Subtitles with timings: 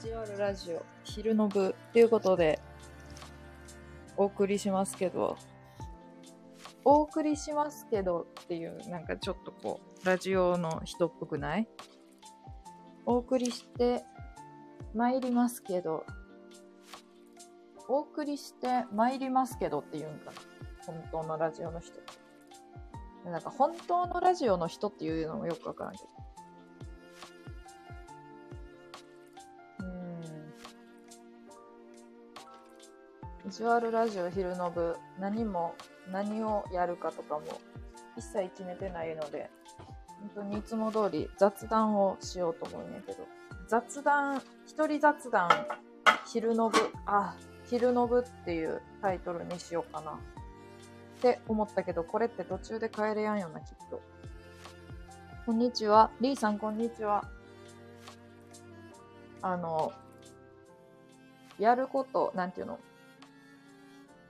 [0.00, 2.58] ジアルラジオ昼の部ということで
[4.16, 5.36] お送りしますけど。
[6.82, 11.68] お送りしますけどっていうなんかちょっとこうラジオの人っぽくない？
[13.04, 14.02] お送りして
[14.94, 16.06] 参りますけど。
[17.86, 20.32] お送りして参りますけどって言うんかな
[20.86, 21.92] 本当のラジオの人。
[23.30, 26.08] なんか本当のラジオの人っていうのもよくわからんけど。
[33.50, 35.74] ビジュアルラジオ昼の部、何も、
[36.08, 37.42] 何をやるかとかも
[38.16, 39.50] 一切決めてないので、
[40.06, 43.26] 本当にいつも通り雑談をしようと思うんやけど、
[43.66, 45.48] 雑談、一人雑談、
[46.32, 47.34] 昼の部、あ、
[47.68, 50.12] 昼の部っていうタイトルにしようかな。
[50.12, 50.16] っ
[51.20, 54.00] て思ったけど、これって途中で帰れやんよな、きっと。
[55.44, 56.12] こんにちは。
[56.20, 57.24] リーさん、こんにちは。
[59.42, 59.92] あの、
[61.58, 62.78] やること、なんていうの？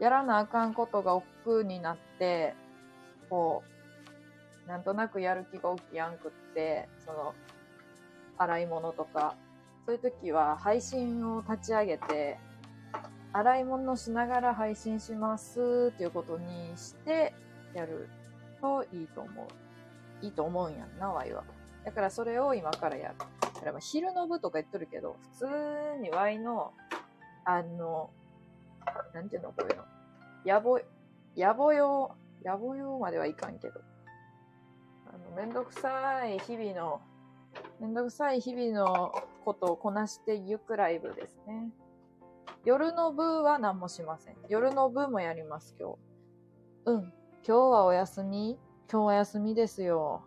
[0.00, 2.54] やらなあかんことが億劫になって、
[3.28, 3.62] こ
[4.66, 7.34] う、なんとなくやる気が起きやんくって、その、
[8.38, 9.36] 洗い物とか、
[9.86, 12.38] そういう時は配信を立ち上げて、
[13.32, 17.34] 洗い物しながら配信しますっていうことにして
[17.74, 18.08] やる
[18.60, 20.24] といいと思う。
[20.24, 21.44] いいと思うんやんな、ワイは。
[21.84, 23.14] だからそれを今からやる。
[23.42, 26.72] だから昼の部とか言っとるけど、普通にワイの、
[27.44, 28.10] あの、
[29.14, 29.84] なんていうのこういうの。
[30.44, 30.78] やぼ、
[31.34, 33.80] やぼよ、やぼよまではいかんけど。
[35.06, 37.00] あの、めんどくさい日々の、
[37.80, 39.12] めんどくさい日々の
[39.44, 41.70] ことをこなしてゆくライブですね。
[42.64, 44.36] 夜の部は何もしません。
[44.48, 45.98] 夜の部もやります、今日。
[46.86, 47.00] うん。
[47.02, 48.58] 今日はお休み
[48.92, 50.24] 今日は休みですよ。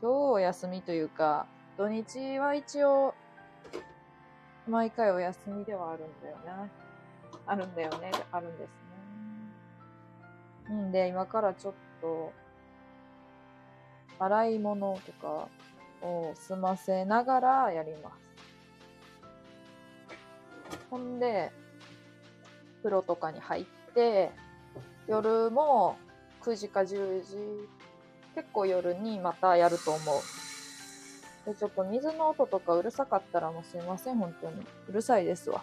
[0.00, 3.14] 今日お休みというか、土日は一応、
[4.68, 6.70] 毎回お休みではあるんだよね。
[7.46, 8.10] あるんだよね。
[8.32, 8.70] あるんですね。
[10.70, 12.32] うんで、今からちょっと、
[14.18, 15.48] 洗い物とか
[16.02, 18.16] を済ませながらやります。
[20.90, 21.52] ほんで、
[22.78, 23.64] 風呂とかに入っ
[23.94, 24.30] て、
[25.06, 25.96] 夜も
[26.42, 27.36] 9時か10時、
[28.34, 30.16] 結構夜にまたやると思う。
[31.48, 34.66] で、ちょっと水の音とかうるさかったらもうすいません、本当に。
[34.88, 35.62] うるさいですわ。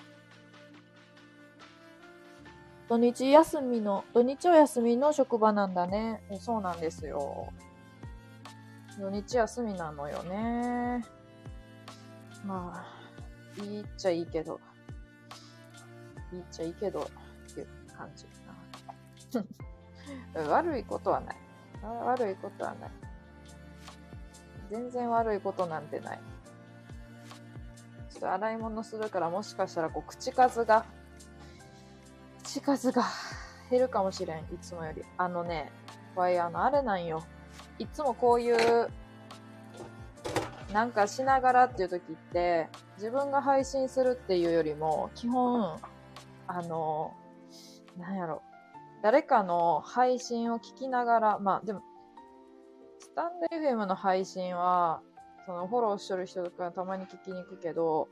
[2.89, 6.21] 土日休みの、土日お休みの職場なんだね。
[6.39, 7.47] そうなんですよ。
[8.99, 11.03] 土日休みなのよね。
[12.45, 14.59] まあ、いいっちゃいいけど、
[16.33, 17.01] いいっちゃいいけど、
[17.49, 19.43] っていう感じか
[20.35, 20.49] な。
[20.51, 21.37] 悪いことはない。
[21.83, 22.91] 悪いことはない。
[24.69, 26.19] 全然悪いことなんてない。
[28.09, 30.85] ちょっと洗い物するからもしかしたらこう口数が
[32.53, 33.03] 口数が
[33.71, 35.01] 減るかもしれん、いつもより。
[35.17, 35.71] あのね、
[36.15, 37.23] わい、あの、あれなんよ。
[37.79, 38.89] いつもこういう、
[40.71, 45.79] なんかしながらっていう時って、自分が配信するっていうよりも、基本、
[46.47, 47.15] あの、
[47.97, 48.43] なんやろ。
[49.01, 51.81] 誰かの配信を聞きながら、まあでも、
[52.99, 55.01] スタンド FM の配信は、
[55.47, 58.09] そのフォローしとる人とかたまに聞きに行くけど、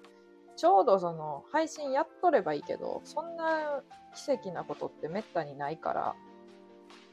[0.56, 3.81] ちょうどその配信やっとればいいけど、そんな
[4.16, 6.16] 奇跡なことってめったにないから、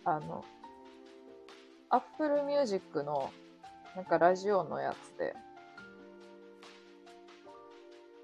[0.05, 0.45] あの、
[1.91, 3.31] Apple Music の
[3.97, 5.35] なんかラジオのやつで、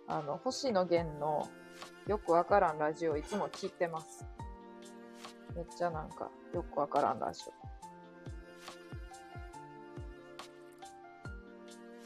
[0.07, 1.49] あの、星野源の
[2.07, 4.27] よくわからんラジオいつも聞いてます。
[5.57, 7.47] めっちゃなんかよくわからんラジオ。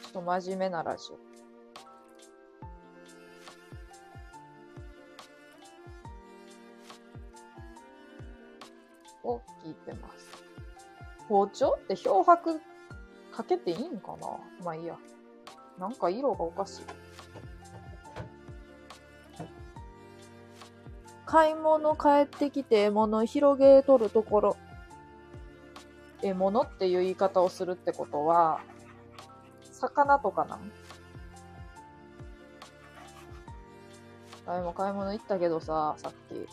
[0.03, 1.28] ちょっと真面目なラジオ。
[9.69, 10.27] 聞いてます。
[11.29, 12.61] 包丁って漂白
[13.31, 14.29] かけていいんかな？
[14.65, 14.97] まあいいや。
[15.79, 16.83] なんか色がおかしい。
[21.27, 24.57] 買い物帰ってきて獲物広げとるところ。
[26.23, 28.61] 獲物っていう言い方をするってことは、
[29.71, 30.73] 魚とかなん？
[34.47, 36.49] あも買い物行ったけどさ、さっき。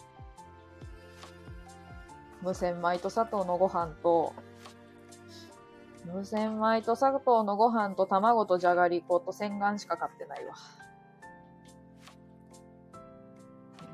[2.45, 4.31] 無洗米と砂糖のご飯と、
[6.05, 10.53] 無洗米と砂糖のご飯と卵とじゃがりこと洗顔しか買ってないわ。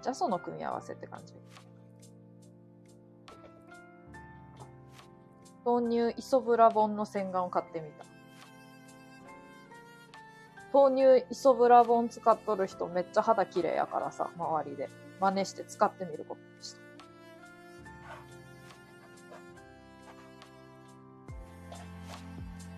[0.03, 1.33] じゃその組み合わせって感じ。
[5.63, 8.03] 豆乳イソブラボンの洗顔を買ってみた。
[10.73, 14.89] 豆乳イソブラボン使っとる人めっちゃ肌綺麗やからさ、周りで。
[15.21, 16.90] 真似して使ってみることにした。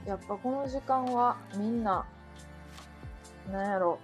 [0.05, 2.05] やっぱこの時間はみんな、
[3.51, 3.99] なんやろ、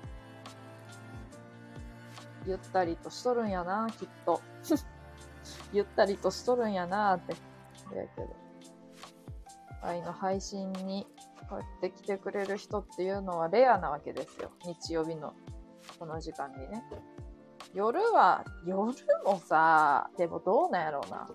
[2.45, 4.41] ゆったりとしとるんやな、きっと。
[5.73, 7.33] ゆったりとしとるんやなって。
[7.95, 8.35] やけど。
[9.81, 11.07] 愛の配信に
[11.49, 14.51] こうやって来てくれる人っていうのはレアなわけですよ。
[14.65, 15.33] 日曜日の
[15.97, 16.83] この時間にね。
[17.73, 18.93] 夜は、夜
[19.25, 21.27] もさ、でもどうなんやろうな。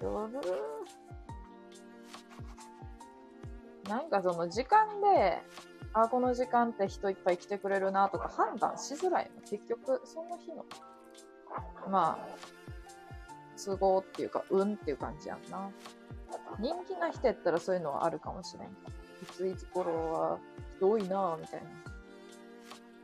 [0.00, 0.30] 夜、
[3.88, 5.42] なんかその時間で、
[5.92, 9.40] あ、この時間って人いっぱい来てくれるなとか判断しづらいの。
[9.42, 10.64] 結局、その日の、
[11.90, 12.26] まあ、
[13.56, 15.70] 都合っていうか、運っていう感じやんな。
[16.58, 18.68] 人気な人やったらそういうのはあるかもしれん。
[18.68, 18.72] い
[19.32, 20.38] ついつ頃は
[20.76, 21.66] 人多いなぁ、みたいな。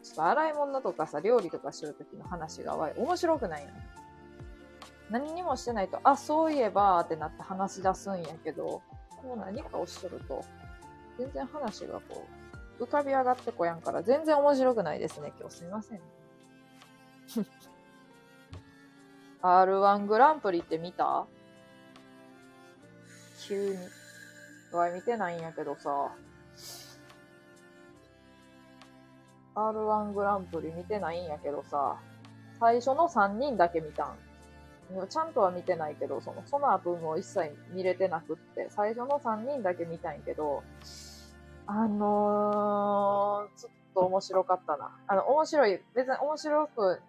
[0.02, 3.73] ちょっと洗い物とかさ、料理とかしてる時の話がわい面白くないやん。
[5.11, 10.44] 何にもしてないと、あ、そういえばってなって話し出すんやけど、こう何かをしとると、
[11.19, 12.26] 全然話がこ
[12.79, 16.00] う、浮かび上がってこやんから、全然面白くないですね、今日すいません。
[19.43, 21.26] R1 グランプリって見た？
[23.47, 23.79] 急に。
[24.73, 26.12] わい、見てないんやけどさ。
[29.55, 31.99] R1 グランプリ見てないんやけどさ。
[32.61, 34.17] 最初の3人だけ見たん。
[35.08, 40.62] ちゃんとは見てないけど、その、その後も一切見れてなくって、最初の3人だけ見たいんやけど、
[41.66, 44.96] あのー、ちょっと面白かったな。
[45.06, 47.00] あの、面白い、別に面白く、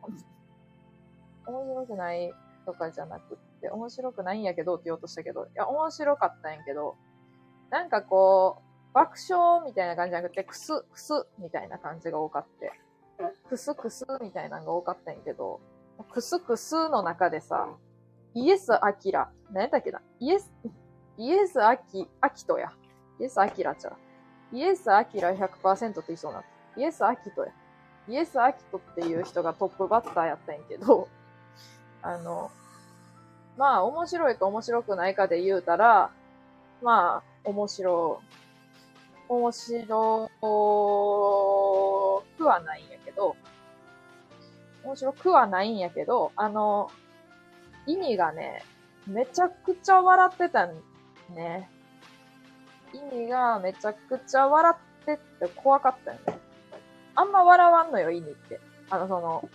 [1.46, 2.34] 面白くない
[2.66, 6.96] とかじゃなくって、面白くないんやけどって言おうとしたけど、いや、面白かったんやけど、
[7.70, 12.72] なんかこう、爆笑みたいな感じじゃなくて、クス、クスみたいな感じが多かって、
[13.50, 15.60] クスクスみたいなのが多かったんやけど、
[16.04, 17.68] クスクスの中でさ、
[18.34, 20.02] イエス・アキラ、何やったっけな？
[20.20, 20.52] イエス、
[21.18, 22.72] イエス・アキ、アキトや。
[23.20, 24.56] イエス・アキラちゃう。
[24.56, 26.44] イエス・アキラ100%って言いそうな。
[26.76, 27.52] イエス・アキトや。
[28.08, 31.08] イエス・アキトっていう人がトップバッターやったんやけど、
[32.02, 32.52] あの、
[33.58, 36.12] まあ、面白いか面白くないかで言うたら、
[36.82, 38.20] まあ、面白、
[39.30, 40.30] 面白
[42.38, 43.36] くはないんやけど、
[44.84, 46.90] 面白くはないんやけど、あの、
[47.86, 48.64] 意味がね、
[49.08, 50.76] めちゃくちゃ笑ってたん
[51.30, 51.70] ね。
[52.94, 56.40] 意味がめちゃくちゃ笑ってって怖かったよね。
[57.16, 58.60] あんま笑わんのよ、意味って。
[58.90, 59.50] あの、その、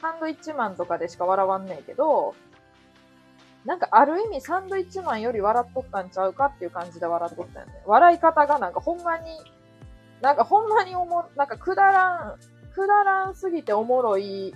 [0.00, 2.34] サンドイッチマンとかでしか笑わんねえけど、
[3.64, 7.72] なんかある意味サンドイッチマンより笑っとったんちゃうかっていう感じで笑っとったよね。
[7.84, 9.24] 笑い方がなんかほんまに、
[10.22, 12.38] なんかほんまにおも、なんかくだらん、
[12.74, 14.54] くだらんすぎておもろい、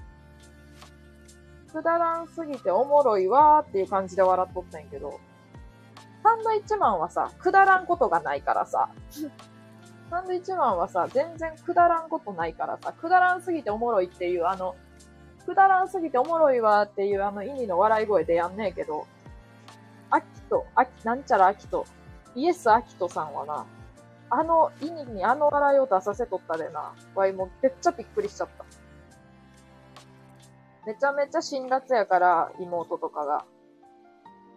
[1.73, 5.21] くだらんすぎておもろいわーっていう感じで笑っとったんやけど、
[6.23, 8.89] サンドイッチマンはさ、くだらんことがないからさ、
[10.11, 14.77] サンドイッチマンはさ、全然くだらんことないからさ、くだらんすぎておもろいっていうあの、
[15.45, 19.07] くだらんすぎておもろいわっていうあの意味の笑い声でやんねえけど、
[20.11, 21.85] アキト、アキ、なんちゃらアキト、
[22.35, 23.67] イエスアキトさんはな、
[24.31, 28.65] あの意味にあの笑いを出させとったでな、わいもめっちゃびっくりしちゃった。
[30.87, 33.45] めちゃめちゃ辛辣やから、妹とかが。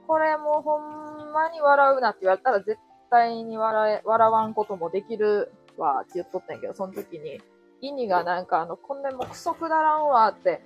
[0.07, 7.41] これもうほんまに笑うなって言われたら絶対に笑え、笑わんこともできるわって言っとったんやけど、その時に、
[7.81, 10.61] 意味がなんかあの、こんなもクソくだらんわって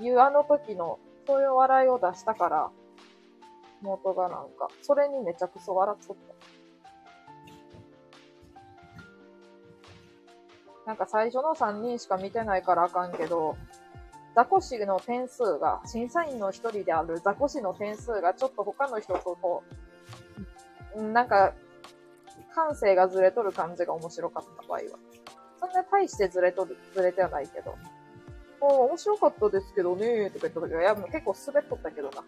[0.00, 2.70] いうあの時の、そういう笑いを出したから、
[3.82, 6.29] 妹がなんか、それにめちゃくそ笑っとった。
[10.90, 13.56] なんか最初の3人しか見てないからあかんけど、
[14.34, 19.62] ザコシの点数が、審査員の一人であるザコシの点数がちょっと他の人とこ
[20.96, 21.54] う、なんか、
[22.52, 24.80] 感性がずれとる感じが面白かった場合は。
[25.60, 27.76] そんな大してずれとる、ずれてはないけど。
[28.60, 32.24] ああ、面白かったですけどねとか言った時は、いや、もう結構滑っとったけどな、と。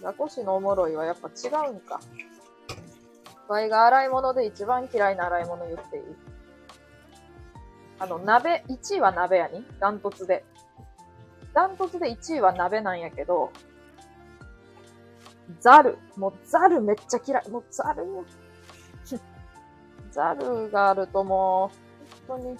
[0.00, 1.98] ザコシのおもろいはやっぱ違うんか。
[3.48, 6.02] ワイが洗い物で一番嫌いな洗い物言っていい？
[7.98, 9.64] あの、鍋、1位は鍋やに？
[9.80, 10.44] ダントツで。
[11.54, 13.50] ダントツで1位は鍋なんやけど、
[15.60, 15.98] ザル。
[16.16, 17.48] もうザルめっちゃ嫌い。
[17.48, 18.04] もうザル。
[20.10, 21.70] ザルがあるとも
[22.26, 22.56] う、本当に、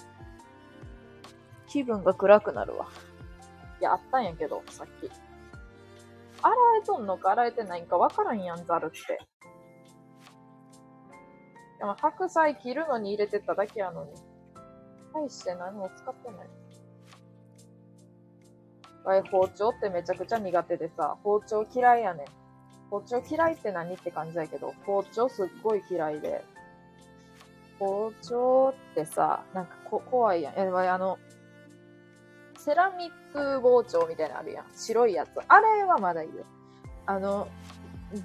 [1.67, 2.87] 気分が暗くなるわ。
[3.79, 5.09] いや、あったんやけど、さっき。
[6.41, 9.19] 洗えとんのか洗えてないんかわからんやん、ザルって。
[11.79, 14.11] でも白菜切るのに入れてただけやのに。
[15.13, 16.47] 大して何も使ってない。
[19.05, 22.25] わい包丁ってめちゃくちゃ苦手でさ、包丁嫌いやねん。
[22.91, 26.43] 包丁嫌いって何って感じだけど、包丁すっごい嫌いで。
[27.79, 30.53] 包丁ってさ、なんかこ怖いやん。
[30.57, 31.17] え、あの、
[32.57, 34.65] セラミック包丁みたいなのあるやん。
[34.75, 35.29] 白いやつ。
[35.47, 36.43] あれはまだいいよ。
[37.05, 37.47] あの、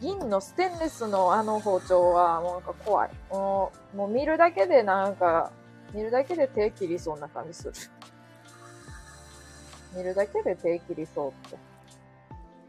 [0.01, 3.11] 銀のステンレスのあの包丁はもうなんか怖い。
[3.31, 5.53] もう、もう見るだけでなんか、
[5.93, 7.73] 見るだけで手切りそうな感じする。
[9.95, 11.59] 見るだけで手切りそうって。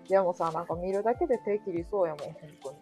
[0.10, 2.78] でもさ、なんか見るだけで手切りそうやもん、本当に。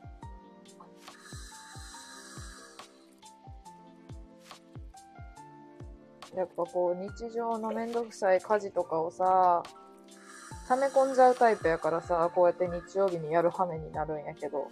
[6.35, 9.61] やっぱこう、日常のめんどくさい家事とかをさ、
[10.67, 14.69] 溜め込んじゃうタイプやからさ、こうやって日曜日にやる羽目になるんやけど。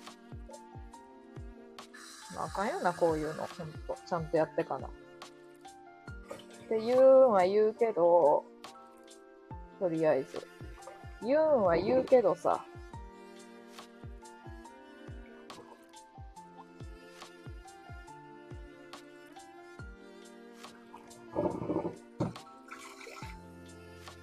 [2.33, 3.45] まあ、あかんよな、こういうの。
[3.45, 3.97] ほんと。
[4.07, 4.87] ちゃんとやってかな。
[4.87, 4.89] っ
[6.69, 8.45] て言うんは言うけど、
[9.79, 10.47] とりあえず。
[11.21, 12.65] 言うんは言うけどさ。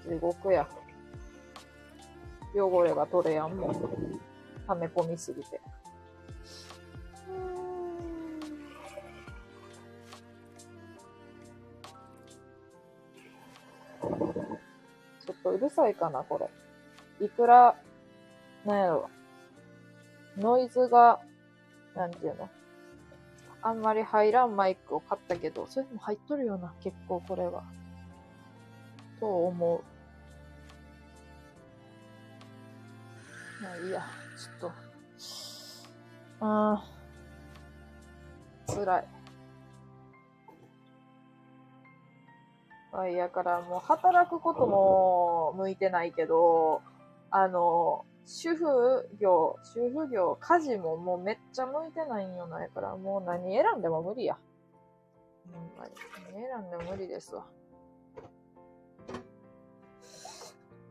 [0.02, 0.66] 地獄や。
[2.54, 4.20] 汚れが取れやんもん。
[4.66, 5.60] 溜め込みすぎて。
[14.00, 17.26] ちょっとうるさいかな、これ。
[17.26, 17.76] いくら、
[18.64, 19.10] なんやろ。
[20.36, 21.20] ノイズが、
[21.94, 22.48] なんていうの。
[23.60, 27.64] あんまり入らんマイクを買ったけど、それも入っとるよな、結構これは。
[29.18, 29.97] と思う。
[33.60, 34.02] まあいいや、
[34.36, 34.72] ちょっと。
[36.40, 36.84] ああ、
[38.72, 39.08] 辛い。
[42.92, 46.82] まあいやからもう働くことも向いてないけど、
[47.30, 52.62] あの、主婦業、主婦業、家事ももうめっちゃ向いてないんよな。
[52.62, 54.38] やからもう何選んでも無理や。
[55.52, 55.92] ほんまに。
[56.32, 57.46] 何選んでも無理ですわ。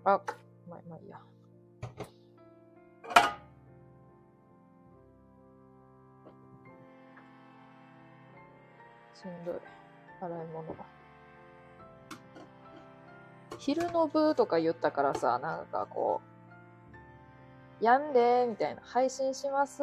[0.04, 0.22] あ、
[0.68, 1.20] まあ、まあいいや。
[9.22, 9.56] しんどい。
[10.22, 10.86] 洗い物が。
[13.58, 16.22] 昼の部とか言ったからさ、なんかこ
[17.82, 19.82] う、やんでみたいな、配信します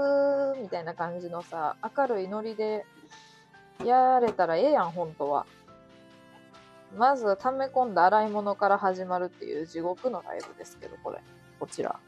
[0.60, 2.84] みたいな感じのさ、明るいノリで
[3.84, 5.46] やれたらええやん、本当は。
[6.96, 11.20] まず、溜め込んだ洗い物から始まるっていう地獄のライブですけど、これ。
[11.58, 11.98] こちら。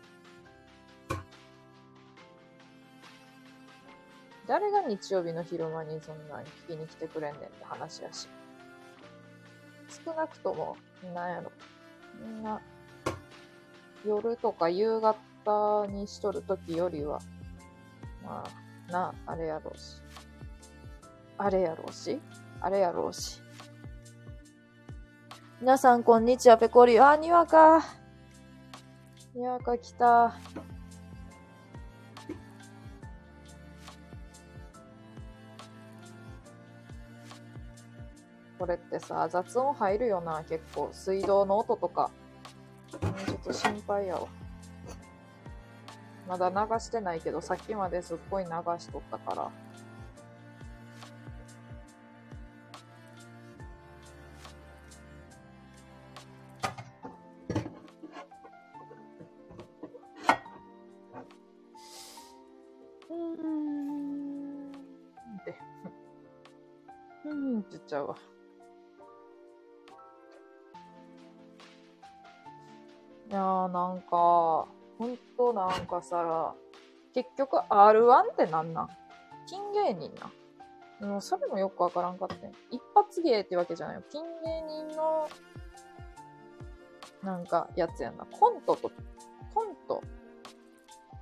[4.46, 8.28] 誰が日曜日の昼間にそんなに聞きに来てくれんねんって話やし。
[10.04, 10.76] 少なくとも、
[11.14, 11.52] なんやろ。
[12.20, 12.60] みんな、
[14.04, 17.20] 夜とか夕方にしとるときよりは、
[18.24, 18.44] ま
[18.88, 20.00] あ、な、あれやろうし。
[21.38, 22.20] あれやろうし？
[22.60, 23.42] あれやろうし。
[25.60, 26.98] 皆さん、こんにちは、ペコリ。
[27.00, 27.84] あ、にわか。
[29.34, 30.34] にわか来た。
[38.58, 40.88] これってさ、雑音入るよな、結構。
[40.92, 42.10] 水道の音とか。
[42.90, 44.28] ちょっと心配やわ。
[46.26, 49.50] まだ流してないけど、さっきまですっごい流しとったから。
[63.08, 64.72] うーん。
[65.44, 65.54] で。
[67.26, 68.16] うんって言っちゃうわ。
[73.36, 74.66] やーなんか、ほ
[75.00, 76.54] んとなんかさ、
[77.14, 78.88] 結局 R1 ってなんなん？
[79.48, 80.12] ピン芸人
[81.00, 81.06] な。
[81.06, 82.52] もうそれもよくわからんかってん。
[82.70, 84.02] 一発芸ってわけじゃないよ。
[84.10, 85.28] ピン芸人の、
[87.22, 88.24] なんか、やつやんな。
[88.24, 88.90] コントと、
[89.54, 90.02] コント。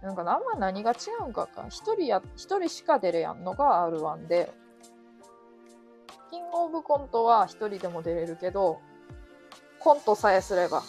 [0.02, 0.94] なんかあんま何が違
[1.24, 1.66] うんかか。
[1.68, 4.52] 一人や、一人しか出れやんのが R1 で、
[6.30, 8.80] キングオブコントは一人でも出れるけど、
[9.80, 10.82] コントさえすれば。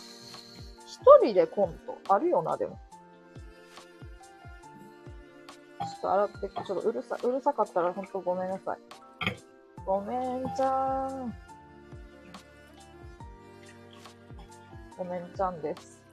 [1.06, 2.80] 一人でコントあるよな、でも。
[5.80, 8.78] ちょっと洗って、ちょっとうるさ、うるさかったらほんとごめんなさい。
[9.86, 11.34] ごめんちゃん。
[14.98, 16.04] ごめんちゃんです。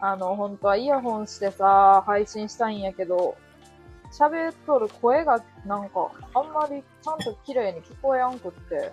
[0.00, 3.36] あの、本当はイヤホンしてさ、配信したいんやけど、
[4.18, 8.92] 喋っとる声がなんか、あんまりちゃんと綺麗に聞こえやんくって、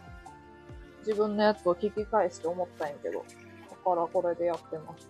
[1.00, 5.10] 自分のやつを聞き返して思ったんやけど、だからこれでやってます。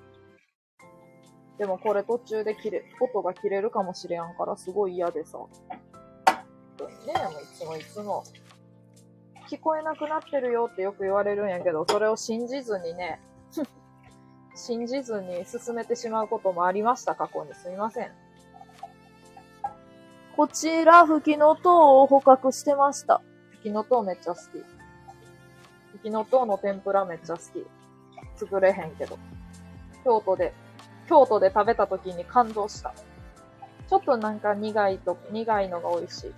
[1.58, 5.38] でもこれ途中で切れ、音が切れるかもしれんからすごい嫌でさ。
[5.38, 8.24] ねえ、もういつもいつも。
[9.50, 13.22] 聞こえなくなってるよってよく言われるんやけど、それを信じずにね、
[14.56, 17.54] 信じずに進めてしまうこともありました、過去に。
[17.54, 18.25] すみません。
[20.36, 23.22] こちら、吹きの塔を捕獲してました。
[23.52, 24.42] 吹きの塔めっちゃ好き。
[25.94, 27.66] 吹きの塔の天ぷらめっちゃ好き。
[28.36, 29.18] 作れへんけど。
[30.04, 30.54] 京都で
[31.08, 32.94] 京都で食べた時に感動した。
[33.88, 36.34] ちょっとなんか苦いと、苦いのが美味しい。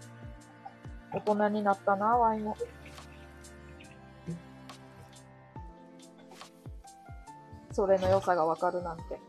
[1.13, 2.55] 大人になったな、ワイも。
[7.71, 9.19] それの良さがわかるなんて。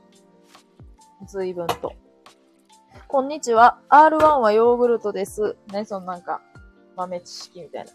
[1.27, 1.95] 随分と。
[3.11, 3.79] こんにちは。
[3.89, 5.57] R1 はヨーグルトです。
[5.73, 6.43] ね、そのなんか、
[6.95, 7.93] 豆知識みたいな。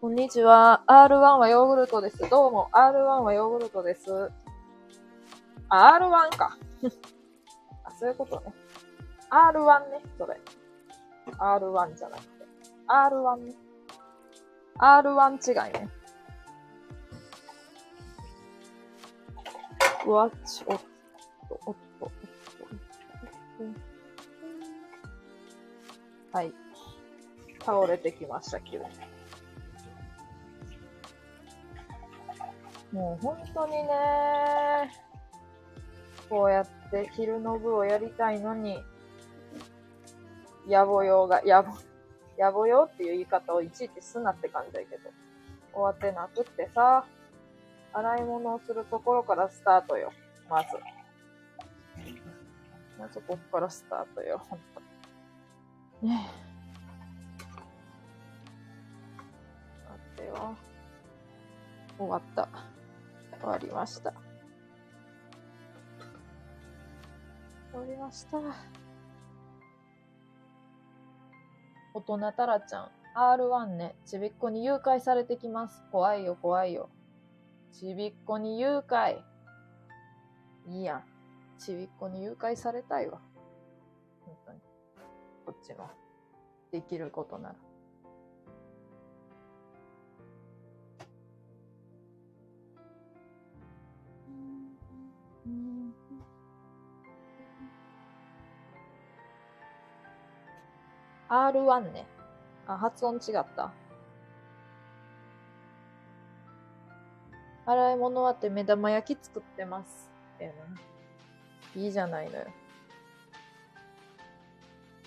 [0.00, 0.84] こんにちは。
[0.86, 2.30] R1 はヨーグルトです。
[2.30, 2.68] どうも。
[2.72, 4.30] R1 はヨーグルトです。
[5.68, 6.56] R1 か。
[7.82, 8.54] あ、そういうことね。
[9.30, 10.40] R1 ね、それ。
[11.36, 12.46] R1 じゃなくて。
[12.86, 13.54] R1 ね。
[14.78, 15.90] R1 違いね。
[20.06, 20.84] うわっち、おっと
[21.48, 23.93] おっと、おっと、おっと、
[26.34, 26.52] はい。
[27.64, 28.84] 倒れてきました、急に。
[32.92, 33.88] もう本当にね
[36.28, 38.82] こうやって昼の部をやりたいのに、
[40.66, 41.76] 野暮用が、野暮、
[42.36, 45.10] 野暮用っていう言い方をいちいちすなって感じだけど、
[45.72, 47.04] 終わってなくってさ、
[47.92, 50.10] 洗い物をするところからスタートよ、
[50.50, 50.66] まず。
[52.98, 54.83] まずこっからスタートよ、ほんと。
[56.02, 56.44] ねえ。
[59.90, 60.56] 待ってよ。
[61.98, 62.48] 終わった。
[63.40, 64.12] 終わりました。
[67.72, 68.38] 終わりました。
[71.96, 75.84] 大人たらちゃん、R1 ね、ちびっこに誘拐されてきます。
[75.92, 76.90] 怖いよ、怖いよ。
[77.72, 79.22] ちびっこに誘拐。
[80.66, 81.04] いいやん。
[81.58, 83.20] ちびっこに誘拐されたいわ。
[85.44, 85.90] こっちの。
[86.72, 87.54] できることなら。
[101.28, 102.06] R1 ね。
[102.66, 103.72] あ、発音違った。
[107.66, 110.10] 洗い物終わって目玉焼き作ってます。
[110.38, 110.52] え
[111.74, 112.46] いいじゃないのよ。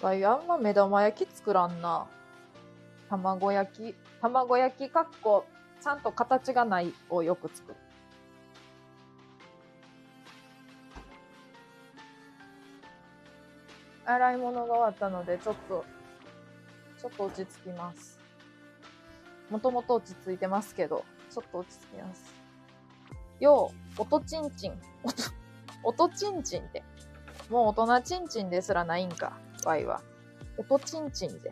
[0.01, 2.07] わい、あんま目玉焼き作らんな。
[3.09, 3.95] 卵焼き。
[4.21, 5.45] 卵焼きかっこ、
[5.81, 7.75] ちゃんと形がないをよく作る。
[14.05, 15.83] 洗い物が終わったので、ちょっと
[16.99, 18.19] ちょっと落ち着きます。
[19.49, 22.33] もともと落ち着いてますけど、ちょっと落ち着きます。
[23.39, 24.79] よう、音ちんちん。
[25.03, 25.13] 音、
[25.83, 26.83] 音ちんちんって。
[27.49, 30.01] もう大人ちんちんですらないんか、ワイは。
[30.57, 31.51] 音ちんちんで。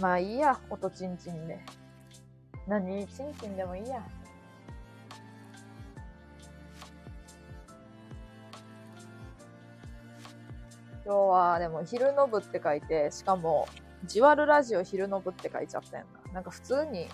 [0.00, 1.60] まあいいや、音ちんちんで。
[2.66, 3.06] 何？
[3.06, 4.02] ちんちんでもいいや。
[11.04, 13.66] 今日は、でも、昼の部って書いて、しかも、
[14.04, 16.32] じわるラジオ昼の部って書いちゃったよな。
[16.32, 17.08] なんか普通に、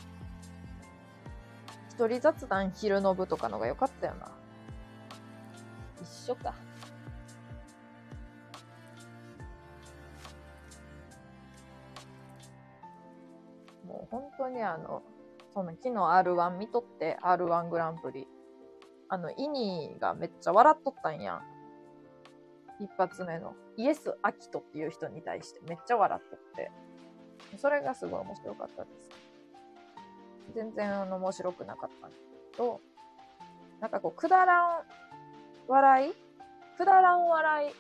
[1.91, 4.33] 一人雑談昼の部とかのが良かったよな。
[6.03, 6.55] 一緒か。
[14.15, 15.03] 本当にあの、
[15.53, 18.29] その昨日 R1 見とって R1 グランプリ。
[19.09, 21.43] あの、イニーがめっちゃ笑っとったんやん。
[22.79, 26.71] 一発目のイエス・アキトっていう人に対してめっちゃ笑ってて、
[27.59, 29.11] それがすごい面白かったです。
[30.55, 32.23] 全然あの面白くなかったんです
[32.53, 32.81] けど、
[33.81, 34.83] なんかこう、くだらん
[35.67, 36.15] 笑い？
[36.77, 37.75] くだらん笑い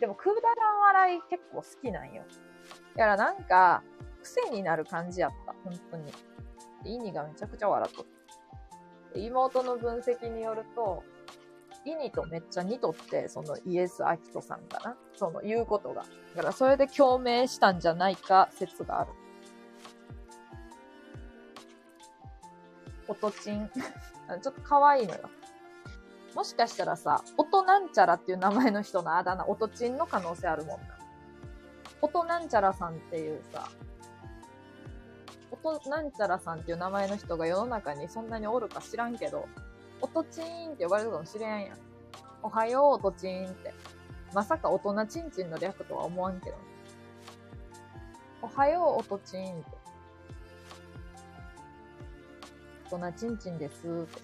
[0.00, 2.22] でもくだらん笑い結構好きなんよ。
[2.94, 3.82] だからなんか、
[4.24, 5.54] 癖になる感じやった。
[5.64, 6.12] 本当に。
[6.84, 8.06] 意味がめちゃくちゃ笑っとっ
[9.12, 9.18] た。
[9.18, 11.04] 妹の分析によると、
[11.84, 14.96] 意味とめっちゃ似とって、そのイエス・アキトさんかな。
[15.16, 16.04] その言うことが。
[16.34, 19.10] だからそれで共鳴したんじゃないか説がある。
[23.06, 23.68] おとちん。
[24.42, 25.28] ちょっと可愛いのよ。
[26.34, 30.98] もしかしたらさ、音なんちゃらっていう名前の人のあだ名、音ちんの可能性あるもんな。
[32.00, 33.68] 音なんちゃらさんっていうさ、
[35.64, 39.48] 音なんちゃらさんっていう名前の人が世の中にそんなにおるか知らんけど、
[40.02, 41.78] 音ちーんって呼ばれるかもしれんやん。
[42.42, 43.72] おはよう、音ちーんって。
[44.34, 46.56] まさか大人ちんちんの略とは思わんけど。
[48.42, 49.64] おはよう、音ちーんって。
[52.90, 54.20] 大人ちんちんですって。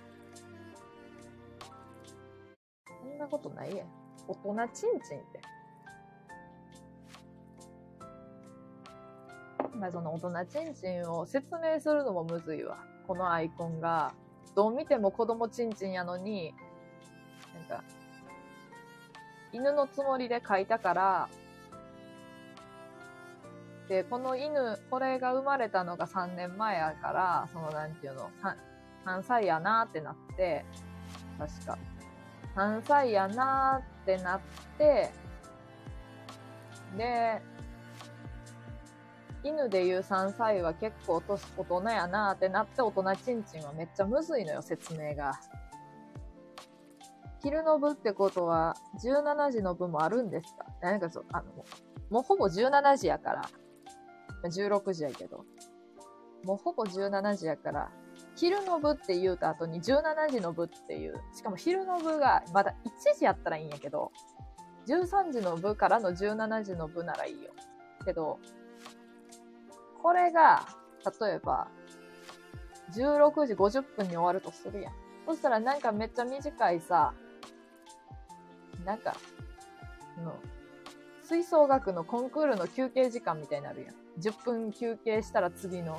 [2.86, 3.88] そんなことないやん。
[4.28, 5.40] 大人ちんちんって。
[9.74, 12.78] まあ、その大人ちんちんを説明するのもむずいわ。
[13.06, 14.12] このアイコンが、
[14.54, 16.54] どう見ても子供ちんちんやのに、
[17.54, 17.84] なんか、
[19.52, 21.28] 犬のつもりで描いたから、
[23.88, 28.30] で、この犬、これが生まれたのが3年前やから、そのなんていうの、
[29.04, 30.64] 3, 3歳やなってなって、
[31.38, 31.78] 確か。
[32.54, 34.40] 3歳やなってなっ
[34.78, 35.10] て、
[36.96, 37.42] で、
[39.42, 45.32] 犬で言う3歳は結構年大人やなってなって大人ちんちんはめっちゃむずいのよ、説明が。
[47.42, 50.66] 昼の部ってことは17時の部もあるんですか？
[50.82, 51.64] なんかそう、あの、
[52.10, 53.42] もうほぼ17時やから、
[54.44, 55.46] 16時やけど、
[56.44, 57.90] もうほぼ17時やから、
[58.36, 64.12] 昼の部って言うた後に17時の部っていう、しかも昼の部がまだ1時やったらいいんやけど、
[64.86, 67.52] 13時の部からの17時の部ならいいよ。
[68.04, 68.38] けど、
[70.02, 70.66] これが、
[71.20, 71.68] 例えば、
[72.92, 74.92] 16時50分に終わるとするやん。
[75.26, 77.14] そしたらなんかめっちゃ短いさ、
[78.84, 79.14] なんか、
[80.24, 80.34] の、
[81.22, 83.94] 吹奏楽のコンクールの休憩時間みたいになるやん。
[84.20, 85.98] 10分休憩したら次の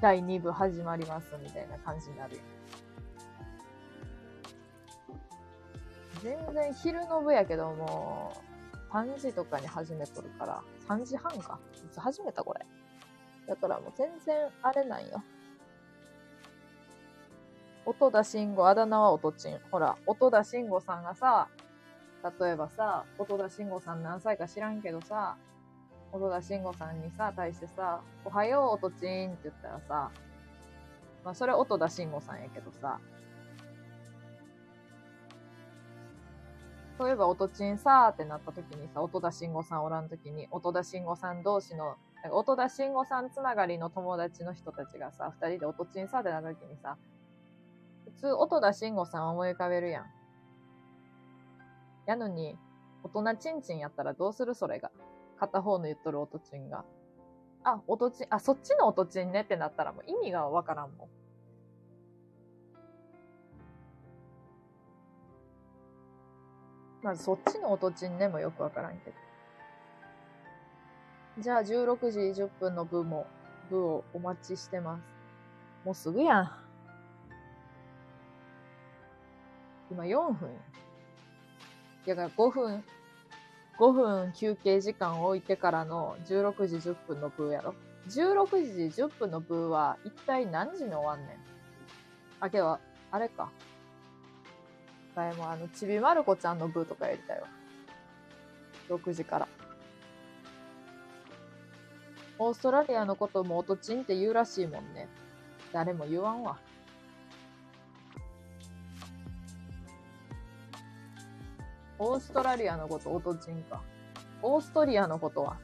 [0.00, 2.44] 第2部始まりますみたいな感じになるやん。
[6.22, 8.34] 全然昼の部やけども、
[8.92, 11.58] 3時とかに始めとるから、3時半か。
[11.74, 12.66] いつ始めたこれ？
[13.46, 15.22] だからもう全然あれなんよ。
[17.86, 19.58] 音田慎吾、あだ名は音ちん。
[19.70, 21.48] ほら、音田慎吾さんがさ、
[22.40, 25.36] 例えばさ、音田慎吾さん何歳か知らんけどさ、
[26.12, 30.10] 音田慎吾さんにさ、対してさ、おはよう、音ちんって言ったらさ、
[31.24, 33.00] まあそれ音田慎吾さんやけどさ、
[36.98, 46.98] そういえば音ちんさーってなった時にさ、音田慎吾さんおらん時に、音田慎吾さん同士のなんか音田慎吾さんつながりの友達の人たちがさ、二人で音ちんさってなった時にさ、
[48.04, 50.04] 普通音田慎吾さん思い浮かべるやん。
[52.06, 52.58] やのに、
[53.02, 54.90] 大人ちんちんやったらどうするそれが。
[55.38, 56.84] 片方の言っとる音ちんが。
[57.64, 61.08] あ、音ちん、あ、そっちの音ちんねってなったらもう意味がわからんもん。
[67.02, 69.29] まずそっちの音ちんねもよくわからんけど。
[71.40, 73.26] じゃあ16時10分の部も、
[73.70, 75.02] 部をお待ちしてます。
[75.86, 76.52] もうすぐやん。
[79.90, 80.50] 今4分。
[82.06, 82.84] だから5分、
[83.78, 87.74] 5分休憩時間を置いてからの16時10分の部やろ。
[88.08, 91.38] 16時10分の部は一体何時に終わんねん。
[92.40, 92.78] あ、けど、
[93.10, 93.50] あれか。
[95.14, 97.48] 前もあの、ちびまる子ちゃんの部とかやりたいわ。
[98.90, 99.48] 6時から。
[102.42, 105.08] オーストラリアのことも音チンって言うらしいもんね。
[105.74, 106.58] 誰も言わんわ。
[111.98, 113.82] オーストラリアのこと音チンか。
[114.40, 115.58] オーストリアのことは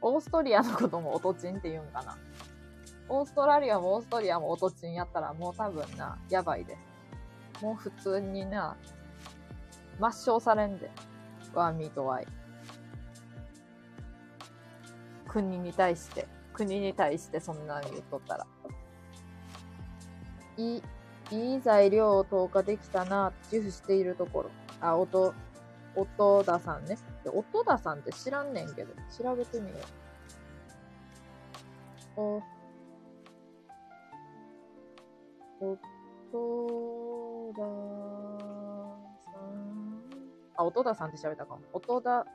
[0.00, 2.16] オーストリアのことも音チンって言うんかな。
[3.08, 6.76] オーストラリアもオーストリアも音チンやったらもう多分な、やばいで
[7.58, 7.64] す。
[7.64, 8.76] もう普通にな、
[9.98, 10.88] 抹消されんで。
[11.52, 12.26] ワーミートワイ。
[15.30, 18.46] 国に対して、国に対してそんなん言っとったら。
[20.56, 20.82] いい、
[21.30, 24.50] いい材料を投下できたな、自負しているところ。
[24.80, 25.32] あ、音、
[25.94, 26.98] 音田さんね。
[27.32, 29.76] 音田さんって知らんねんけど、調べてみよ
[32.16, 32.20] う。
[32.20, 32.42] お、
[35.60, 35.78] 音
[37.54, 39.50] 田さん。
[40.56, 41.62] あ、音田さんって調べたかも。
[41.72, 42.26] 音田、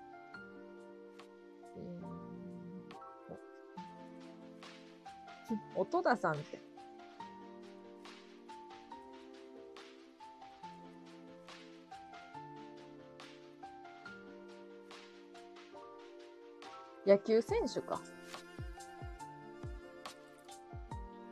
[1.76, 2.05] えー
[5.76, 6.60] 音田さんって。
[17.06, 18.02] 野球選手か。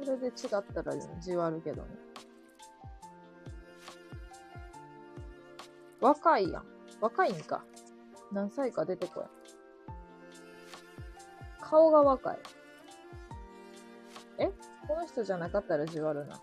[0.04, 0.32] それで違っ
[0.74, 1.90] たら意地悪けどね。
[6.00, 6.66] 若いやん。
[7.02, 7.64] 若いんか。
[8.32, 9.30] 何歳か出てこや。
[11.62, 12.40] 顔が若い。
[14.88, 16.40] この人じゃなかったらじわるな。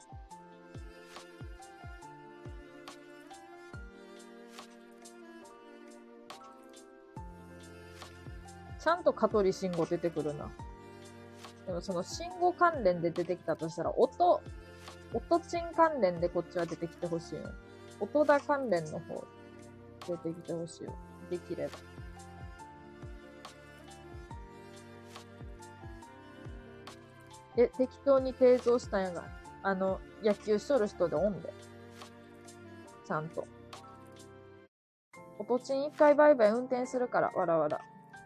[8.83, 10.50] ちゃんと香取慎吾出てくるな。
[11.66, 14.40] でもその慎吾関連で出てきたとしたら、音、
[15.12, 17.42] 音チン関連でこっちは出てきてほしいよ。
[18.00, 19.22] 音田関連の方
[20.09, 20.94] 出てきてほしいよ。
[21.31, 21.79] できれば。
[27.61, 29.25] え、適当に提造したんやが。
[29.62, 31.53] あの、野球しとる人でおんで。
[33.07, 33.46] ちゃんと。
[35.38, 37.81] 音チン一回バイバイ運転するから、わらわら。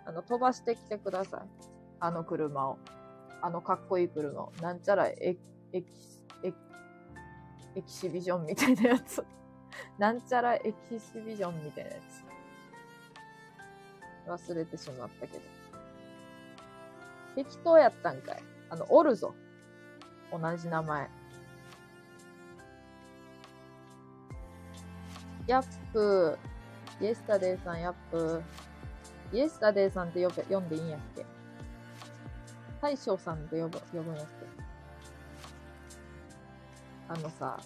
[0.06, 1.40] あの、飛ばしてきてください。
[2.00, 2.78] あの車を。
[3.42, 4.52] あのかっこいい車を。
[4.60, 5.36] なんちゃらエ
[5.72, 5.88] エキ
[6.44, 6.52] エ
[7.76, 9.24] エキシビジョンみたいなやつ。
[9.98, 12.24] なんちゃらエキシビジョンみたいなやつ。
[14.48, 15.42] 忘れてしまったけど。
[17.34, 18.53] 適当やったんかい。
[18.74, 19.32] あの、おるぞ。
[20.32, 21.08] 同じ名前。
[25.46, 26.36] ヤップ。
[27.00, 28.42] イエスタデーさん、ヤップ。
[29.32, 31.24] イエスタデーさんって呼べ読んでいいんやっけ？
[32.80, 34.32] 大将さんって呼ぶ呼ぶんやっけ？
[37.08, 37.60] あのさ、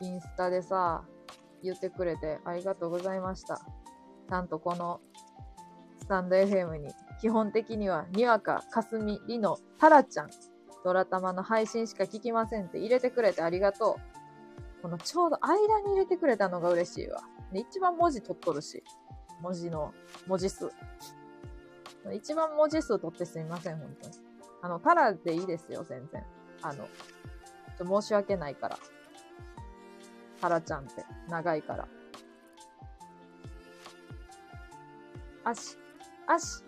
[0.00, 1.04] インスタでさ、
[1.62, 3.56] 言ってくれてありがとうございました。
[3.56, 5.00] ちゃんとこの
[6.00, 6.88] スタンド FM に、
[7.24, 10.30] 基本的には、にわか、かすみ、りの、たらちゃん、
[10.84, 13.96] ドラタマの配信しか聞きませんって入れてくれてありがと
[14.78, 14.82] う。
[14.82, 17.22] このちょうど間に入れてくれたのが嬉しいわ。
[17.50, 18.84] で一番文字取っとるし。
[19.40, 19.94] 文字の、
[20.26, 20.70] 文字数。
[22.12, 24.14] 一番文字数取ってすみません、本当に。
[24.60, 26.22] あの、たらでいいですよ、全然。
[26.60, 26.86] あの、
[27.78, 28.78] ちょ申し訳ないから。
[30.42, 31.88] タラちゃんって、長いから。
[35.42, 35.78] 足、
[36.26, 36.62] 足、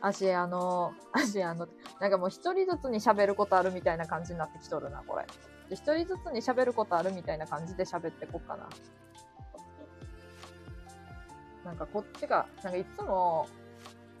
[0.00, 1.68] 足、あの、足、あの、
[2.00, 5.26] なんかもう一人ずつに喋ることあるみたいな感じになってきとるな、これ。
[5.70, 8.68] 一人ずつに喋ることあるみたいな感じで喋ってこっかな。
[11.64, 13.46] なんかこっちが、なんかいつも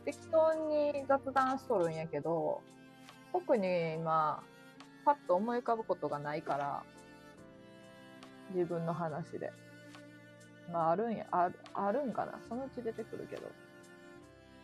[0.04, 2.60] 適当に雑談しとるんやけど、
[3.32, 4.42] 特に今、
[5.04, 6.82] パッと思い浮かぶことがないから、
[8.54, 9.52] 自分の話で。
[10.72, 12.38] まああるんや、ある、あるんかな。
[12.48, 13.42] そのうち出てくるけど。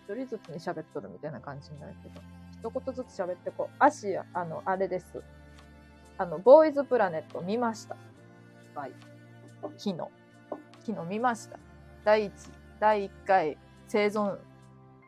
[0.09, 2.21] 一人ずつに喋っとるみたいな感じになるけど。
[2.53, 3.75] 一言ずつ喋ってこう。
[3.81, 5.23] 足、あの、あれです。
[6.17, 7.97] あの、ボーイズプラネット見ました。
[8.75, 8.93] はい。
[9.77, 9.97] 昨日。
[10.87, 11.59] 昨日見ました。
[12.05, 12.33] 第一、
[12.79, 14.39] 第1回生存、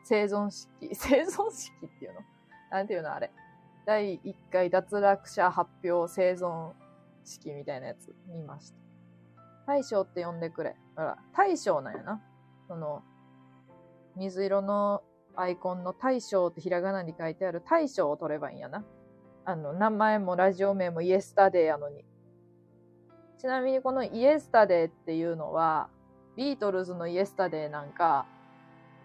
[0.03, 2.21] 生存式、 生存式っていうの？
[2.73, 3.31] なんていうのあれ？
[3.87, 6.73] 第1回脱落者発表生存
[7.25, 8.79] 式みたいなやつ見ました。
[9.67, 10.77] 大将って呼んでくれ。
[10.97, 12.21] ほら、大将なんやな。
[12.67, 13.05] その、
[14.19, 15.03] 水色の
[15.37, 18.85] アイコンの大将ってひらがなに書いてある大将を取ればいいんやな。
[19.45, 22.05] あの、名前もラジオ名もイエスタデーやのに。
[23.39, 25.89] ちなみにこのイエスタデーっていうのは、
[26.37, 28.27] ビートルズのイエスタデーなんか、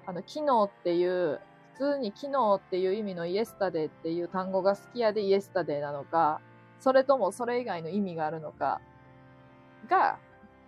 [0.06, 1.40] あの、昨日っていう、
[1.76, 6.42] 普通に昨日っていう意味のイエスタデーっていう単語が好きやでイエスタデーなのか、
[6.80, 8.82] それともそれ以外の意味があるのか、
[9.88, 10.18] が、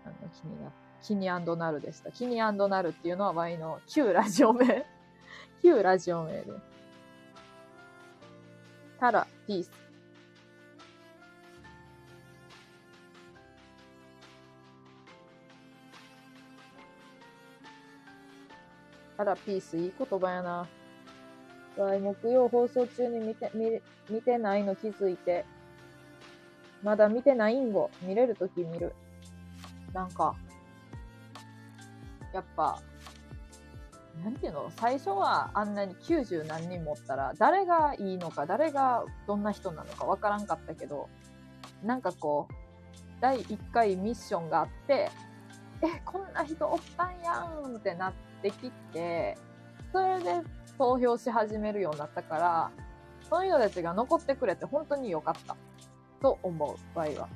[0.06, 0.72] あの、気にな、
[1.06, 2.12] 気になるでした。
[2.12, 4.88] 気になるっていうのは Y の旧ラジオ名。
[5.62, 6.52] 旧ラジオ名です。
[9.00, 9.72] たら、ピース。
[19.18, 20.68] あら、ピース、いい言葉やな。
[21.78, 25.46] わい、木曜放送中に見て、見、見てないの気づいて。
[26.82, 27.92] まだ見てないんご。
[28.02, 28.96] 見れるとき見る。
[29.94, 30.36] なんか、
[32.36, 32.82] やっぱ、
[34.22, 34.70] なんていうの？
[34.76, 41.08] 最初はあんなに90何人持ったら、誰がいいのか、誰がどんな人なのかわからんかったけど、
[41.82, 42.54] なんかこう、
[43.22, 45.10] 第1回ミッションがあって、
[45.82, 49.38] え、こんな人おったんやんってなって、きて、
[49.94, 50.42] それで
[50.78, 52.72] 投票し始めるようになったから、
[53.30, 55.56] その人たちが残ってくれて本当に良かった。
[56.22, 57.30] と思う、場合は。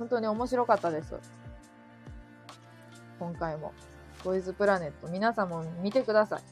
[0.00, 1.14] 本当に面白かったです。
[3.18, 3.74] 今回も。
[4.24, 5.08] ボイズプラネット。
[5.08, 6.42] 皆さんも見てください。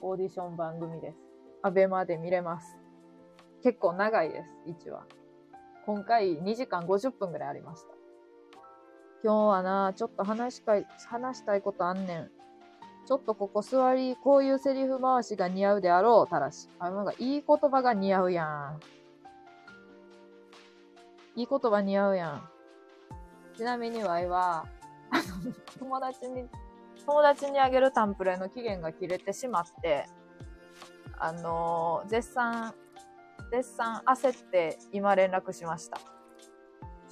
[0.00, 1.18] オーディション番組です。
[1.62, 2.76] アベマで見れます。
[3.62, 5.06] 結構長いです、1話。
[5.86, 7.94] 今回2時間50分ぐらいありました。
[9.22, 12.30] 今日はな、ちょっと話したい、話したいことあんねん。
[13.10, 16.68] ちょっとここ座り、こういうセリフ回しが似合うであろう、たらし。
[16.78, 18.80] あ、なんかいい言葉が似合うやん。
[21.34, 22.48] いい言葉似合うやん。
[23.56, 24.64] ちなみにワイは、
[25.80, 26.48] 友達に、
[27.04, 30.06] 友達にあげるタンプレの期限が切れてしまって、
[31.18, 32.72] あの、絶賛、
[33.50, 35.98] 絶賛焦って今連絡しました。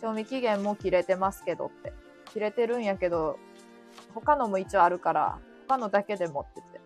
[0.01, 1.93] 賞味期限も切れてますけどって。
[2.33, 3.37] 切れてるんやけど、
[4.15, 6.81] 他のも一応あるから、他のだけでもって言って。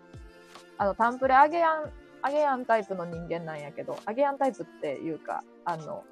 [0.76, 1.90] あの、タンプレあげやん、
[2.22, 6.04] あげやんタイプの人間なんやけど、あげやんタイプっていうか、あの、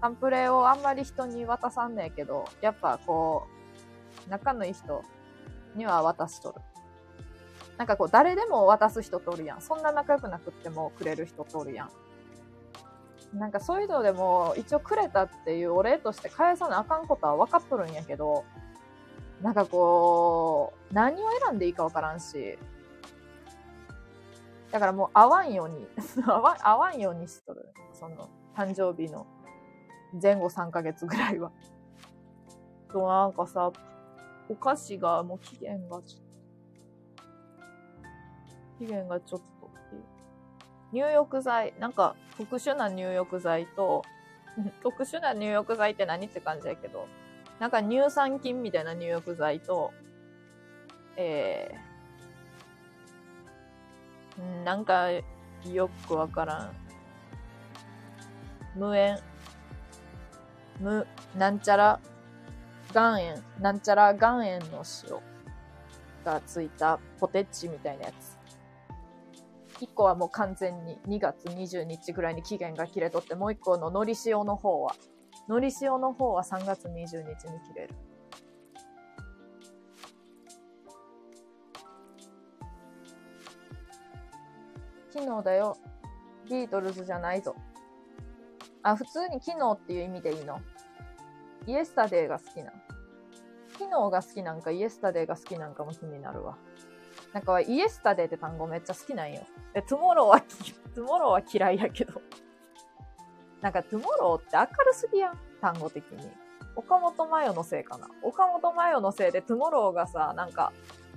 [0.00, 3.46] タンプレをあんまり人に渡さんねえけど、やっぱこ
[4.26, 5.02] う、仲のいい人
[5.74, 6.56] には渡しとる。
[7.76, 9.60] なんかこう、誰でも渡す人とおるやん。
[9.60, 13.38] そんな仲良くなくってもくれる人とおるやん。
[13.38, 18.44] なんかそういうのでも、一応くれたっていうお礼として返さなあかんことは分かっとるんやけど、
[19.42, 22.58] なんかこう、何を選んでいいか分からんし、
[24.70, 25.86] だからもう会わんように
[26.24, 27.72] 会わ、会わんようにしとる。
[27.92, 29.26] その、誕生日の
[30.20, 31.52] 前後3ヶ月ぐらいは。
[32.90, 33.70] と、なんかさ、
[34.48, 36.22] お菓子がもう期限がちょっ
[38.78, 40.04] と、期限がちょっとっていう。
[40.92, 44.02] 入浴剤、なんか特殊な入浴剤と、
[44.82, 47.06] 特殊な入浴剤って何って感じやけど、
[47.58, 49.92] なんか乳酸菌みたいな入浴剤と、
[51.16, 56.72] えー、なんかよくわからん。
[58.76, 59.18] 無塩、
[60.80, 62.00] 無、なんちゃら
[62.94, 65.18] 岩塩、なんちゃら岩塩の塩
[66.24, 68.36] がついたポテチみたいなやつ。
[69.80, 74.94] 1個はもう完全に2月20日ぐらいに期限が切れとって、もう1個ののり塩の方は、
[75.48, 77.94] のり塩の方は3月20日に切れる。
[85.10, 85.78] 昨日だよ。
[86.50, 87.56] ビートルズじゃないぞ。
[88.82, 90.60] あ、普通に昨日っていう意味でいいの？
[91.66, 92.72] yesterday が好きな
[93.72, 96.56] 昨日が好きなんか yesterday が好きなんかも気になるわ。
[97.32, 99.40] なんか yesterday って単語めっちゃ好きなんよ。
[99.74, 100.40] で、 tomorrow は、
[100.94, 102.20] tomorrow は嫌いやけど。
[103.60, 106.30] なんか tomorrow って明るすぎやん、単語的に。
[106.74, 108.08] 岡本真夜のせいかな。
[108.22, 110.72] 岡本真夜のせいで tomorrow がさ、なんか、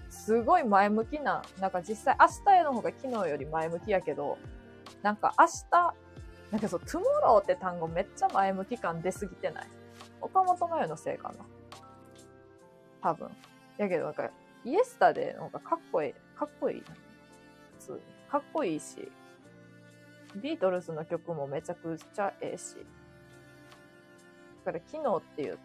[0.09, 4.37] すごい前向きな、なんか実際明日への方が昨日より前向きやけど、
[5.03, 5.95] なんか明日、
[6.51, 9.67] なんかそう、 tomorrow って単語めっちゃ前向き感出すぎてない？
[10.21, 11.45] 岡本真夜のせいかな。
[13.01, 13.29] 多分。
[13.77, 14.29] やけどなんか、
[14.65, 16.13] yesterday の方がかっこいい。
[16.35, 16.83] かっこいい。
[17.79, 17.99] 普通に。
[18.29, 19.11] かっこいいし。
[20.39, 22.75] ビートルズの曲もめちゃくちゃええし。
[24.65, 25.59] だから昨日っていう、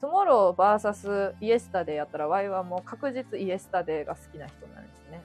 [0.00, 5.22] tomorrow VS yesterday やったら、ワイはもう確実 yesterday が好きな人なんですね。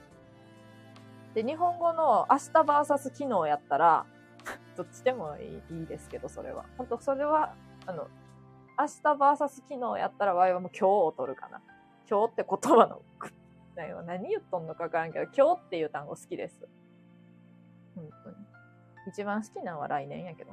[1.34, 4.06] で、日本語の明日 VS 昨日やったら、
[4.76, 6.64] どっちでもいいいいですけど、それは。
[6.78, 7.54] 本当それは、
[7.86, 8.08] あの、
[8.78, 11.60] 明日 VS 昨日やったら、ワイはもう今日を取るかな。
[12.08, 13.02] 今日って言葉の、
[14.06, 16.68] 何言っとんのかわからんけど、今日っていう単語好きです。
[17.94, 18.45] 本当に。
[19.06, 20.52] 一番好きなのは来年やけど。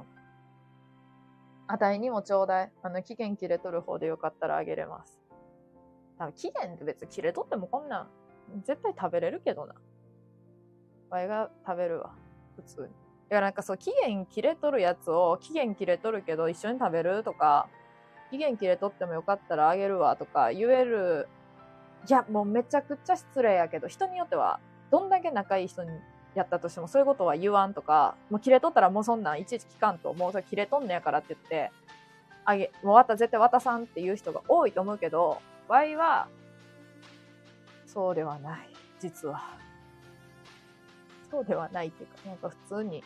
[1.66, 2.72] あたいにもちょうだい。
[2.82, 5.18] あの、期限切れとる方でよかったらあげれます。
[6.18, 8.08] 多分期限って別に切れとってもこんなん、
[8.64, 9.74] 絶対食べれるけどな。
[11.10, 12.14] わいが食べるわ。
[12.56, 12.86] 普通に。
[12.88, 12.90] い
[13.30, 17.68] や、なんかそう、期限切れとるやつを、期限切れとるけど一緒に食べるとか、
[18.30, 21.28] 期限切れとってもよかったらあげるわとか言える。
[22.08, 24.60] いや、もうめちゃくちゃ失礼やけど、人によっては、
[24.90, 25.90] どんだけ仲いい人に
[26.34, 31.70] やったとしても、そういうことは言わんとか、もう切れとったらもうそんなんいちいち聞かんと、もうそれ切れとんねやからって言って、
[32.44, 36.28] あげ、もうわた、絶対渡さんっていう人が多いと思うけど、場合は、
[37.86, 38.68] そうではない。
[39.00, 39.42] 実は。
[41.30, 43.02] そうではないっていうか、なんか普通に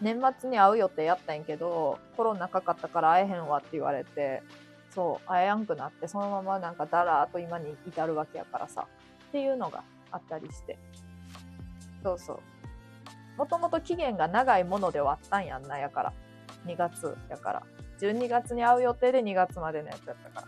[0.00, 4.42] 年末に会う予定やったんやけど、コロナかかったから会えへんわって言われて、
[4.90, 8.86] そう、会えやんくなって、そのままなんかだらーと今に至るわけやからさ、
[9.28, 10.78] っていうのがあったりして。
[12.02, 12.40] そうそう。
[13.38, 16.12] もともと期限が長いものではあったんやんな、やから。
[16.66, 17.62] 2月やから。
[18.00, 20.46] 12月に会う予定で2月までのやつやったか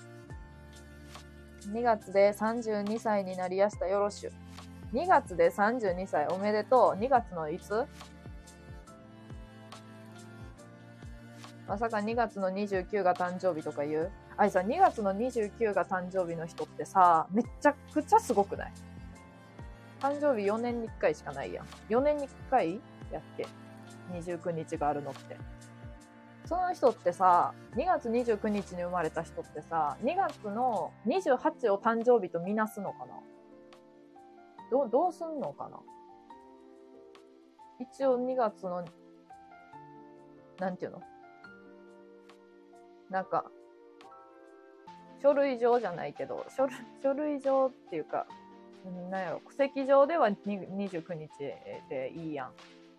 [1.64, 1.70] ら。
[1.72, 4.32] 2月で32歳になりやしたよろしゅ。
[4.92, 7.00] 2月で32歳おめでとう。
[7.00, 7.86] 2月のいつ？
[11.68, 14.10] まさか2月の29が誕生日とか言う？
[14.36, 18.72] あいさ、2月の29が誕生日の人ってさ、めちゃくちゃすごくない？
[20.02, 21.66] 誕生日4年に1回しかないやん。
[21.88, 22.80] 4年に1回
[23.12, 23.46] やっけ
[24.12, 25.36] ?29 日があるのって。
[26.44, 33.14] その人ってさ、2月29日に生まれた人ってさ、2月の28を誕生日とみなすのかな？
[34.72, 35.78] どう、どうすんのかな？
[37.78, 38.84] 一応2月の、
[40.58, 41.02] なんていうの？
[43.08, 43.44] なんか、
[45.22, 48.26] 書類上じゃないけど、書類書類上っていうか、
[49.10, 51.28] なんやろ、戸籍上では29日
[51.88, 52.52] でいいやん。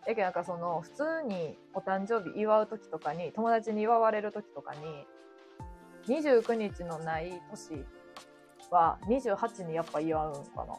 [0.05, 5.07] やけどなんかその、普通にお誕生日祝う時とかに、友達に祝われる時とかに、
[6.07, 7.85] 29日のない年
[8.69, 10.77] は28にやっぱ祝うんかな。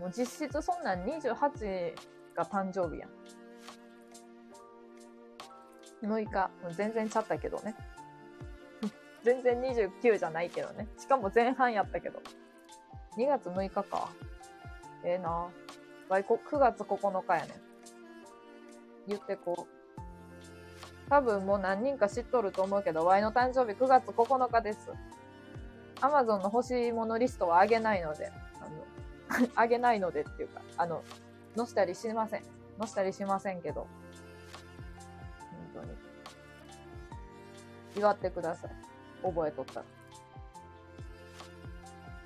[0.00, 1.94] もう実質そんなん28
[2.34, 3.10] が誕生日やん。
[6.02, 7.74] 6日、全然ちゃったけどね。
[9.22, 10.86] 全然29じゃないけどね。
[10.96, 12.20] しかも前半やったけど。
[13.18, 14.10] 2月6日か。
[15.04, 15.48] ええー、な
[16.08, 17.54] わい、9月9日やねん。
[19.08, 21.10] 言ってこう。
[21.10, 24.92] 多分もう何人か知っとると思うけど、ワイの誕生日9月9日です。
[26.00, 31.02] アマゾンの欲しいものリストはあげないので、あの、 あげないのでっていうか、あの、
[31.56, 32.42] 載したりしません。
[32.78, 33.88] 載したりしませんけど。
[35.74, 35.96] 本当に。
[37.96, 38.70] 祝ってください。
[39.24, 39.97] 覚えとったら。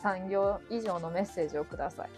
[0.03, 2.11] 3行以上のメッセージをください。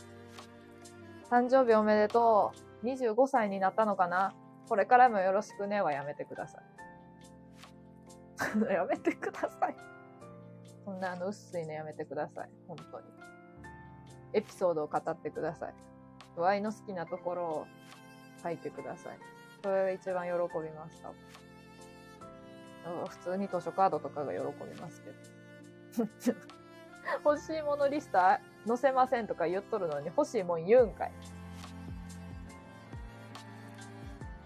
[1.31, 2.87] 誕生日おめでとう。
[2.87, 4.35] 25歳になったのかな
[4.69, 6.63] これからもよろしくねはやめてください。
[8.73, 9.77] やめてください。
[10.85, 12.51] そんなあの薄いのやめてください。
[12.69, 13.07] 本当に。
[14.35, 15.75] エピソードを語ってください。
[16.37, 17.67] ワイの好きなところを
[18.43, 19.19] 書いてください。
[19.63, 21.13] それが一番喜びました。
[23.09, 26.54] 普通に図書カードとかが喜びますけど。
[27.25, 28.19] 欲しいものリスト
[28.67, 31.13] 載せませんとか言っとるのに欲しいもん言うんかい。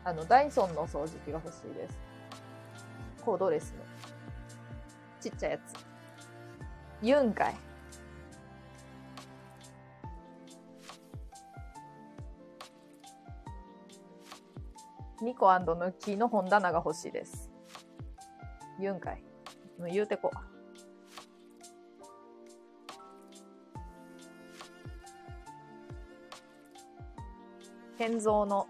[0.05, 1.99] あの、ダイソンの掃除機が欲しいです。
[3.25, 3.85] コードレスの。
[5.21, 5.63] ちっちゃいやつ。
[7.03, 7.55] 言うんかい。
[15.21, 17.51] ニコの木の本棚が欲しいです。
[18.81, 19.23] 言うんかい。
[19.79, 20.58] もう言うてこう。
[27.99, 28.69] 建造の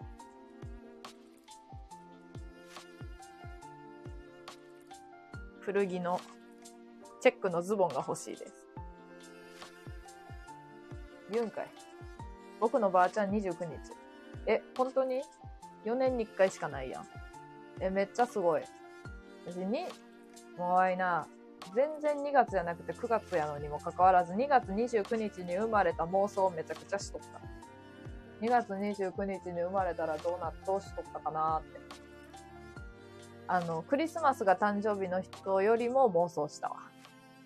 [5.61, 6.19] 古着の
[7.21, 8.67] チェックのズボンが欲しいです。
[11.31, 11.69] 言うんかい。
[12.59, 13.77] 僕のばあちゃん29日。
[14.47, 15.21] え、本当に
[15.85, 17.07] ?4 年に1回しかないやん。
[17.81, 18.63] え、めっちゃすごい。
[19.47, 19.85] 私に、
[20.57, 21.27] もうあいな、
[21.75, 27.58] 全然2月じゃなくて9月やのにもかかわらず2月29日に生まれた妄想をめちゃくちゃしとった。
[28.41, 31.81] 2月29日に生まれたらどうな、どうしとったかなって。
[33.49, 36.77] あの、クリスマスが誕生日の人よりも妄想したわ。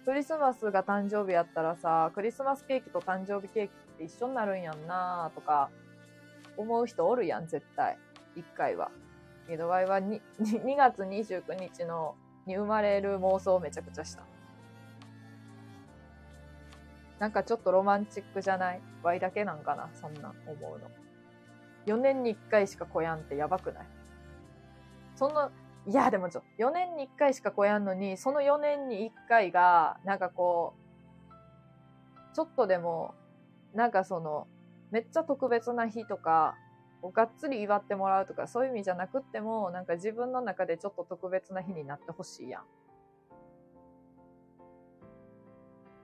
[0.04, 5.70] クリスマスが誕生日やったらさ、クリスマスケーキと誕生日ケーキって一緒になるんやんなとか、
[6.56, 7.96] 思う人おるやん、絶対。
[8.34, 8.90] 一回は。
[9.46, 12.16] けど、ワイは 2, 2月29日の、
[12.46, 14.24] に生まれる妄想をめちゃくちゃした。
[17.22, 18.80] なんかちょっとロマンチックじゃない？
[19.04, 19.90] ワイだけなんかな？
[19.94, 20.90] そんな思うの。
[21.86, 23.86] 4年に1回しか来やんってやばくない？
[25.14, 25.48] そんな、
[25.86, 30.74] いやでもちょ、4年に1回しか来やんのに、その4年に1回が、なんかこ
[31.30, 33.14] う、ちょっとでも、
[33.72, 34.48] なんかその、
[34.90, 36.56] めっちゃ特別な日とか、
[37.14, 42.62] がっつり祝ってもらうとか、そういう意味じゃなくっても、なんか自分の中でちょっと特別な日になってほしいやん。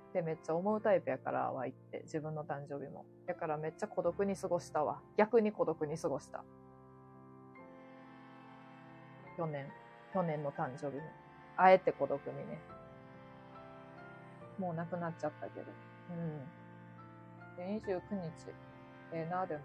[0.09, 2.00] ってめっちゃ思うタイプやから、ワイって。
[2.04, 3.04] 自分の誕生日も。
[3.26, 5.00] だからめっちゃ孤独に過ごしたわ。
[5.16, 6.42] 逆に孤独に過ごした。
[9.36, 9.66] 去年、
[10.12, 11.02] 去年の誕生日も。
[11.56, 12.59] あえて孤独にね。
[14.59, 15.66] もう亡くなっちゃったけど。
[16.11, 17.80] うん。
[17.80, 18.50] で、29日。
[19.12, 19.62] ええー、な、でも。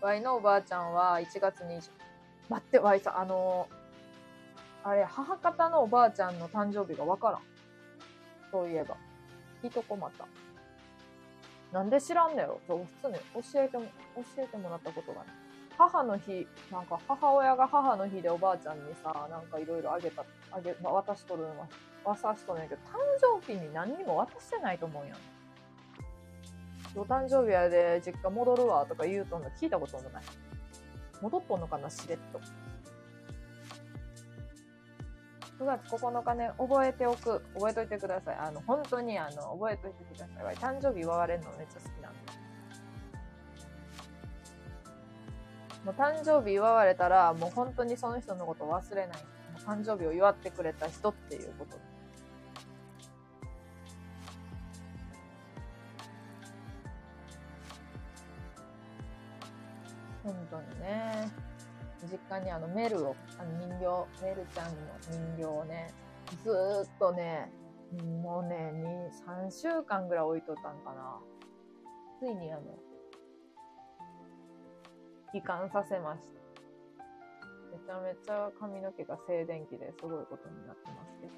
[0.00, 1.90] ワイのおばあちゃんは1月20、
[2.48, 3.77] 待って、ワイさん、あのー
[4.88, 7.40] あれ、母方のおばあちゃんの誕生日がわからん。
[8.50, 8.96] そういえば。
[9.62, 10.24] いとこまた。
[11.72, 12.60] なんで知らんのよ。
[12.66, 15.26] 普通に教えても、教えてもらったことがない。
[15.76, 21.68] 母の日、なんか母親が母の日でおばあちゃんにさ、なんかいろいろあげた、あげ、まあ、渡しとるのは、
[22.04, 22.96] 渡しとるんやけど、誕
[23.44, 25.18] 生日に何にも渡してないと思うんやん。
[26.96, 30.22] お誕生日やで実家戻るわとか言うとんの聞いたこともない。
[31.20, 32.40] 戻っとんのかなしれっと。
[35.58, 37.42] 9月9日ね、覚えておく。
[37.54, 38.36] 覚えといてください。
[38.36, 40.54] あの、本当に、あの、覚えといてください。
[40.54, 42.18] 誕生日祝われるのめっちゃ好きなんで。
[45.84, 49.16] もう誕生日祝われたら、もう本当にその人のことを忘れない。
[49.16, 49.24] も
[49.58, 51.76] う誕生日を祝ってくれた人っていうこと。
[60.22, 61.47] 本当にね。
[62.06, 65.92] 実家にあのメルを、あの人形、メルちゃんの人形をね、
[66.44, 66.50] ず
[66.84, 67.50] っとね、
[68.22, 68.72] もうね、
[69.26, 71.18] 2、3週間ぐらい置いとったんかな。
[72.20, 72.62] ついにあの、
[75.32, 76.38] 帰還させました。
[77.70, 81.32] めちゃめちゃ髪の毛が静電気ですごいことになってますけど。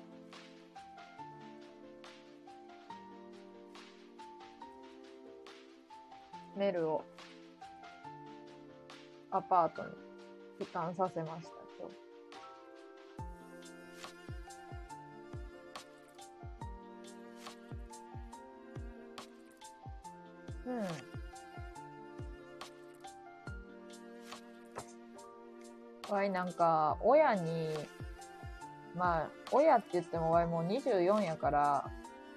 [6.56, 7.04] メルを
[9.30, 10.09] アパートに
[10.60, 11.94] 帰還させました、今日。
[20.66, 20.72] う
[26.12, 26.14] ん。
[26.14, 27.70] わい、なんか、親に、
[28.94, 31.90] まあ、親って言ってもわいもう24やから、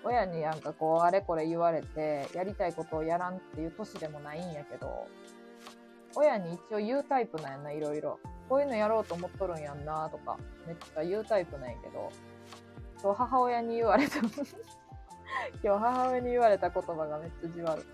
[0.05, 5.09] 親になんかこう、あれこれ言われて、やりたいことをやらんっていう年でもないんやけど、
[6.15, 8.19] 親に一応言うタイプなんやな、いろいろ。
[8.49, 10.37] こういうのやろうと思っとるんやんな、とか、
[10.67, 12.11] めっちゃ言うタイプなんやけど、
[13.01, 14.29] 今日母親に言われた、今
[15.77, 17.85] 日母親に言われた言葉がめっちゃじわる。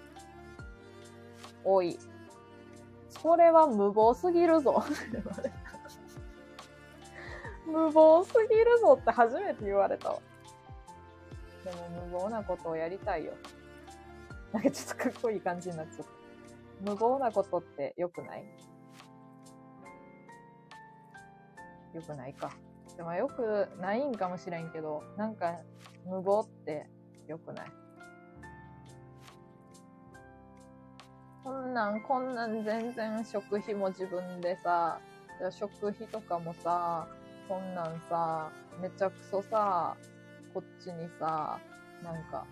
[1.63, 1.97] おい。
[3.09, 4.84] それは無謀すぎるぞ。
[7.65, 10.20] 無謀すぎるぞって初めて言われたわ。
[11.63, 13.34] でも無謀なことをやりたいよ。
[14.51, 16.18] なんかちょっとかっこいい感じになっちゃった。
[16.82, 18.45] 無謀なことって良くない？
[21.93, 22.51] 良くないか。
[22.95, 25.59] でも良くないんかもしれんけど、なんか
[26.05, 26.88] 無謀って
[27.27, 27.71] 良くない？
[31.43, 34.99] こんなん、こんなん全然食費も自分でさ、
[35.51, 37.07] 食費とかもさ、
[37.47, 38.51] こんなんさ、
[38.82, 39.95] めちゃくそさ、
[40.53, 41.59] こっちにさ、
[42.03, 42.45] なんか、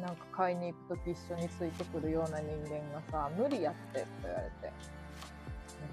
[0.00, 4.72] なんか買いに行くとき一緒についてくるような人間がさ、無理やってって言われて。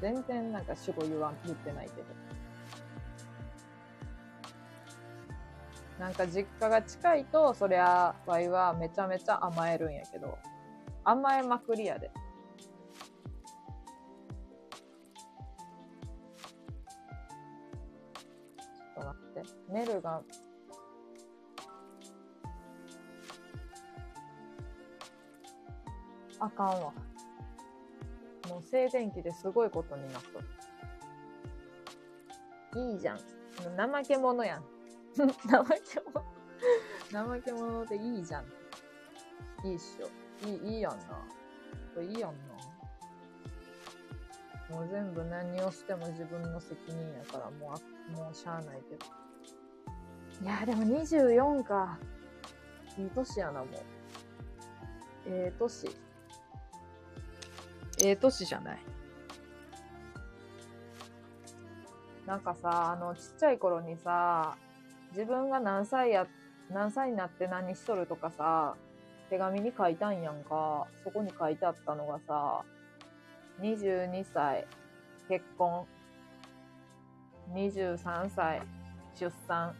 [0.01, 2.24] 全然なんか主語言わん、言ってないけど。
[5.99, 10.38] なんか実家が近いと、そりゃ、ワイはめちゃめちゃ甘えるんやけど、
[11.06, 12.12] 甘えまくりやで。
[12.66, 19.72] ちょっと待って。
[19.72, 20.22] メルが、
[26.44, 26.94] あかんわ。
[28.50, 30.39] もう静電気ですごいことになっと
[32.76, 32.91] る。
[32.91, 33.20] いいじゃん。
[33.78, 34.64] 怠け者やん。
[35.16, 35.30] 怠
[35.82, 36.26] け者。
[37.12, 38.46] 怠け者でいいじゃん。
[39.66, 40.10] いいっしょ。
[40.46, 41.26] いい、いいやんな。
[41.94, 42.54] これいいやんな。
[44.70, 47.74] もう全部何をしても自分の責任やから、も
[48.10, 49.06] う、もうしゃあないけど。
[50.41, 51.98] いや、でも24か。
[52.98, 53.68] いい年やな、もう。
[55.26, 55.88] ええ年。
[58.04, 58.80] ええ年じゃない。
[62.26, 64.58] なんかさ、あの、ちっちゃい頃にさ、
[65.12, 66.28] 自分が何歳や、
[66.70, 68.76] 何歳になって何しとるとかさ、
[69.30, 70.88] 手紙に書いたんやんか。
[71.04, 72.64] そこに書いてあったのがさ、
[73.62, 74.68] 22歳、
[75.28, 75.86] 結婚。
[77.54, 78.62] 23歳、
[79.20, 79.76] 出産。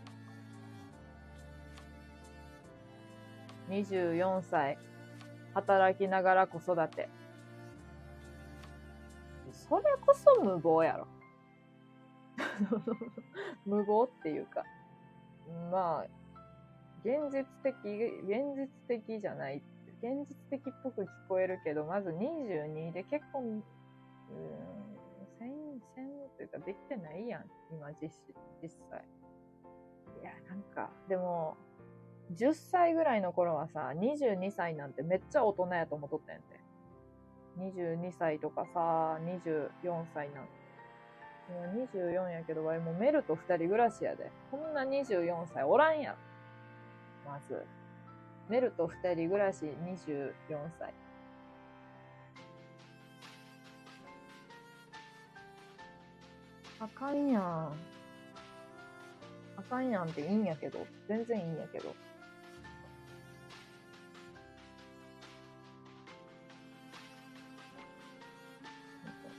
[3.70, 4.78] 24歳、
[5.54, 7.10] 働きながら子育て。
[9.68, 11.08] それこそ無謀やろ。
[13.66, 14.64] 無謀っていうか、
[15.72, 16.08] まあ、
[17.04, 17.76] 現実的、
[18.24, 19.62] 現実的じゃない。
[20.02, 23.64] 現実的っぽく聞こえるけど、まず22で結婚、うーん、
[25.40, 27.46] せん、せんというかできてないやん。
[27.72, 29.04] 今実施、実際。
[30.22, 31.58] いや、なんか、でも、
[32.32, 36.63] 10歳ぐらいの頃はさ、22歳なんてめっちゃ大人やと思っとったんやて。
[37.58, 40.48] 22歳とかさ、24歳なん
[41.50, 44.32] 今24やけど、わいもうメルと二人暮らしやで。
[44.50, 46.16] こんな24歳おらんやん。
[47.26, 47.66] まず。
[48.50, 50.34] メルと二人暮らし24
[50.80, 50.94] 歳。
[56.80, 57.42] あかんやん。
[57.42, 57.74] あ
[59.70, 60.86] かんやんっていいんやけど。
[61.08, 61.94] 全然いいんやけど。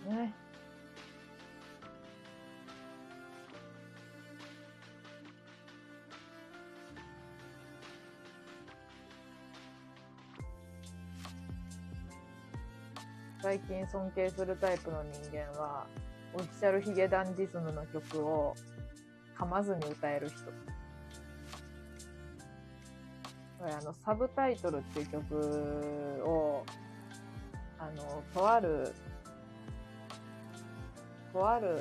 [0.04, 0.32] ね。
[13.44, 15.86] 最近尊敬するタイプの人間は、
[16.32, 18.54] オフィシャルヒゲダンディズムの曲を
[19.38, 20.38] 噛まずに歌える人。
[23.58, 26.64] これあの、サブタイトルっていう曲を、
[27.78, 28.94] あの、とある、
[31.34, 31.80] とある、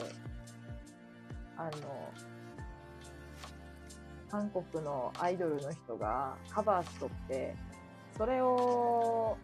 [1.55, 1.71] あの、
[4.31, 7.55] 韓国のアイドルの人がカバーしとって、
[8.17, 9.37] それを、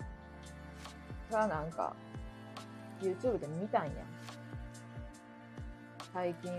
[1.32, 1.96] がなんか、
[3.00, 3.92] YouTube で見たんや。
[6.12, 6.52] 最近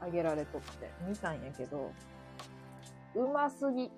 [0.00, 1.92] あげられとって、見たんやけど、
[3.14, 3.88] うますぎ。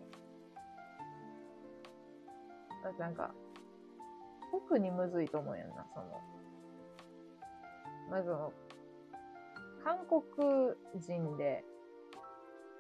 [2.85, 3.31] だってなんか、
[4.53, 6.21] 特にむずいと思うやんな、その。
[8.11, 8.31] まず、
[9.85, 11.65] 韓国人で、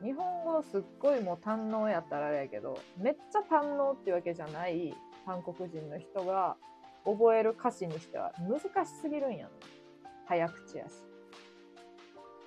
[0.02, 4.94] 日本語すっごいもう堪能やったらあれやけど、めっちゃ堪能っていうわけじゃない
[5.26, 6.56] 韓国人の人が
[7.04, 9.50] 覚える歌詞にしては難しすぎるんやん。
[10.26, 11.04] 早口やし。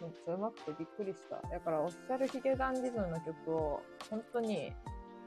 [0.02, 1.48] めっちゃ上手くてびっくりした。
[1.48, 4.74] だから、オフィシャルヒゲダンディズムの曲を、本当に、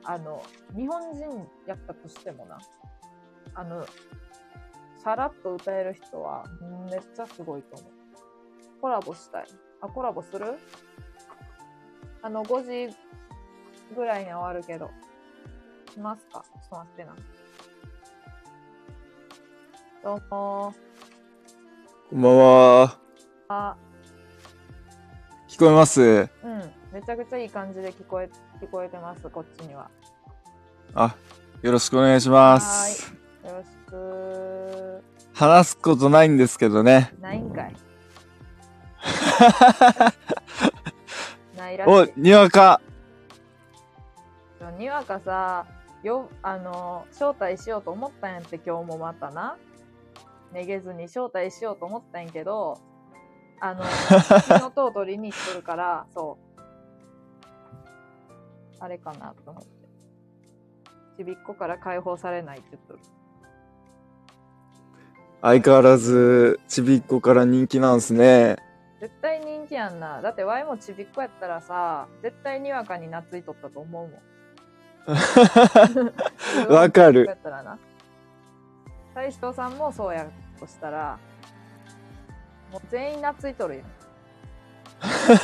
[0.04, 0.42] あの、
[0.76, 2.58] 日本人やったとしてもな、
[3.54, 3.86] あの、
[4.98, 6.44] さらっと歌える人は、
[6.90, 7.93] めっちゃすごいと思う。
[8.85, 9.47] コラボしたい。
[9.80, 10.59] あ、コラボする？
[12.20, 12.95] あの、5時
[13.97, 14.91] ぐらいに終わるけど。
[15.95, 16.45] しますか？
[16.53, 17.14] ちょっと待ってな。
[20.03, 20.74] どうも
[22.11, 22.99] こんばんは。
[23.49, 23.76] あ、
[25.49, 26.03] 聞こえます？
[26.03, 26.28] うん。
[26.93, 28.28] めちゃくちゃいい感じで聞こえ、
[28.61, 29.91] 聞こえてます、こっちには。
[30.95, 31.16] あ、
[31.62, 33.14] よろしくお願いします。
[33.47, 35.03] よろしく。
[35.32, 37.14] 話すことないんですけどね。
[37.22, 37.74] ないんかい。
[41.57, 42.12] ないらしお、い。
[42.16, 42.80] にわか。
[44.78, 45.66] にわかさ、
[46.02, 49.57] よ、あの、招待しようと思ったんやって、今日もまたな。
[50.52, 52.78] めげずに招待しようと思ったんやけど、
[53.61, 53.84] あの、
[54.46, 56.44] 火の塔取りに行っとるから、そう。
[58.80, 59.68] あれかなと思って。
[61.16, 62.98] ちびっこから解放されないって言っとる。
[65.40, 68.57] 相変わらず、ちびっこから人気なんすね。
[69.05, 70.22] 絶対人気やんな。
[70.22, 74.20] だってワイもちびっこやったらさ、絶対にわかに懐いとったと思うもん。
[76.72, 77.78] わかるやったらな。
[79.14, 80.26] 大将さんもそうや
[80.59, 81.18] としたら、
[82.72, 83.82] もう全員懐いとるよ。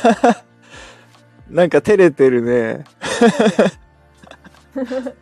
[1.47, 2.83] なんか照れてるね。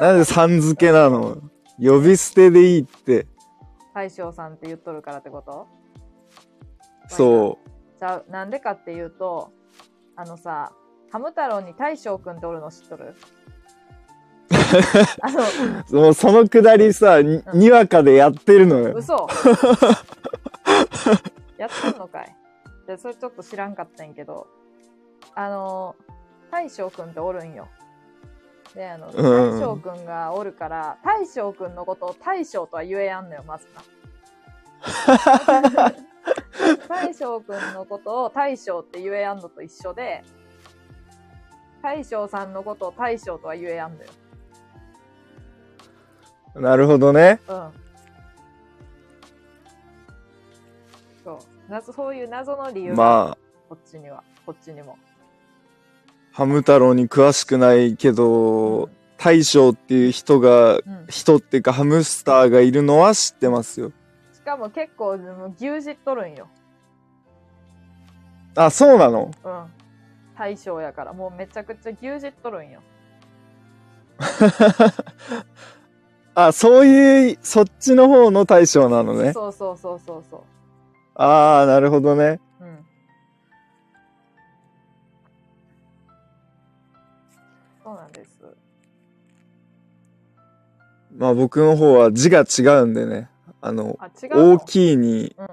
[0.00, 1.36] なんでかさん付けなの？
[1.78, 3.26] 呼び捨てでいいって。
[3.94, 5.68] 大将さんって言っとるからってこと？
[7.08, 7.58] そ
[7.98, 9.52] じゃあ、なんでかっていうと、
[10.16, 10.72] あのさ、
[11.10, 13.14] ハム太郎に大将くんっておるの知っとる？
[15.20, 15.30] あ
[15.90, 18.94] の、そのくだりさ、ににわかでやってるのよ。
[18.96, 19.28] 嘘。
[21.58, 22.36] やってんのかい。
[22.86, 24.48] でそれちょっと知らんかったんやけど
[25.34, 25.96] あの
[26.50, 27.68] 大将くんっておるんよ
[28.74, 33.82] であのうん大将くんがおるから大将くんのことを大将とは言えやんのよまずな
[36.88, 40.24] 大将くんのことを大将って言えやんのと一緒で
[41.82, 44.10] 大将さんのことを大将とは言えやんのよ
[46.54, 47.40] なるほどね。
[47.48, 47.70] うん。
[51.24, 51.38] そう。
[51.68, 54.98] 謎、そういう謎の理由が、まあ、こっちには、こっちにも。
[56.32, 60.82] ハム太郎に詳しくないけど、大将っていう人が、うん。
[61.08, 63.92] 人っていうかハムスターがいるのは知ってますよ。
[64.32, 66.48] しかも結構、もう牛耳っとるんよ。
[68.56, 69.30] あ、そうなの？
[69.44, 69.64] うん。
[70.36, 72.80] 大将やから、もうめちゃくちゃ牛耳っとるんよ。
[76.34, 79.34] あ、そういう、そっちの方の大将なのね。
[79.34, 80.44] そうそうそうそうそ
[81.14, 82.40] ああ、なるほどね。
[91.22, 93.30] まあ僕の方は字が違うんでね。
[93.60, 94.52] あの、あ、違うの？
[94.54, 95.48] 大きいに、うん。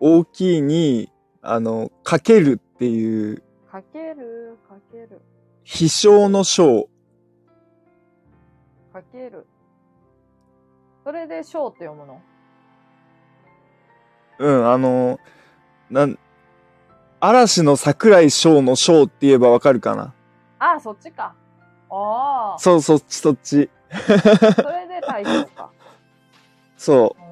[0.00, 3.42] 大きいに、あの、かけるっていう、
[3.72, 5.22] かける、かける、
[5.64, 6.90] 飛翔の章。
[8.92, 9.46] かける。
[11.04, 12.20] それで章って読むの？
[14.40, 15.18] うん、あの、
[15.88, 16.18] なん、
[17.18, 20.12] 嵐の桜井翔の章って言えばわかるかな？
[20.58, 21.34] あ、そっちか。
[21.88, 22.58] ああ。
[22.58, 23.70] そう、そっちそっち。
[23.90, 25.70] それで大将か。
[26.76, 27.22] そう。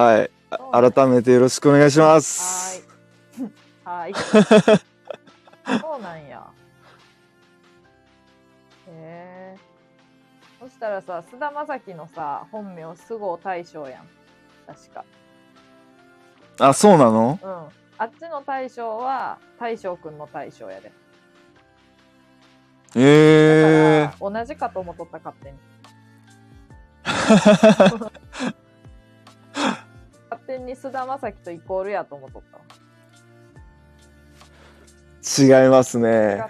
[0.00, 0.30] はい。
[0.50, 2.86] あ改めてよろしくお願いします。
[3.84, 4.12] はーい。
[4.12, 5.80] はーい。
[5.80, 6.46] そうなんや。
[8.86, 9.56] へえ。
[10.68, 14.08] したらさ、菅田将暉のさ、本名、菅生大将やん。
[14.66, 15.04] 確か。
[16.60, 17.38] あ、そうなの？
[17.42, 17.68] うん。
[17.98, 20.92] あっちの大将は、大将くんの大将やで。
[22.96, 25.58] ええだから、同じかと思っとった、勝手に。
[30.30, 32.62] 勝手に菅田将暉とイコールやと思っとったわ。
[35.62, 36.42] 違いますね。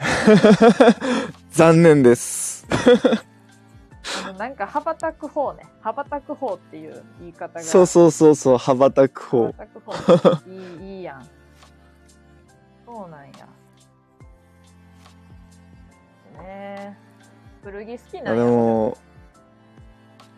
[1.51, 2.65] 残念です。
[4.39, 5.65] なんか羽ばたく方ね。
[5.81, 7.61] 羽ばたく方っていう言い方が。
[7.63, 9.53] そうそうそうそう、羽ばたく方羽。
[9.53, 10.43] ばたく方。
[10.49, 11.29] いい、いいやん。
[12.87, 13.48] そうなんや。
[16.49, 16.55] ね
[16.95, 16.95] え。
[17.63, 18.45] 古着好きあなんや。
[18.45, 18.97] でも、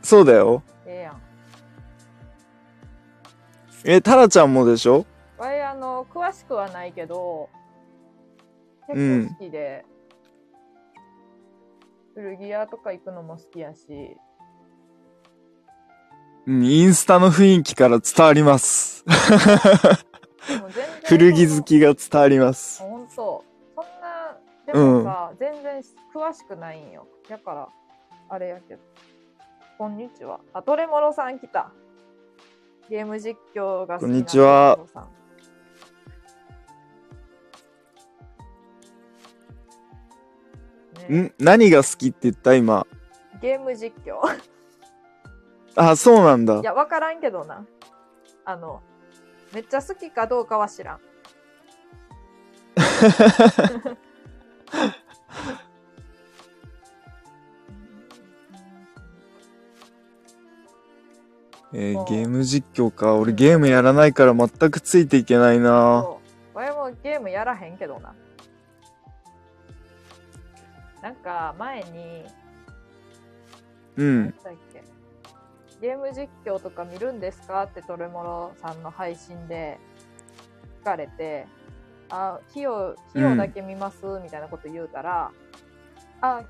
[0.03, 0.63] そうだよ。
[0.87, 1.23] ええやん。
[3.85, 5.07] え、タラちゃんもでしょ？
[5.39, 7.49] わい、あの、詳しくはないけど、
[8.89, 9.85] うん結構好きで、
[12.15, 14.17] 古着屋とか行くのも好きやし、
[16.47, 19.05] うん、インスタの雰囲気から伝わります。
[21.07, 22.83] 古着好きが伝わります。
[24.73, 25.81] でもさ、全然
[26.15, 27.07] 詳しくないんよ。
[27.29, 27.69] だから、
[28.29, 28.81] あれやけど。
[29.79, 30.41] こんにちは。
[30.53, 31.71] あ、トレモロさん来た。
[32.89, 34.79] ゲーム実況が好きなこんにちは
[41.09, 42.55] ねん何が好きって言った？
[42.55, 42.87] 今。
[43.41, 44.21] ゲーム実況
[45.77, 46.63] あ、そうなんだい。
[46.63, 47.65] や、わからんけどな。
[48.45, 48.83] あの、
[49.55, 51.01] めっちゃ好きかどうかは知らん。
[61.73, 63.15] えーゲーム実況か。
[63.15, 66.05] 俺ゲームやらないから全くついていけないな。
[66.55, 68.15] 俺もゲームやらへんけどな。
[71.01, 72.27] なんか、前に、
[73.97, 74.23] うん。
[74.25, 74.83] 何だっけ
[75.81, 79.79] ゲーム実況とか見るんですかってトレモロさんの配信で
[80.83, 81.47] 聞かれて、
[82.11, 85.31] あ、キヨ、キヨだけ見ます、みたいなこと言うたら、
[86.21, 86.43] あ、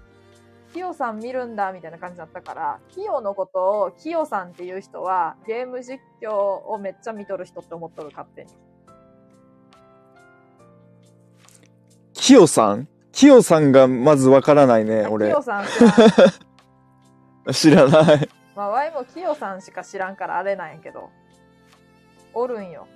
[0.72, 8.50] キヨさん見るんだみたいな感じだったから、キヨのことをキヨさんっていう人はゲーム実況をめっちゃ見とる人って思っとる勝手に。
[12.14, 12.88] キヨさん？
[13.12, 15.42] キヨさんがまずわからないね、キ俺ヨ。
[15.42, 15.80] さん知
[17.70, 17.88] らん。
[17.90, 18.28] 知らない。
[18.54, 21.10] まあ、ワイもキヨさんしか知らんからあれなんやけど。
[22.32, 22.86] おるんよ。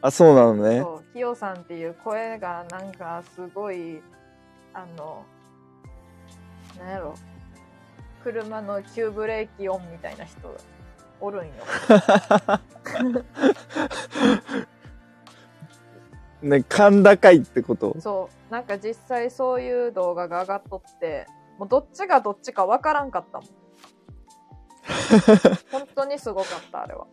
[0.00, 0.80] あ、そうなのね。
[0.80, 4.00] そう、キヨさんっていう声がなんかすごい、
[4.72, 5.24] あの、
[6.78, 7.14] なんやろ、
[8.22, 10.56] 車の急ブレーキ音みたいな人
[11.20, 11.52] おるんよ。
[16.42, 17.96] ね、甲高いってこと？
[18.00, 21.26] そう、なんか実際そういう動画が上がっとって、
[21.58, 23.48] もうどっちがどっちかわからんかったもん。
[25.72, 27.08] 本当にすごかった、あれは。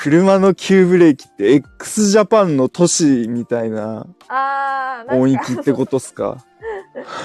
[0.00, 6.38] 車の急ブレーキって x ジャパンの都市みたいなあー、な音域ってことっすか？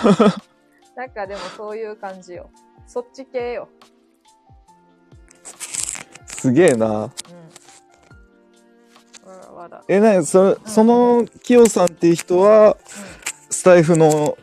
[0.97, 2.49] なんかでもそういう感じよ。
[2.87, 3.69] そっち系よ。
[6.25, 6.87] すげえな。
[6.87, 6.91] うん。
[6.99, 7.09] わ
[9.43, 9.83] らわら。
[9.87, 12.77] え、なに、そ、その、キヨさんっていう人は、
[13.49, 14.37] スタイフの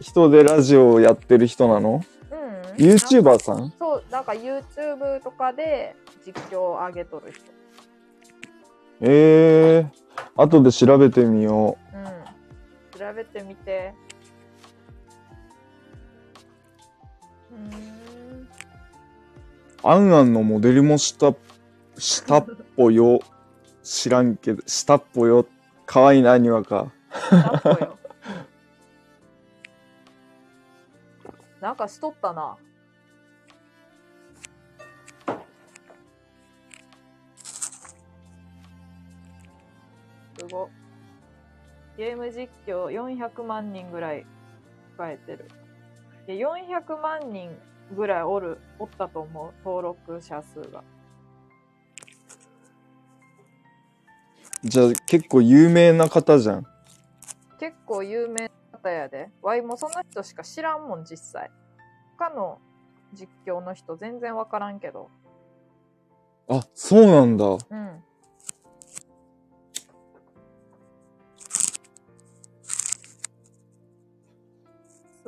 [0.00, 2.02] 人でラジオをやってる人なの？
[2.30, 2.38] うん。
[2.38, 2.76] うん。
[2.76, 3.72] ?YouTuber さん？
[3.78, 5.94] そう、なんか YouTube とかで
[6.26, 7.53] 実況を上げとる人。
[9.06, 12.98] ええー、後で調べてみようん。
[12.98, 13.92] 調べてみて。
[17.52, 18.40] うーん。
[18.40, 18.48] う。
[19.82, 21.34] アンアンのモデルもした、
[21.98, 22.46] したっ
[22.76, 23.20] ぽよ。
[23.82, 25.44] 知らんけど、したっぽよ。
[25.84, 26.90] かわいいな、にわか。
[31.60, 32.56] なんかしとったな。
[40.48, 40.68] すご。
[41.96, 44.26] ゲーム実況400万人ぐらい
[44.98, 45.48] 控えてる。
[46.26, 47.50] で、400万人
[47.96, 49.52] ぐらいおる、おったと思う。
[49.64, 50.82] 登録者数が。
[54.62, 56.66] じゃあ、結構有名な方じゃん。
[57.58, 59.30] 結構有名な方やで。
[59.40, 61.50] わいもその人しか知らんもん、実際。
[62.18, 62.58] 他の
[63.12, 65.10] 実況の人全然わからんけど。
[66.48, 67.44] あ、そうなんだ。
[67.46, 68.04] うん。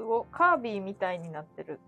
[0.06, 1.78] ご、カービィみたいになってる。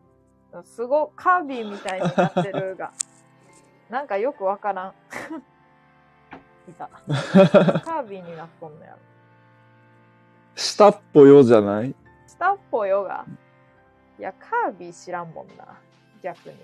[0.64, 2.92] すご、カービィみたいになってるが。
[3.88, 4.92] なんかよくわからん。
[6.70, 6.88] いた。
[7.08, 8.98] カービィになっとんのやろ。
[10.54, 11.94] したっぽよじゃない？
[12.26, 13.24] スタッフよが。
[14.18, 15.64] いや、カービィ知らんもんな。
[16.20, 16.56] 逆に。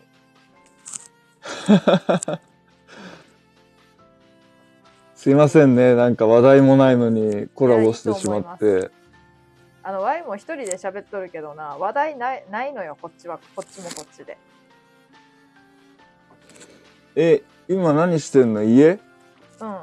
[5.15, 5.95] すいませんね。
[5.95, 8.91] なんか話題もないのにコラボしてしまって。
[9.87, 13.39] あの、ワイも一人で喋っとるけどな、話題ないないのよ、こっちは。
[13.55, 14.39] こっちもこっちで。
[17.15, 18.63] え、今何してんの？
[18.63, 18.99] 家？
[19.61, 19.79] うん。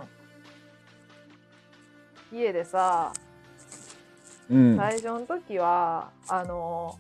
[2.33, 3.13] 家でさ、
[4.49, 4.75] うん。
[4.75, 6.97] 最初の時は、あの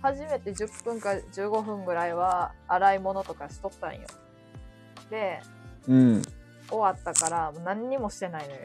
[0.00, 4.00] 初めて10分か15分ぐらいは洗い物とかしとったんよ。
[5.10, 5.42] で、
[5.88, 6.22] うん。
[6.68, 8.60] 終わったから何にもしてないのよ、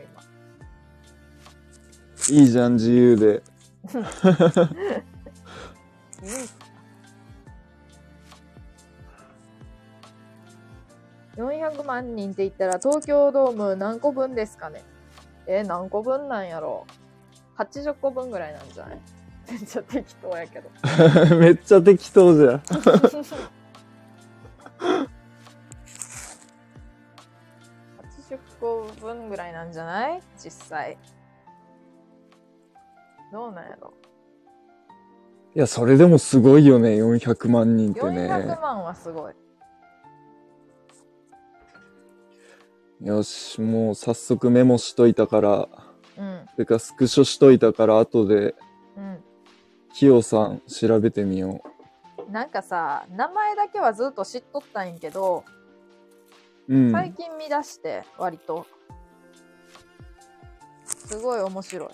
[2.30, 3.42] いいじゃん、自由で。
[3.84, 4.02] 今。
[4.02, 4.06] いいん。
[6.30, 6.70] すか
[11.38, 14.84] 400万人って言ったら東京ドーム何個分ですかね
[15.48, 16.48] え、何個分なん。
[16.48, 16.86] やろ
[17.58, 18.70] ?80 個分ぐらいなん。
[18.72, 19.00] じゃない
[19.50, 20.70] めっちゃ適当やけど。
[21.38, 22.58] めっちゃ適当じゃん。
[22.60, 22.64] 80
[28.60, 29.72] 個分ぐらいなん。
[29.72, 30.98] じゃない実際。
[33.32, 33.94] どうなんやろ？
[35.56, 38.28] いや、それでもすごいよね、400万人ってね。
[38.28, 39.34] 400万はすごい。
[43.02, 45.70] よし、もう早速メモしといたから、
[46.18, 46.46] うん。
[46.58, 48.56] てかスクショしといたから、後で、
[48.98, 49.24] うん。
[49.94, 51.62] キヨさん調べてみよ
[52.30, 55.44] なんかさ、名前だけはずっと知っとったんやけど、
[56.68, 56.76] う。
[56.76, 56.92] うん。
[56.92, 58.68] 最近見出して、割と。
[60.86, 61.90] すごい面白い。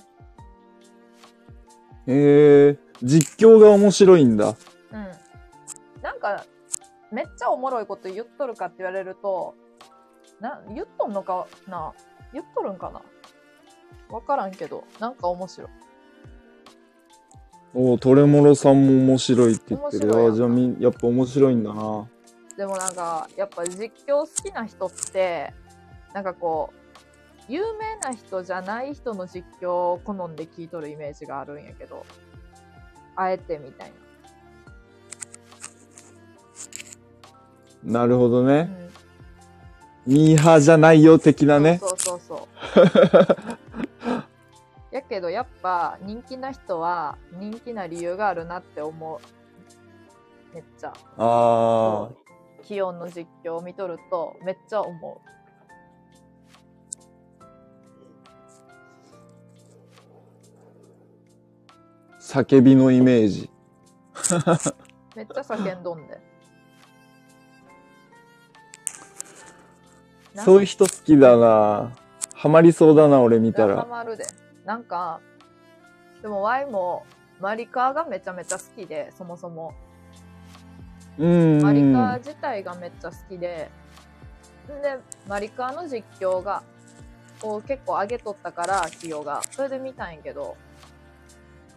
[2.07, 4.55] へえ、実況が面白いんだ。
[4.91, 6.01] うん。
[6.01, 6.45] なんか、
[7.11, 9.55] めっちゃおもろいこと言っとるかって言われると、
[10.39, 11.93] な、言っとんのかな？
[12.33, 13.01] 言っとるんかな？
[14.13, 15.69] わからんけど、なんか面白い。
[17.73, 20.15] おお、トレモロさんも面白いって言ってる。
[20.15, 22.07] ああ、じゃあみ、やっぱ面白いんだな。
[22.55, 25.53] でもなんか、やっぱ実況好きな人って、
[26.13, 26.84] なんかこう、
[27.47, 32.05] 有名な人じゃない人の実況を好んで聞いとるイメージがあるんやけど、
[33.15, 33.91] あえてみたい
[37.83, 38.53] なるほどな。
[38.53, 38.63] うね。
[38.63, 38.89] ん。
[40.07, 41.77] ミーハーじゃないよ、的なね。
[41.79, 43.55] そうそうそうそう。
[44.91, 49.19] やけどやっぱ人気な人は人気な理由があるなって思う。
[50.55, 50.87] めっちゃ。
[50.89, 52.09] ああ。
[52.63, 55.21] 気温の実況を見とるとめっちゃ思
[62.25, 63.49] 叫びのイメージ。
[64.15, 65.17] う。
[65.17, 66.19] めっちゃ叫んどんで。
[70.43, 71.91] そういう人好きだな。
[72.33, 73.85] ハマりそうだな、俺見たハら。
[73.85, 74.25] マるで。
[74.65, 75.21] なんか、
[76.23, 77.05] でもワイも
[77.39, 79.73] マリカーがめちゃめちゃ好きで、そもそも。
[81.19, 81.61] うん。
[81.61, 83.69] マリカー自体がめっちゃ好きで、
[84.67, 84.97] んで、
[85.27, 86.63] マリカーの実況が、
[87.39, 89.43] こう結構上げとったから、企業が。
[89.51, 90.57] それで見たんやけど、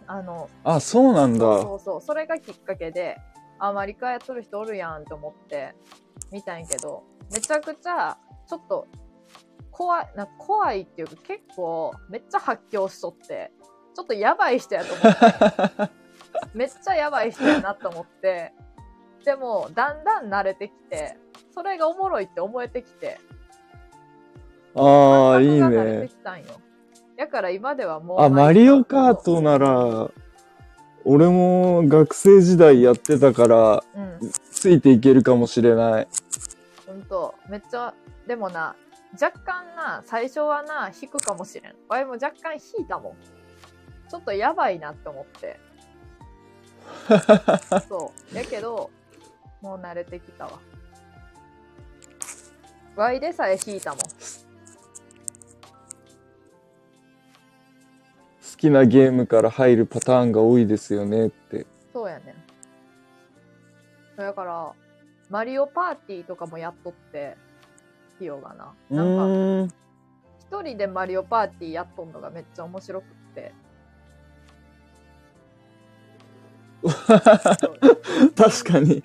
[0.08, 1.38] あの、あ、そうなんだ。
[1.38, 3.18] そうそう、それがきっかけで、
[3.58, 5.74] あ、マリカーやっとる人おるやんと思って
[6.32, 8.16] 見たんやけど、めちゃくちゃ、
[8.48, 8.86] ちょっと、
[9.70, 13.52] 怖い、な怖いっていうか結構、めっちゃ発狂しとって、
[13.94, 15.92] ちょっとやばい人やと思って、
[16.56, 18.54] めっちゃやばい人やなと思って、
[19.26, 21.18] でも、だんだん慣れてきて、
[21.52, 23.18] それがおもろいって思えてきて、
[24.74, 26.08] ああ、いい感覚が慣れてね。
[26.08, 26.46] きたんよ。
[27.18, 28.20] だから今ではもう。
[28.20, 30.08] あ、マリオカートなら、
[31.04, 34.32] 俺も学生時代やってたから、うん。
[34.52, 36.08] ついていけるかもしれない。
[36.86, 37.92] ほんと、めっちゃ、
[38.28, 38.76] でもな、
[39.20, 41.74] 若干な、最初はな、引くかもしれん。
[41.88, 43.12] わいも若干引いたもん。
[44.08, 45.58] ちょっとやばいなって思って。
[47.88, 48.36] そう。
[48.36, 48.90] やけど、
[49.60, 50.52] もう慣れてきたわ。
[52.94, 53.98] わいでさえ引いたもん。
[58.58, 61.66] きなゲームから入るパターンが多いですよねって。
[61.94, 62.34] そうやね
[64.16, 64.16] ん。
[64.16, 64.72] だから、
[65.30, 67.36] マリオパーティーとかもやっとって、
[68.18, 68.74] ヒヨがな。
[68.90, 69.68] うなんか、ーん。
[70.40, 73.52] 一人でマリオパーティーやっとんのがめっちゃ面白くって。
[78.36, 79.02] 確かに。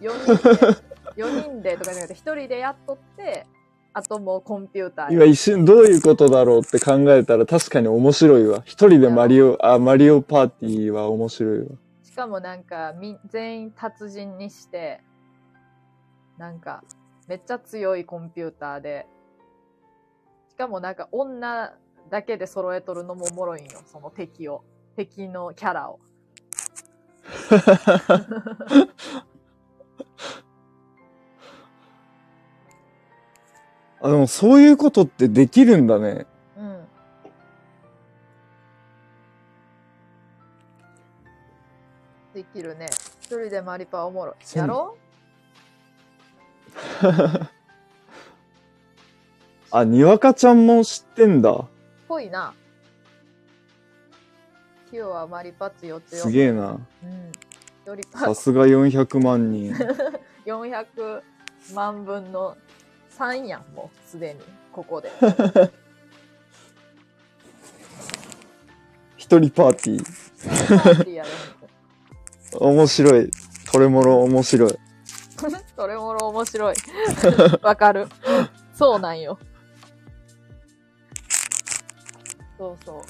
[0.00, 3.46] 4人で、4人でとかじゃなくて、1人でやっとって、
[3.92, 8.62] あともうコンピューター今一瞬どういうことだろうって考えたら確かに面白いわ。
[8.64, 11.66] 一人でマリオ、あ、マリオパーティーは面白いわ。
[12.02, 15.00] しかもなんかみ、全員達人にして、
[16.38, 16.84] なんか、
[17.26, 19.06] めっちゃ強いコンピューターで、
[20.48, 21.72] しかもなんか女
[22.10, 24.62] だけで揃えとるのもおもろいんよ、その敵を。
[24.96, 26.00] 敵のキャラを。
[34.02, 36.26] あ、でもそういうことってできるんだね。
[36.56, 36.80] うん。
[42.34, 42.86] できるね。
[43.20, 44.58] 一人でマリパおもろい。
[44.58, 44.96] やろ
[49.72, 51.64] あ、にわかちゃんも知ってんだ。
[52.08, 52.54] ぽいな。
[54.92, 56.16] 今日はマリパ強強。
[56.16, 56.78] すげえな。
[57.04, 57.32] うん。
[57.86, 59.72] よりさすが400万人。
[60.46, 61.22] 400
[61.74, 62.56] 万分の
[63.20, 64.40] 3やん、もうすでに、
[64.72, 65.10] ここで。
[69.18, 70.04] 一人パーティー。
[70.68, 71.28] パーティーやる
[72.58, 73.30] 面白い。
[73.70, 74.78] トレモロ面白い。
[75.76, 76.74] それもろ面白い。
[77.62, 78.06] わかる。
[78.74, 79.38] そうなんよ。
[82.58, 83.02] そうそう。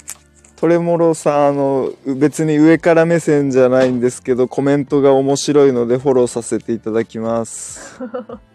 [0.54, 7.98] トレモロさん、あの、別に上から目線じゃないんですけど、コメントが面白いのでフォローさせていただきます。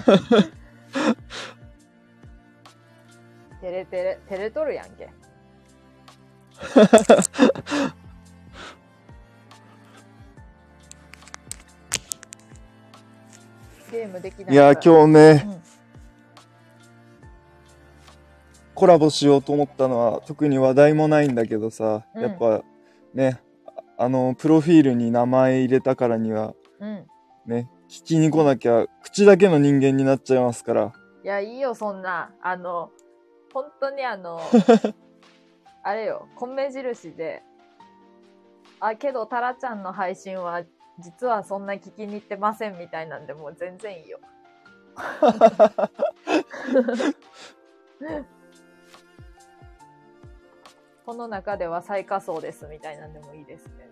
[3.60, 5.10] 照れてれ、照れとるやんけ。
[13.92, 15.60] ゲームできないいや、今日ね、うん
[18.80, 22.62] コラボしようと思ったのは特に話題もないんだけどさ、うんやっぱ
[23.12, 23.38] ね
[23.98, 27.06] ああのプロフィールに名前入れたからにはうん。
[27.44, 30.92] ね聞きに来なきゃ口だけの人間になっちゃいますから
[31.24, 32.30] いや、いいよ、そんな。
[32.40, 32.92] あの、
[33.52, 34.40] 本当にあの、
[35.82, 37.42] あれよ、米印で、
[38.78, 40.62] あ、けど、タラちゃんの配信は、
[41.00, 44.20] 実はそんな聞きに行ってませんみたいなんで、もう全然いいよ。
[51.04, 53.90] この中では最下層ですみたいなんでもいいです、全然。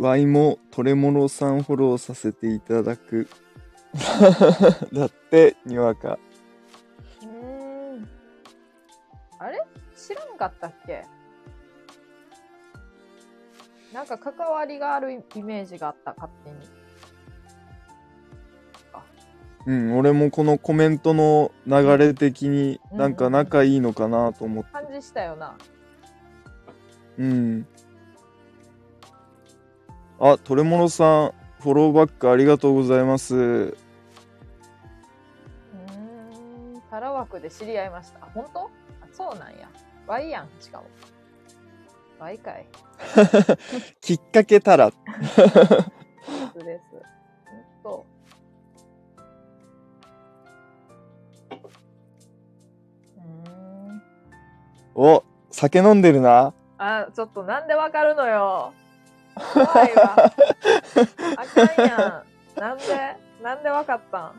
[0.00, 3.28] ワイもトレモロさんフォローさせていただく。
[4.92, 6.18] だってにわか。
[7.22, 7.28] うー
[8.00, 8.08] ん。
[9.38, 9.64] あれ？
[9.96, 11.04] 知らんかったっけ？
[13.94, 16.56] なんか関わりがあるイメージがあった、勝手に。
[19.66, 22.98] うん俺もこのコメントの流れ的にうん。
[22.98, 24.70] なんか仲いいのかなと思って。
[24.72, 25.56] 感じしたよな。
[27.18, 27.66] うん
[30.18, 33.76] あトレモロさんフォローバックありがとうございますうー
[36.78, 36.82] ん。
[36.90, 38.20] タラ枠で知り合いました。
[38.24, 38.60] あ、本当？
[38.60, 38.68] あ、
[39.12, 39.68] そうなんや。
[40.06, 40.84] Y やん、しかも。
[42.18, 42.66] Y かい。
[44.00, 44.96] きっかけたらそ
[46.60, 46.84] うです。
[47.82, 48.06] ほんと。
[53.18, 53.24] うー
[53.92, 54.02] ん。
[54.94, 58.72] お酒飲んでるなあ、ちょっとなんでわかるのよ。
[59.52, 60.32] 怖いわ。
[61.36, 62.24] あかんや
[62.56, 62.60] ん。
[62.60, 63.16] なんで？
[63.42, 64.32] なんでわかったん？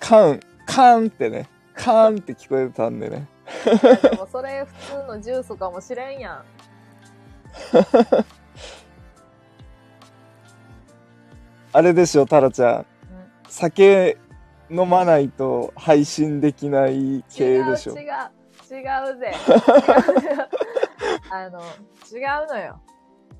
[0.00, 3.28] カンカンってねカンって聞こえたんでね
[4.02, 6.44] でもそれ普通のジュースかもしれんやん。
[11.74, 12.86] あれでしょタラちゃん
[13.48, 14.16] 酒
[14.70, 18.08] 飲まないと配信できない系でしょ違う違う
[18.74, 18.80] 違
[19.12, 19.34] うぜ。
[19.48, 20.48] 違う違う
[21.34, 22.78] あの、違うのよ。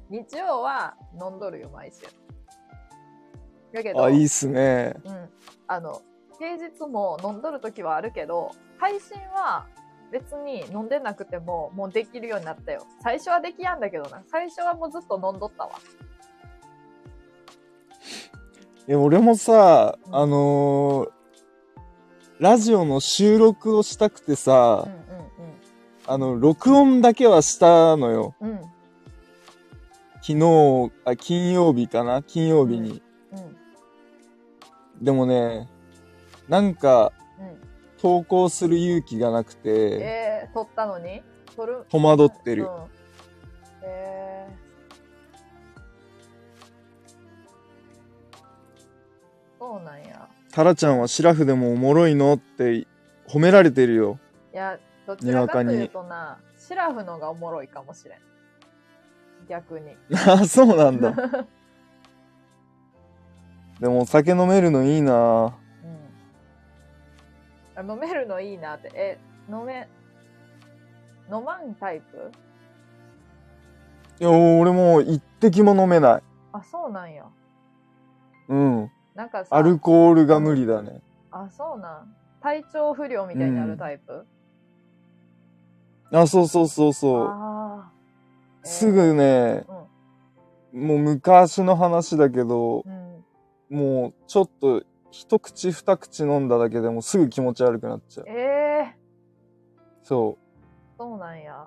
[0.09, 2.07] 日曜は飲んどるよ、毎週。
[3.74, 5.28] だけど、あいいっすねうん。
[5.66, 6.01] あの、
[6.38, 9.66] 平日も飲んどる時はあるけど、配信は
[10.11, 12.86] 別に飲んでなくてももうできるようになったよ。
[13.03, 14.22] 最初はできやんだけどな。
[14.26, 15.72] 最初はもうずっと飲んどったわ。
[18.88, 21.11] え俺もさうんあのー
[22.40, 25.12] ラジオの収録をしたくてさ、うん
[26.07, 28.61] あの録音だけはしたのようん。
[30.21, 32.23] 昨日あ金曜日かな？
[32.23, 35.05] 金曜日に、うん。
[35.05, 35.69] でもね
[36.49, 37.57] なんかうん。
[37.99, 39.69] 投稿する勇気がなくて
[40.01, 41.23] えー、撮ったのに？
[41.57, 41.85] 撮る？
[41.89, 42.69] 戸惑ってる、うん。
[43.83, 44.53] えー。
[49.59, 50.29] そうなんや。
[50.51, 52.35] タラちゃんはシラフでもおもろいの？
[52.35, 52.87] って
[53.29, 54.19] 褒められてるよ
[54.53, 58.19] いや、どちらかというとな、シラフのがおもろいかもしれん。
[59.49, 59.97] 逆に。
[60.27, 61.13] あ そうなんだ
[63.81, 65.13] でもお酒飲めるのいいな
[67.75, 67.89] うん。
[67.91, 68.91] あ飲めるのいいなって。
[68.95, 69.19] え、
[69.51, 69.89] 飲め、
[71.31, 72.31] 飲まんタイプ？
[74.21, 76.23] いや俺もう一滴も飲めない
[76.53, 77.25] あ、そうなんや。
[78.49, 81.01] うんなんかさ、アルコールが無理だね
[81.33, 82.15] あ、そうなん。
[82.41, 84.27] 体調不良みたいになるタイプ、
[86.13, 87.27] あ、そうそうそうそう。
[88.65, 88.91] えーす。
[88.93, 89.65] ぐね、
[90.73, 92.85] もう昔の話だけど
[93.71, 93.77] う、ん。
[93.77, 98.27] もうちょっと一口二口飲んだだけでもうすぐ気持ち悪くなっちゃう。
[98.29, 98.97] ええ
[100.03, 100.37] そ
[100.99, 101.67] そうなんや。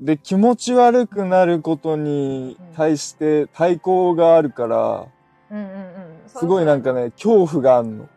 [0.00, 0.04] う。
[0.04, 5.06] で、気持ち悪くなることに対して対抗があるから、
[5.50, 6.28] うんうんうん。
[6.28, 8.08] すごいなんかね、恐怖があんの。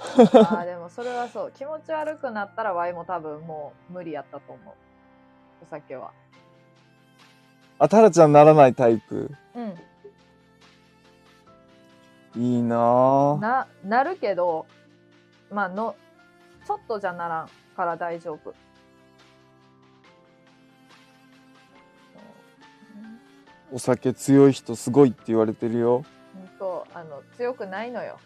[0.00, 1.52] ああ、でもそれはそう。
[1.52, 4.74] 気持ち悪くなったらワイも多分もう無理やったと思う。
[5.62, 6.12] お酒は。
[7.80, 9.30] あ、タラちゃんならないタイプ？
[9.54, 9.74] うん。
[12.42, 13.40] いいなぁ。
[13.40, 14.66] な、なるけど、
[15.50, 15.96] まあの、
[16.66, 18.54] ちょっとじゃならんから大丈夫。
[23.70, 26.04] お酒強い人すごいって言われてるよ。
[26.34, 28.18] ほんと、あの、強くないのよ。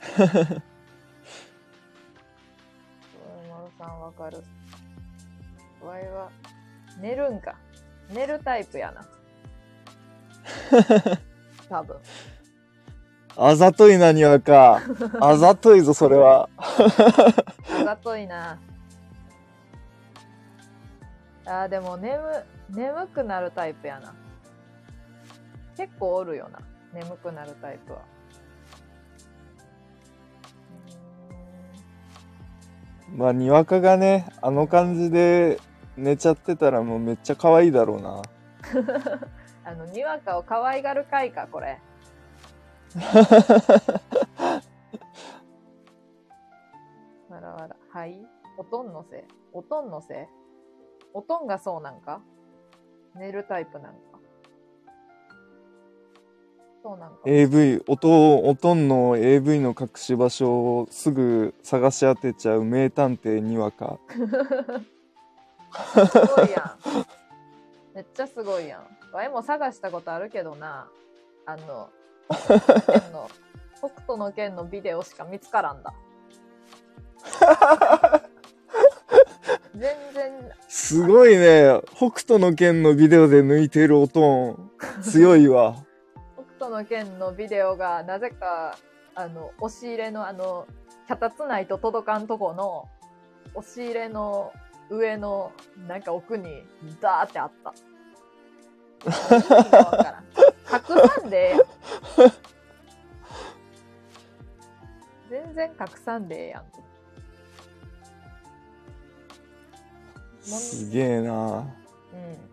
[0.00, 0.32] 丸
[3.78, 4.38] さんわかる。
[5.82, 6.30] わいは、
[7.00, 7.54] 寝るんか。
[8.12, 9.06] 寝るタイプやな。
[11.68, 11.96] 多分。
[13.36, 14.80] あざといなにわか。
[15.20, 16.48] あざといぞ、それは。
[16.56, 18.58] あざといな。
[21.46, 22.18] あーでも眠、
[22.70, 24.14] 眠くなるタイプやな。
[25.76, 26.60] 結構おるよな。
[26.92, 28.00] 眠くなるタイプは。
[33.14, 35.58] まあ、にわかがね、あの感じで
[35.96, 38.22] 寝ちゃってたらもうめっちゃ可愛いだろうな。
[39.64, 41.78] あの、にわかを可愛がる回か、これ。
[47.28, 47.76] わらわら。
[47.92, 48.20] はい
[48.56, 50.16] おとんのせいおとんのせい
[51.14, 52.20] おとんがそうなんか？
[53.16, 54.09] 寝るタイプなんか
[56.82, 57.16] そうなんか。
[57.26, 63.98] AV、おと、おとんの AV の隠し場所をすぐ探し当てちゃう名探偵にわか。
[64.12, 64.18] す
[66.36, 66.72] ごいやん。
[67.94, 69.14] めっちゃすごいやん。
[69.14, 70.88] わいも探したことあるけどな。
[71.44, 71.90] あの、
[72.30, 73.28] 北斗の拳の
[73.76, 75.92] 北斗の拳のビデオしか見つからんだ。
[79.74, 80.32] 全然、
[80.68, 81.80] すごいね。
[81.94, 84.70] 北斗の拳のビデオで抜いてるおとん。
[85.02, 85.76] 強いわ。
[86.60, 88.76] 北斗の拳のビデオがなぜか、
[89.14, 90.66] あの、押し入れのあの、
[91.08, 92.86] 脚立ないと届かんとこの、
[93.54, 94.52] 押し入れの
[94.90, 95.52] 上の、
[95.88, 96.62] なんか奥に、
[97.00, 97.72] ダーってあった。
[100.76, 101.60] 隠さんでええやん。
[105.30, 106.64] 全然隠さんでええやん
[110.42, 111.32] すげえな。
[111.32, 112.49] うん。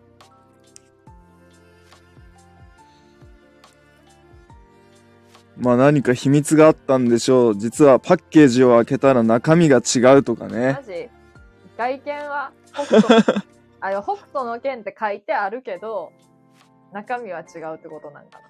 [5.58, 7.56] まあ何か秘密があったんでしょう。
[7.58, 10.82] 実はパッケージを開けたら中身が違うとかねマ。
[10.82, 11.08] ジ
[11.76, 13.42] 外見は北斗
[13.80, 16.12] あの北斗の剣って書いてあるけど
[16.92, 18.40] 中身は違うってことなんか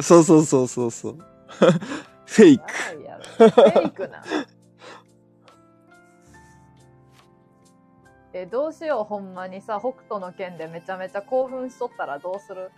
[0.00, 1.18] そうそうそうそうそう。
[2.26, 2.72] フェイなク。
[3.50, 4.22] フェイクな
[8.34, 12.70] えどうしようほんまにさ北斗の剣でめちゃめちゃ興奮しとったらどうする？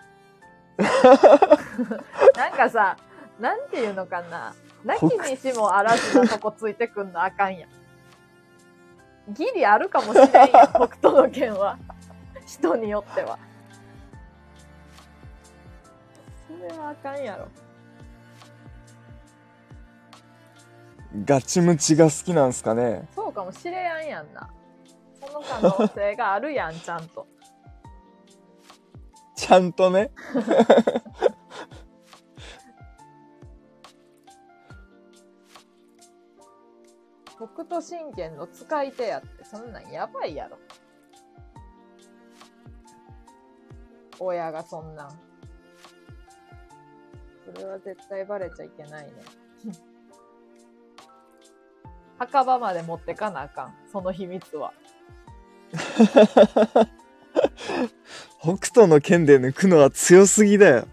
[2.37, 2.97] なんかさ
[3.39, 4.55] なんていうのかな。
[4.85, 7.71] なきにしもあらずなとこついてくんのあかんやん。
[9.33, 11.79] ギリあるかもしれんやん 北斗の剣は。
[12.47, 13.39] 人によっては。
[16.49, 17.49] それはあかんやろ。
[21.25, 23.09] ガチムチが好きなんすかね。
[23.15, 24.51] そうかもしれやんやんな。
[25.21, 27.27] その可能性があるやんちゃんと
[29.41, 30.11] ちゃんとね。
[37.39, 40.59] 北斗神拳の使い手やってそんなんやばいやろ。
[44.19, 45.11] 親がそんなん。
[47.47, 49.13] それは絶対バレちゃいけないね。
[52.19, 53.75] 墓場まで持ってかなあかん。
[53.91, 54.75] その秘密は
[58.41, 60.89] 北斗の剣で抜くのは強すぎだよ。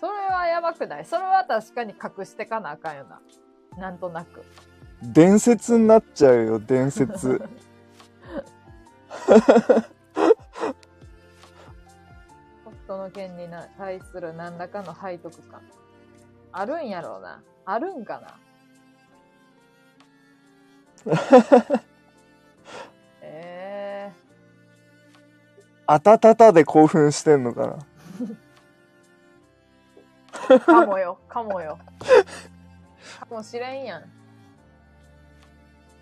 [0.00, 1.04] それはやばくない？
[1.04, 3.20] それは確かに隠してかなあかんよな。
[3.78, 4.42] なんとなく。
[5.02, 7.42] 伝説になっちゃうよ、伝説。
[9.26, 9.42] 北
[12.88, 15.60] 斗の剣にな対する何らかの背徳感。
[16.52, 17.42] あるんやろうな。
[17.66, 18.38] あるんかな
[25.86, 27.78] あたたたで興奮してんのかな？
[30.48, 31.78] ー、かもよかもよ
[33.20, 34.16] かもしれんやん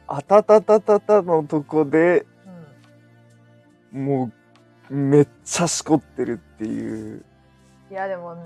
[0.06, 2.27] あたたたたたのとこで、
[3.93, 4.05] うん。
[4.05, 4.31] も
[4.90, 7.24] う、めっちゃしこってるっていう。
[7.90, 8.36] いや、でも、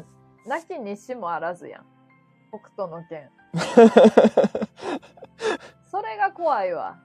[0.46, 1.84] なきにしもあらずやん。
[2.50, 3.28] 北斗の剣。
[5.90, 6.96] それが怖いわ。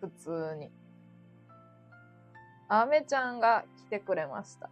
[0.00, 0.70] 普通に。
[2.68, 4.68] アメちゃんが来てくれました。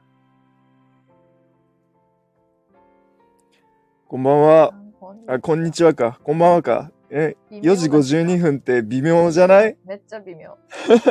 [4.08, 4.74] こんばんは。
[5.28, 6.18] あ、こんにちはか。
[6.24, 6.90] こんばんはか。
[7.10, 9.76] え、微妙4時52分って微妙じゃない？
[9.84, 10.56] めっちゃ微妙。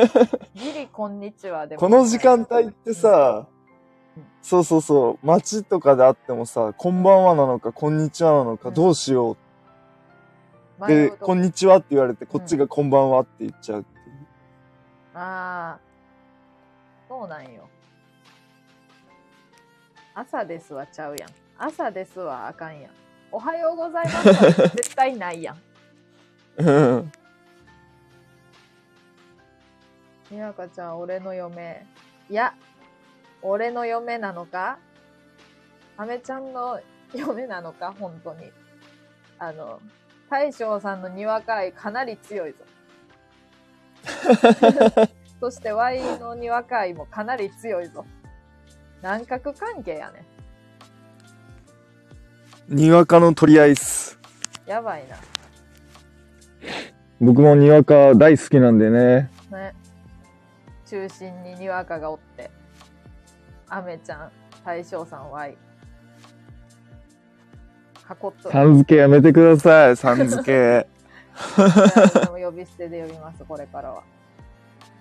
[0.54, 1.80] ギリこんにちはでも。
[1.80, 3.46] この時間帯ってさ
[4.16, 9.38] うん、そうそうそう、街とかであってもさ、こんばんはなのか、こんにちはなのか、うんどうしよ
[10.80, 10.86] う。
[10.86, 14.26] で、ここんにちはって言われて、こっちがこんばんはって言っちゃうっていう。
[15.14, 15.93] ああ、
[17.08, 17.68] そうなんよ。
[20.14, 21.30] 朝ですはちゃうやん。
[21.58, 22.92] 朝ですはあかんやん。
[23.32, 25.58] おはようございますは 絶対ないやん。
[26.58, 26.70] う
[27.00, 27.12] ん。
[30.30, 31.86] みやかちゃん、俺の嫁。
[32.30, 32.54] いや、
[33.42, 34.78] 俺の嫁なのか？
[35.96, 36.80] あめちゃんの
[37.12, 37.94] 嫁なのか？
[37.98, 38.50] 本当に。
[39.38, 39.80] あの、
[40.30, 42.58] 大将さんのにわか愛かなり強いぞ。
[45.44, 48.06] そして Y のにわか愛もかなり強いぞ。
[49.02, 50.24] 南角関係やね。
[52.66, 54.18] にわかの取り合いっす。
[54.64, 55.16] やばいな。
[57.20, 59.30] 僕もにわか大好きなんでね。
[59.52, 59.74] ね。
[60.86, 62.50] 中心ににわかがおって。
[63.68, 64.32] あめちゃん、
[64.64, 65.50] 大将さん Y。
[65.50, 65.56] 囲っ
[68.16, 68.50] とる。
[68.50, 70.88] さん付けやめてください、さん付け。
[72.18, 74.13] でも呼び捨てで呼びます、これからは。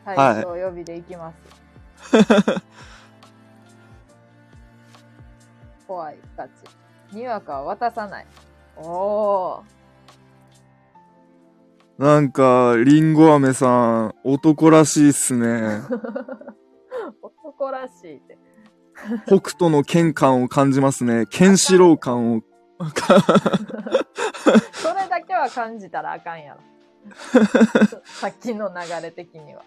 [0.06, 1.38] はい大将呼びで行きます。
[5.88, 6.52] 怖い、ガチ。
[7.16, 8.28] にわかは渡さない。
[8.78, 9.64] おお。
[11.98, 15.82] なんか、りんご飴さん、男らしいっすね。
[17.22, 18.38] 男らしいって。
[19.28, 21.28] 北斗の剣感を感じますね。
[21.28, 22.42] ケンシロウ感を。
[24.74, 26.60] それだけは感じたらあかんやろ。
[28.06, 29.62] さっきの流れ的には。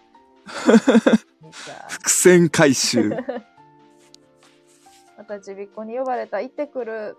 [0.47, 3.09] 伏線回収。
[5.17, 7.17] またちびっこに呼ばれた行ってくる。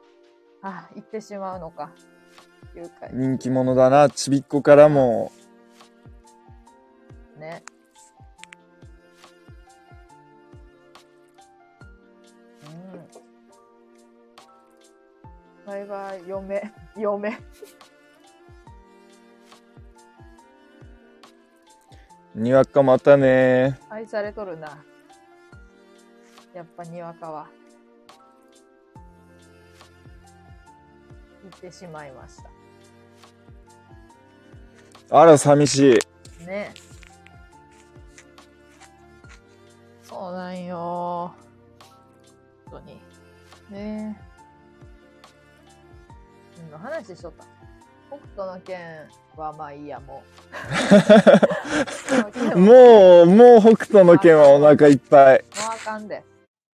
[0.62, 1.90] あ、行ってしまうのか。
[3.12, 5.32] 人気者だな、ちびっこからも。
[7.38, 7.64] ね。
[12.64, 12.68] う
[15.66, 15.66] ん。
[15.66, 17.36] バイバイ、嫁、嫁。
[22.38, 23.78] にわかまたね。
[23.90, 24.78] 愛されとるな。
[26.54, 27.46] やっぱにわかは。
[31.44, 32.36] 行ってしまいまし
[35.08, 35.20] た。
[35.20, 35.98] あら、寂し
[36.40, 36.46] い。
[36.46, 36.72] ね
[40.02, 41.34] そうなんよ。
[42.70, 43.00] 本当に。
[43.70, 44.20] ね
[46.58, 47.57] 何の話しとった？
[48.08, 48.78] 北斗の剣
[49.36, 50.22] はまあいいや、も
[52.54, 52.58] う。
[52.58, 55.44] も うもう、もう北斗の剣はお腹いっぱい。
[55.56, 56.24] あかんで。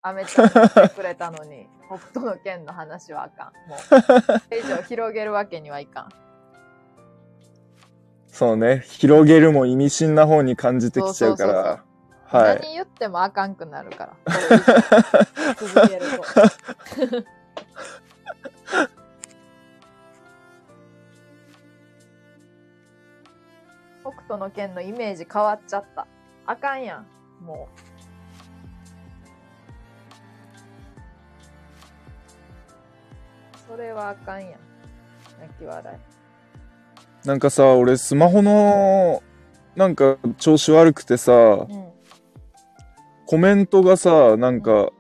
[0.03, 3.69] アメちゃん来てくれたのに、 北斗の剣の話はあかん。
[3.69, 3.79] もう、
[4.23, 6.09] こ れ以上広げるわけにはいかん。
[8.29, 8.81] そうね。
[8.87, 11.85] 広げるも意味深な方に感じてきちゃうかそうそうら。
[12.27, 12.61] はい。
[12.61, 15.55] 何言ってもあかんくなるから。
[15.57, 16.25] 続けると。
[24.05, 26.07] 北斗の剣のイメージ変わっちゃった。
[26.45, 27.07] あかんやん。
[27.43, 27.81] もう。
[33.67, 34.51] それはあかんやん。
[35.41, 37.27] 泣き笑い。
[37.27, 39.23] なんかさ、俺スマホの、
[39.75, 41.89] なんか調子悪くてさ、うん。
[43.27, 44.91] コメントがさ、なんか、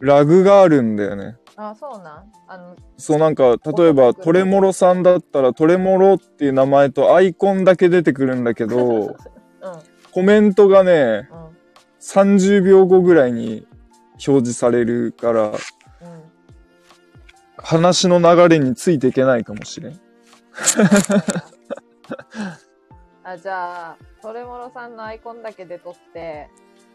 [0.00, 1.36] ラグがあるんだよね。
[1.56, 2.32] あ、そうなん？
[2.46, 8.76] あの、そうなんか、例えばトレモロさんだったらトレモロっていう名前とアイコンだけ出てくるんだけど、
[9.06, 9.16] うん。
[10.12, 11.56] コメントがね、うん。
[12.00, 13.66] 30秒後ぐらいに
[14.12, 15.56] 表示されるから、うん。
[17.56, 20.00] 話の流れについていけないかもしれん。
[23.24, 26.48] あじゃあトレモロさんのアイコンだけで撮って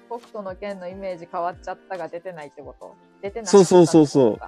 [0.08, 2.96] 北斗の剣のイメージ変わっちゃったが出てないってこと？
[3.22, 4.46] 出てないそうそうそうそう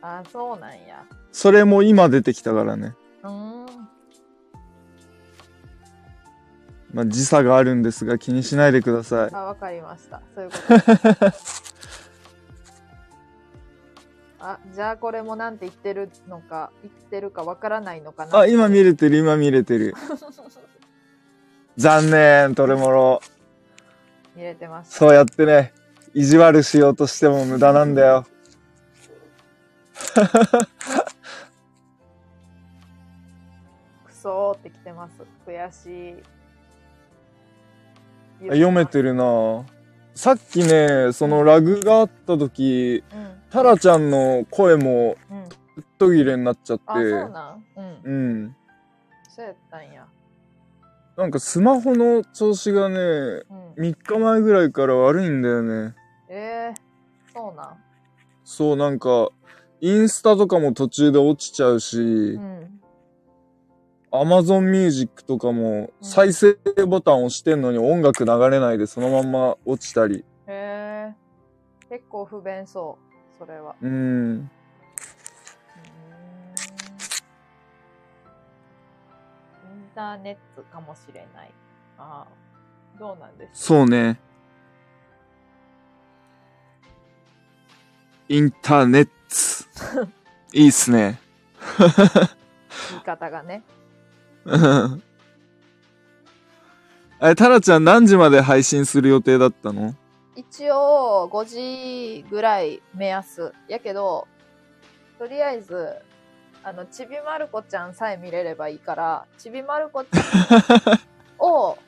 [0.00, 2.94] あそうなんやそれも今出てきたからね。
[3.22, 3.66] うーん
[6.94, 9.34] まあ時差があるんですが気にしないでください。
[9.34, 10.56] あわかりましたそういうこ
[11.14, 11.32] と
[14.40, 19.94] あじゃあこれもなんて言ってるのか言ってるかわからないのかなあ、今見れてる、今見れてる。
[21.76, 23.20] 残念、トレモロ。
[24.36, 24.96] 入れてます。
[24.96, 25.74] そうやってね、
[26.14, 28.26] 意地悪しようとしても無駄なんだよ。
[34.04, 35.22] クソーってきてます。
[35.46, 36.22] 悔しい。
[38.40, 39.64] 読めてるな
[40.14, 43.40] さっきね、そのラグがあった時、うん。
[43.50, 45.48] タラちゃんの声もうん。
[45.98, 46.84] 途切れになっちゃって。
[46.94, 48.00] うん。
[48.04, 48.56] うん。
[49.28, 50.06] そうやったんや。
[51.18, 53.82] なんかスマホの調子がね、うん。
[53.82, 55.96] 3日前ぐらいから悪いんだよね。
[56.28, 57.76] えー、そうなん？
[58.44, 59.30] そう、なんか、
[59.80, 62.80] インスタとかも途中で落ちちゃうしう、ん。
[64.12, 70.24] アマゾンミュージックとかも再生ボタン押してんのに音楽流れないでそのまんま落ちたり。
[70.46, 72.96] へえー、結構不便そ
[73.34, 73.38] う。
[73.38, 73.74] それは。
[73.82, 74.50] うん。
[79.98, 81.50] ターネットかもしれない。
[81.98, 84.20] ああ、どうなんですそうね。
[88.28, 89.10] インターネット。
[90.56, 91.18] いいっすね。
[92.90, 93.64] 言い方がね。
[94.44, 94.56] う
[94.96, 95.02] ん
[97.20, 99.96] え、タラちゃん何時まで配信する予定だったの？
[100.36, 101.44] 一応、5
[102.22, 103.52] 時ぐらい目安。
[103.66, 104.28] やけど、
[105.18, 105.96] とりあえず、
[106.64, 110.98] あの、ちびまる子ちゃんさえ見れればいいから、ちびまる子ちゃん
[111.38, 111.78] を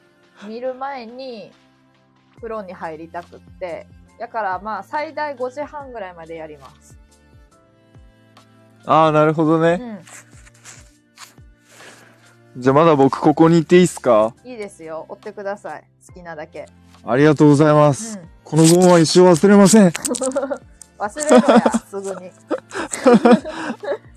[0.46, 1.52] 見る前に、
[2.36, 3.86] 風呂に入りたくって、
[4.18, 6.98] やからまあ、最大5時半ぐらいまでやります。
[8.86, 9.78] ああ、なるほどね。
[12.54, 12.62] うん。
[12.62, 14.34] じゃあまだ僕ここにいていいっすか？
[14.44, 15.06] いいですよ。
[15.08, 15.84] 追ってください。
[16.06, 16.66] 好きなだけ。
[17.06, 18.16] ありがとうございまうす。
[18.18, 18.28] ん。
[18.42, 19.88] このご恩は一生忘れません。
[20.98, 22.30] 忘れろや、すぐに。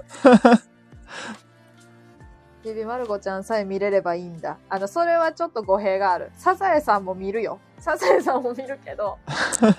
[2.63, 4.57] ちびまる子ちゃんさえ見れればいいんだ。
[4.69, 6.31] あの、それはちょっと語弊がある。
[6.37, 7.59] サザエさんも見るよ。
[7.79, 9.17] サザエさんも見るけど、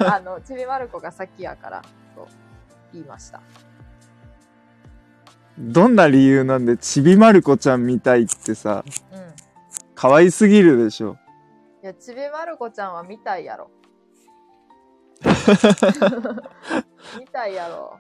[0.06, 1.82] あの、ちびまる子が先やから、
[2.14, 2.28] と
[2.92, 3.40] 言いました。
[5.58, 9.20] どんな理由なんでちびまる子ちゃん見たいってさ、うん。
[9.20, 9.24] い
[9.94, 11.16] 可愛すぎるでしょ。
[11.84, 13.70] や、ちびまる子ちゃんは見たいやろ。
[17.18, 17.98] 見たいやろ。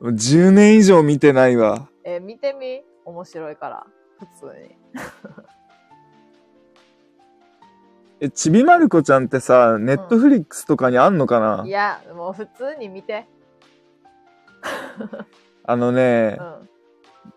[0.00, 1.88] 10年以上見てないわ。
[2.04, 2.82] えー見てみ？
[3.04, 3.86] 面白いから。
[4.18, 4.76] 普通に。
[8.20, 11.64] え、ちびまる子ちゃんってさ、ネットフリックスとかにあんのかな？
[11.66, 13.26] いや、もう普通に見て。
[15.64, 16.68] あのねう、ん。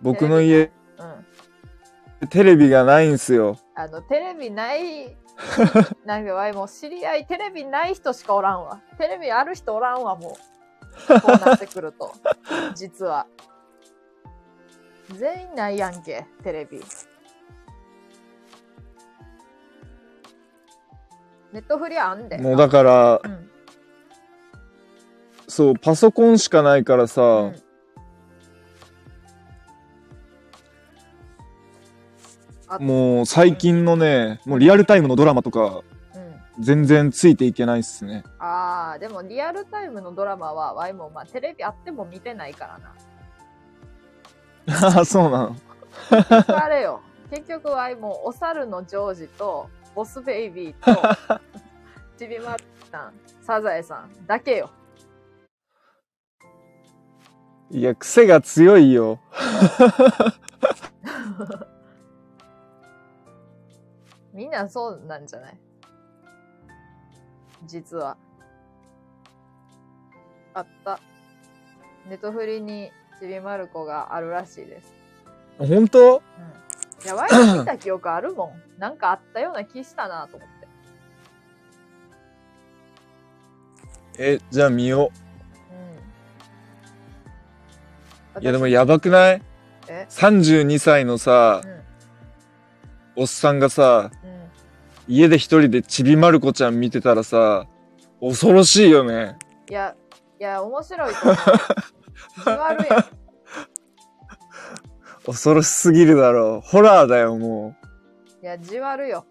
[0.02, 0.72] 僕の家、
[2.22, 2.28] うん。
[2.30, 3.58] テレビがないんすよ。
[3.76, 5.18] あの、テレビない、
[6.06, 8.82] なんかわいもう知り合い、テレビない人しかおらんわ。
[8.98, 10.34] テレビある人おらんわ、もう。
[11.08, 12.14] こうなってくると。
[12.76, 13.28] 実は。
[15.18, 16.80] 全員ないやんけ、テレビ。
[21.52, 22.38] ネットフリあんで。
[22.38, 23.50] もうだからう、ん。
[25.48, 27.56] そう、パソコンしかないからさ、うん
[32.72, 35.89] あもう最近のね、もうリアルタイムのドラマとか、うん。
[36.60, 38.24] 全然ついていけないっすね。
[38.38, 42.68] ああ、でもリアルタイムのドラマは、ワイもまあテレビあっても見てないか
[44.68, 44.88] らな。
[44.96, 45.56] ああ、そうなの。
[46.10, 47.02] 結局あれよ。
[47.32, 51.40] 結局はもうお猿のジョージとボスベイビーと
[52.18, 54.70] ちびまるさん、サザエさんだけよ。
[57.72, 59.20] いや、癖が強いよ。
[64.34, 65.60] みんなそうなんじゃない？
[67.66, 68.18] 実は。
[70.54, 71.00] あった。
[72.08, 74.94] ネトフリにちびまる子があるらしいです。
[75.58, 76.18] 本当？
[76.18, 77.06] うん。
[77.06, 78.62] いや、ワイン見た記憶あるもん。
[78.80, 80.68] なんかあったような気したなと思って。
[84.22, 85.12] え、じゃあ見よ
[88.36, 88.40] うん。
[88.40, 88.42] う。
[88.42, 89.42] いや、でもやばくない？
[89.88, 91.84] え ?32 歳のさう、ん。
[93.22, 94.39] おっさんがさ、うん。
[95.10, 97.66] 家で一人でちびまる子ちゃん見てたらさ、
[98.22, 99.40] 恐ろしいよね。
[99.68, 99.96] いや、
[100.40, 101.36] いや、面白いと思う。
[102.46, 103.06] じわるやん。
[105.26, 106.68] 恐ろしすぎるだろう。
[106.68, 107.76] ホラーだよ、も
[108.44, 109.26] いや、じわるよ。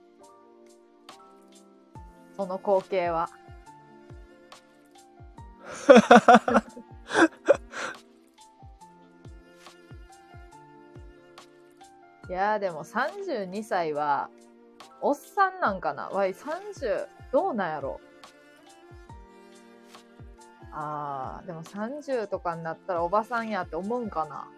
[2.37, 3.31] その光景は。
[12.29, 14.29] いやーでも32歳は、
[15.01, 16.09] おっさんなんかな？
[16.09, 18.01] わい、30、どうなんやろ？
[20.73, 24.49] あー、でも30とかになったらおばさんやって思うんかな？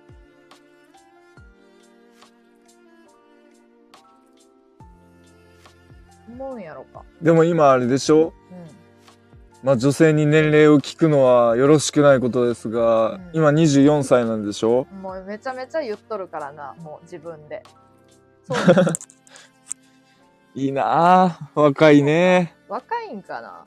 [6.28, 7.02] 思うんやろか。
[7.20, 8.32] でも今あれでしょ？
[8.50, 8.66] うん。
[9.62, 14.86] まあ女性に年齢を聞くのはよろしくないことですが、うん今24歳なんでしょ？
[15.02, 17.62] もうめちゃめちゃ言っとるからな、もう自分で。
[18.44, 18.56] そ う
[20.54, 20.82] いいな
[21.26, 22.54] あ若いね。
[22.68, 23.64] 若いんかな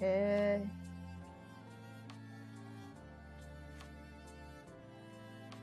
[0.00, 0.80] へえ。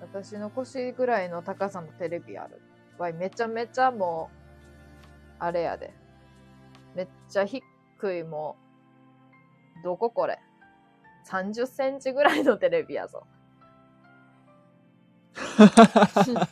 [0.01, 2.61] 私の腰ぐらいの高さのテレビある。
[2.97, 5.93] わい、めちゃめちゃもう、あれやで。
[6.95, 7.61] めっちゃ低
[8.15, 8.57] いも
[9.81, 10.39] う、どここれ。
[11.27, 13.27] 30センチぐらいのテレビやぞ。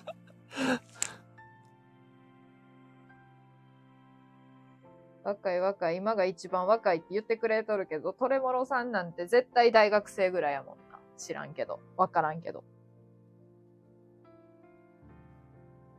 [5.24, 11.00] 若い若い、今が一番若いって言ってくれとるけど、トレモロさんなんて絶対大学生ぐらいやもんな。
[11.18, 11.80] 知らんけど。
[11.98, 12.64] わからんけど。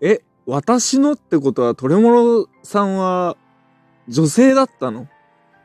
[0.00, 3.36] え、私のってことはトレモロさんは
[4.06, 5.08] 女性だったの？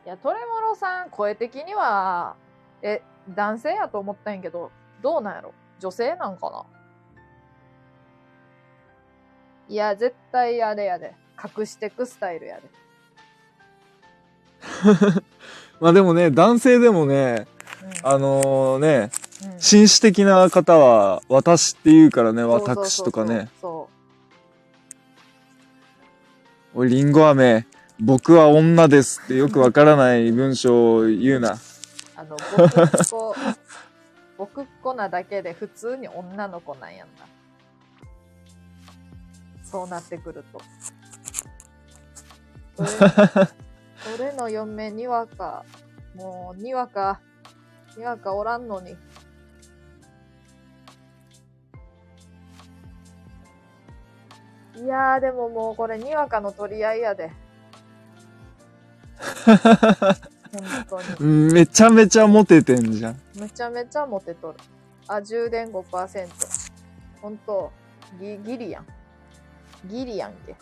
[0.06, 2.36] いや、トレモロさん、声的には、
[2.82, 4.72] え、男性やと思ったんやけど、
[5.02, 5.54] どうなんやろ？
[5.80, 6.66] 女性なんかな？
[9.70, 11.16] いや、絶対あれやで。
[11.58, 12.64] 隠してくスタイルやで。
[15.80, 17.48] まあでもね、男性でもね、
[18.04, 19.10] うんあのね、
[19.44, 23.50] うん紳士的な方は私って言うからね、私とかね。
[23.60, 23.90] そ
[26.76, 27.66] おい、リンゴ飴、
[28.00, 31.58] 僕は女ですってよくわからない文章を言うな。
[32.36, 32.40] う。
[32.58, 33.36] 僕っ子、
[34.38, 37.26] 僕っ子なだけで普通に女の子なんやんな。
[39.64, 40.62] そうなってくると。
[42.78, 45.64] 俺俺の嫁にわか。
[46.16, 47.22] もう、にわか。
[47.98, 48.98] にわかおらんのに。
[54.82, 57.32] いやー、でももうこれにわかの取り合いやで。
[60.52, 60.86] 本
[61.18, 61.54] 当に。
[61.54, 63.22] めちゃめちゃモテてんじゃん。
[63.40, 64.58] めちゃめちゃモテとる。
[65.08, 66.30] あ、充電5%。
[67.22, 67.72] ほんと、
[68.20, 68.88] ギギリやん。
[69.88, 70.56] ギリやんけ。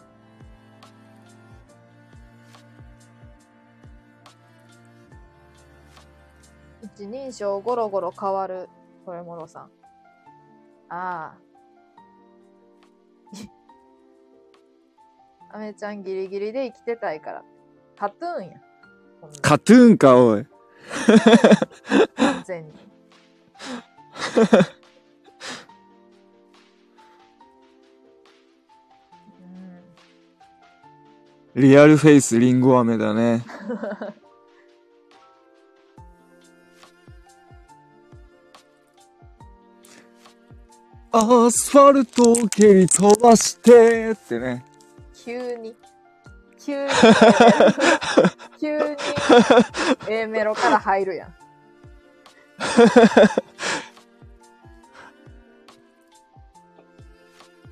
[6.84, 8.70] 一人称ゴロゴロ変わる、
[9.06, 9.72] これもろさん。
[10.90, 11.38] ああ。
[15.56, 17.44] アメちゃんギリギリで生きてたいから。
[17.98, 18.61] カトゥーンや。
[19.41, 20.46] カトゥーンか、おい。
[22.16, 22.72] 完全に。
[29.41, 29.46] う
[31.56, 33.44] んリアルフェイスリンゴ飴だね。
[41.12, 44.64] アスファルトを蹴り飛ばしてってね。
[45.16, 45.76] 急に、
[46.64, 46.91] 急に、
[48.60, 48.86] 急に
[50.07, 51.34] A メロから入るやん。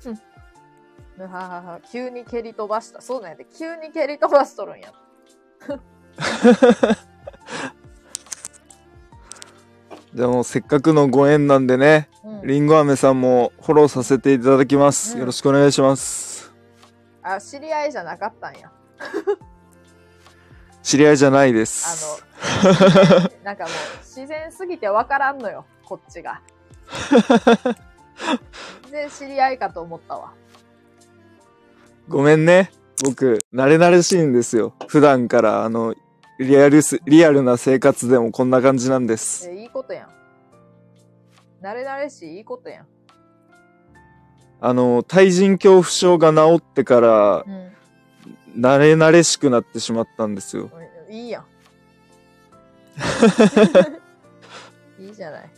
[0.06, 0.18] うん
[1.18, 3.00] むははは急に蹴り飛ばした。
[3.00, 3.44] そうなんやで。
[3.44, 4.92] 急に蹴り飛ばしとるんや。
[10.14, 15.14] じゃあもうせっかくのご縁なんでね、うん、リンゴ飴さんもフォローさせていただきます。
[15.14, 16.54] うんよろしくお願いします。
[17.22, 18.72] あ、知り合いじゃなかったんや。
[20.88, 22.24] 知り合いじゃないであす。
[22.64, 26.40] の、 なんかもう自然すぎてわからんのよ、こっちが。
[28.84, 30.32] 全然知り合いかと思ったわ。
[32.08, 32.70] ごめんね。
[33.04, 34.72] 僕、慣れ慣れしいんですよ。
[34.86, 35.94] 普段から、あの、
[36.38, 39.46] リアルす、リアルな生活でもこんな感じなんです。
[39.50, 40.08] え、いいことやん。
[41.62, 42.86] 慣れ慣れしい、いいことやん。
[44.62, 47.72] あの、対人恐怖症が治ってから、うん。
[48.58, 50.68] 慣れ慣れしくなってしまったんですよ。
[51.08, 51.44] いいやん。
[55.00, 55.50] いいじゃない。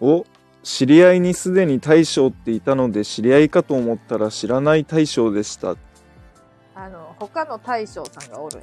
[0.00, 0.24] お
[0.62, 5.74] 知り合いにすでに大将っていたので知り合いかと思ったら知らない大将でした。
[6.74, 8.62] あの、他の大将さんがおる。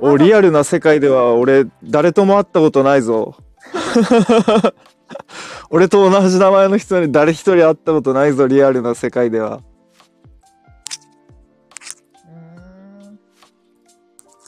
[0.00, 3.34] お、リアアルな世界では俺、誰とも会ったことないぞ。
[5.70, 9.62] 俺と同じ名前の人に誰一人会ったことないぞ、リアルな世界では。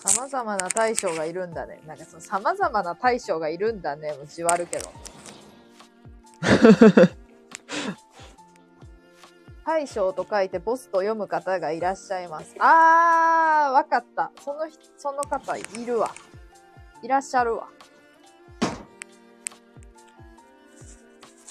[0.09, 1.81] 様々な大将がいるんだね。
[1.87, 4.15] なんかその様々な大将がいるんだね。
[4.23, 4.91] うちはあるけど。
[9.67, 12.55] 大将と書いてボスと読む方がいらっしゃいます。
[12.59, 14.33] あー、わかった。
[14.43, 16.11] その人、その方いるわ。
[17.03, 17.69] いらっしゃるわ。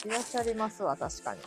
[0.08, 1.42] いらっしゃいますわ、確かに。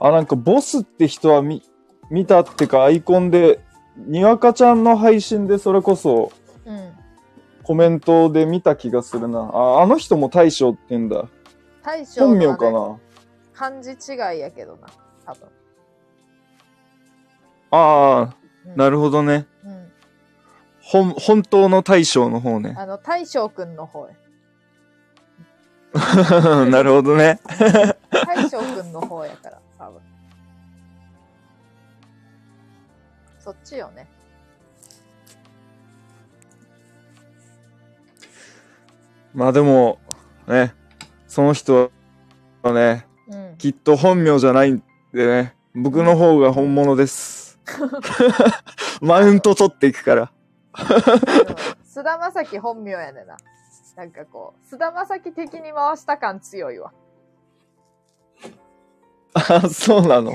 [0.00, 1.62] あ、なんかボスって人は見、
[2.10, 3.60] 見たってかアイコンで、
[3.96, 6.32] にわかちゃんの配信でそれこそ
[6.66, 6.92] うん。
[7.62, 9.38] コメントで見た気がするな。
[9.38, 11.26] あ、あの人も大将って言うんだ。
[11.84, 12.98] 大将の本名かな
[13.54, 14.88] 漢字違いやけどな、
[15.24, 15.48] 多分。
[17.70, 18.36] ああ、
[18.66, 19.46] うん、なるほどね。
[19.64, 19.92] うん。
[20.80, 22.74] 本、本当の大将の方ね。
[22.76, 24.25] あの、大将くんの方へ。
[26.70, 27.40] なるほどね。
[28.10, 30.00] 大将くんの方やから、多分。
[33.38, 34.08] そっちよね。
[39.34, 39.98] まあでも、
[40.46, 40.74] ね、
[41.26, 41.90] その人
[42.62, 43.56] はね、うん。
[43.58, 44.82] きっと本名じゃないん
[45.12, 47.58] でね、僕の方が本物です。
[49.00, 50.32] マウント取っていくから。
[51.84, 53.36] 菅田将暉本名やねんな。
[53.96, 56.92] なんかこう、菅田将暉的に回した感強いわ。
[59.32, 60.32] あ、そうなの？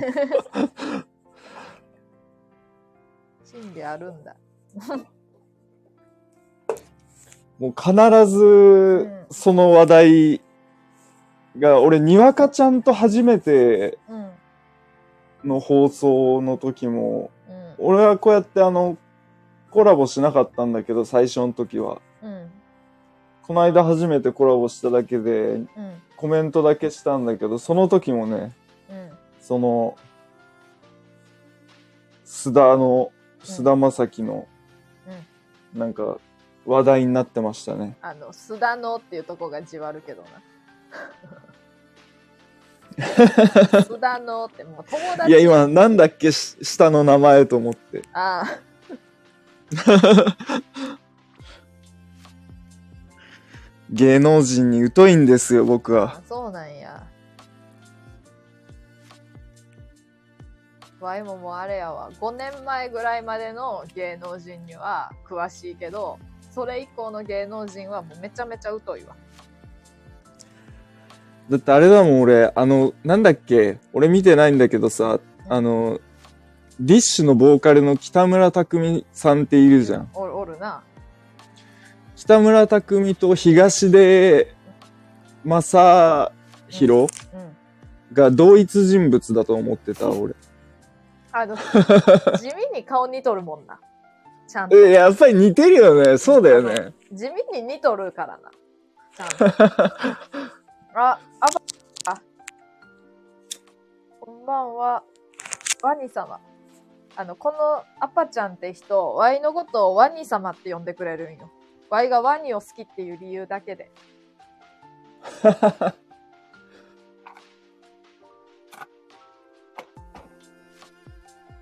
[3.43, 4.35] 心理あるんだ。
[7.59, 7.93] もう必
[8.25, 10.41] ず、その話題
[11.59, 14.31] が、俺、にわかちゃんと初めてうん。
[15.49, 17.75] の放送の時も、うん。
[17.77, 18.97] 俺はこうやってあの、
[19.69, 22.01] コラボしなかったんだけど、最初の時は。
[22.23, 22.51] うん。
[23.47, 25.67] この間初めてコラボしただけで、うん。
[26.15, 28.53] コメントだけしたんだけど、その時もね、
[28.89, 29.09] うん。
[29.39, 29.97] その、
[32.25, 33.11] 須田の、
[33.43, 34.47] 須田正樹の、
[35.73, 36.19] なんか、
[36.65, 37.97] 話題になってましたね。
[38.01, 40.27] あの、須田のっていうとこがじわるけどな。
[43.81, 48.03] 須田のってもう友達いや、今、なんだっけ、し下の名前と思って。
[48.13, 48.43] あ
[53.91, 56.15] 芸能人に疎いんですよ、僕は。
[56.17, 57.05] あ、そうなんや。
[61.01, 62.11] わいももうあれやわ。
[62.19, 66.19] 5年前ぐらいまでの芸能人には詳しいけど、
[66.53, 69.15] それ以降の芸能人はもうめちゃめちゃ疎いわ。
[71.49, 75.19] だってあれだもん、俺、あの、なんだっけ、俺見てないんだけどさ、
[75.49, 75.99] あの、
[76.79, 80.09] ディッシュのボーカルの北村匠海さんっているじゃん。
[80.13, 80.81] おるおるな。
[82.21, 84.53] 北村匠海と東出
[85.43, 86.31] 正
[86.69, 87.57] 宏うん。
[88.13, 90.35] が同一人物だと思ってた、俺。
[91.31, 91.57] あの、
[92.37, 93.79] 地味に顔似とるもんな。
[94.47, 94.77] ちゃんと。
[94.77, 96.19] え、やっぱり似てるよね。
[96.19, 96.93] そうだよね。
[97.11, 98.51] 地味に似とるからな。
[99.17, 99.45] ちゃんと。
[100.93, 101.47] あ、あば、
[102.05, 102.21] あ。
[104.19, 105.03] こんばんは。
[105.81, 106.39] ワニ様。
[107.15, 111.49] あの、このアパちゃんって人、ワイのことをワニ様って呼んでくれるんよ。
[111.91, 113.91] ワイがワニを好きっていう理由だけで。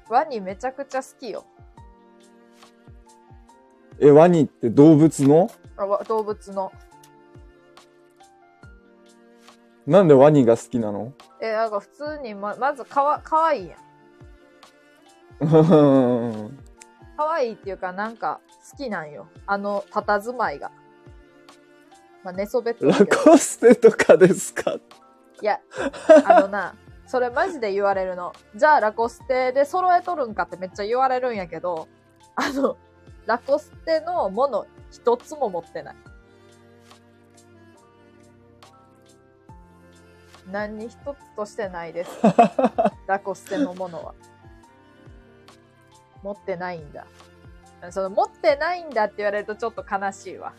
[0.08, 1.46] ワニめちゃくちゃ好きよ。
[4.00, 5.50] え、ワニって動物の？
[5.76, 6.72] あわ動物の。
[9.88, 11.12] なんでワニが好きなの？
[11.42, 13.78] え、なんか普通にま、まずかわ、かわいいや
[15.48, 16.60] ん。
[17.20, 18.40] 可愛いっていうかなんか
[18.72, 19.28] 好きなんよ。
[19.46, 20.72] あの、佇まいが。
[22.24, 23.06] まあ、寝そべってるラ。
[23.06, 24.76] コステとかですか？
[25.42, 25.60] いや、
[26.26, 26.76] あのな、
[27.06, 28.32] それマジで言われるの。
[28.56, 31.90] じゃあラコステで揃えとるんかってめっちゃ言われるんやけど、
[32.36, 32.78] あの、
[33.26, 35.96] ラコステのもの一つも持ってない。
[40.50, 42.12] 何に一つとしてないです。
[43.08, 44.16] ラコステのものは。
[46.24, 47.06] 持ってないんだ。
[47.92, 50.54] その持ってないんだって言われるとちょっと悲しいわ。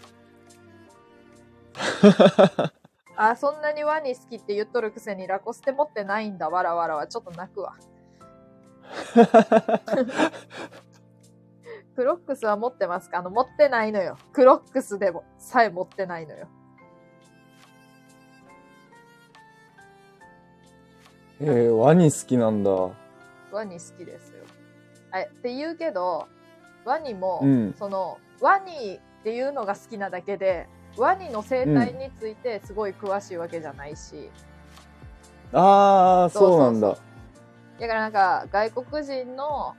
[3.16, 7.06] あ、そんなにワニ好きって言っとるくせにラコステ持ってないんだ、わらわらは。
[7.06, 7.74] ちょっと泣くわ。
[11.94, 13.18] クロックスは持ってますか？
[13.18, 14.16] あの、持ってないのよ。
[14.32, 16.48] クロックスでも、さえ持ってないのよ。
[21.42, 22.70] えー、ワニ好きなんだ。
[23.50, 24.44] ワニ好きですよ。
[25.12, 26.28] あって言うけど、
[26.84, 30.66] ワニも、うんその、ワニっていうのが好きなだけで、
[30.96, 34.30] ワニの生態についてすごい詳しいわけじゃないし、
[35.52, 36.96] あー、そうなんだ。
[37.78, 39.74] だからなんか外国人の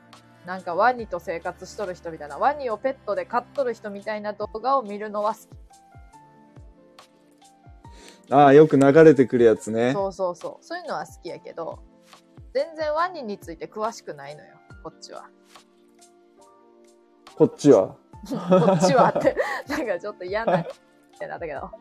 [0.45, 5.47] なんかワニと生活しとる人みたいな、ワニをペットで飼っとる人みたいな動画を見るのは好き。
[8.33, 9.91] ああ、よく流れてくるやつね。
[9.93, 10.65] そうそうそう。
[10.65, 11.79] そういうのは好きやけど、
[12.53, 15.27] 全然ワニについて詳しくないのよ、こっちは。
[17.35, 17.87] こっちは？
[17.87, 17.97] こ
[18.73, 19.35] っちはって、
[19.67, 20.67] なんかちょっと嫌なっ
[21.17, 21.71] てなったけど、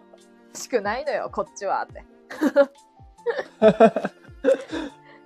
[0.54, 2.04] しくないのよ、こっちはって。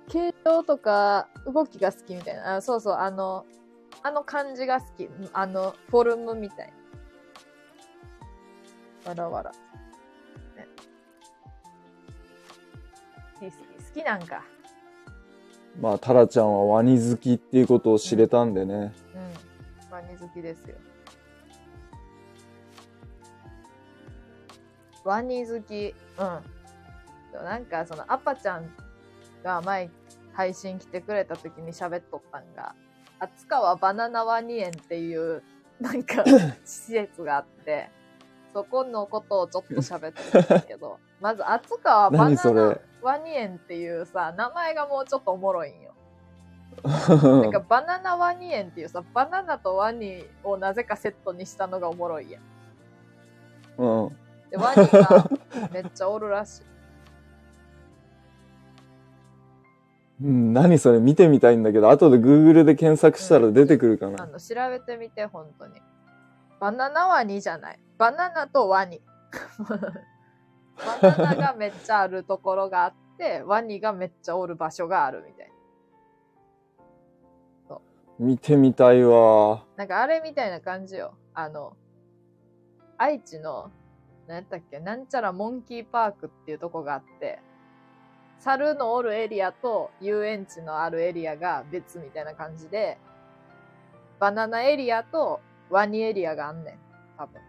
[0.09, 2.55] 形状とか動きが好きみたいな。
[2.55, 3.45] あそうそう、あの、
[4.03, 5.09] あの感じが好き。
[5.33, 6.73] あの、フォルムみたい
[9.03, 9.09] な。
[9.09, 9.51] わらわら。
[9.51, 9.57] ね、
[13.35, 13.57] 好き好き。
[13.57, 14.43] 好きなんか。
[15.79, 18.93] まあ、タラちゃんはワニ好きっていうことを知れたんでね。
[19.13, 19.93] うん。
[19.93, 20.75] ワニ好きですよ。
[25.03, 25.93] ワニ好き。
[26.17, 27.43] うん。
[27.43, 28.69] なんか、その、アパちゃん
[29.43, 29.89] が前、
[30.33, 32.73] 配信来てくれた時に喋っとったんが、
[33.19, 35.43] 厚川バナナワニ園っていう、
[35.79, 36.23] なんか、
[36.63, 37.89] 施設があって、
[38.53, 45.93] そこのことをちょっと喋ってたんだけど、まず厚川バナナれワニ園っていうさ、名前がもうちょっとおもろいんよ。
[46.83, 52.43] なんかバナナワニ園っていうさ、バナナとワニをなぜかセットにしたのがおもろいやん。
[53.77, 54.17] うん。
[54.49, 55.29] で、ワニが
[55.71, 56.63] めっちゃおるらしい。
[60.23, 60.99] うん、何それ？
[60.99, 64.23] 見てみたいんだけど、後で Google で検索したら出てくるかな？
[64.23, 65.81] あの、調べてみて、本当に。
[66.59, 67.79] バナナワニじゃない。
[67.97, 69.01] バナナとワニ。
[70.77, 75.55] バナナがめっちゃあるところがあって、 ワニがめっちゃおる場所があるみたいな。
[78.17, 79.65] 見てみたいわ。
[79.75, 81.15] なんかあれみたいな感じよ。
[81.33, 81.75] あの、
[82.97, 83.71] 愛知の、
[84.27, 87.39] 何やったっけ、なんちゃらモンキーパークっていうとこがあって、
[88.39, 92.97] 猿のおるエリアと遊園地のあるエリアが別みたいな感じで、
[94.19, 96.79] バナナエリアとワニエリアがあんねん。
[97.17, 97.41] 多分。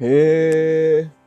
[0.00, 1.17] へえ。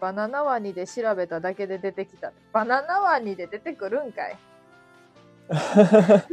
[0.00, 2.32] バナナワニで調べただけで出てきた。
[2.52, 4.38] バナナワニで出てくるんかい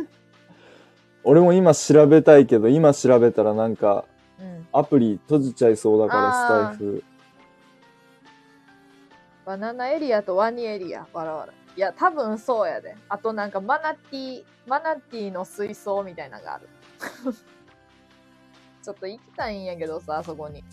[1.23, 4.06] 俺も今調べたいけど、今調べたらなんか、
[4.40, 4.68] うん。
[4.73, 7.03] アプリ閉じちゃいそうだから、スタイフ。
[9.45, 11.53] バナナエリアとワニエリア、わらわら。
[11.76, 12.95] いや、多分そうやで。
[13.10, 16.68] あとなんかマナティー、マナティーの水槽みたいなのがある。
[18.84, 20.64] ちょっと行きたいんやけどさ、あそこに。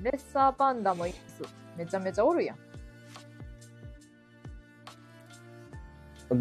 [0.00, 1.42] レッサーパンダもいます。
[1.76, 2.58] めちゃめちゃおるやん。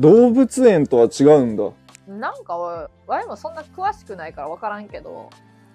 [0.01, 1.71] 動物園とは違うんだ。
[2.07, 5.29] なんかわ、ワイもそんな詳しくないからわからんけど、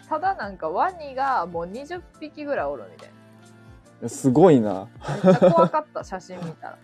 [0.09, 3.11] ただなんかワニがもう20匹ぐらいおるみたい
[4.03, 4.09] な。
[4.09, 4.89] すごいな。
[5.25, 6.79] めっちゃ怖かった、 写真見たら。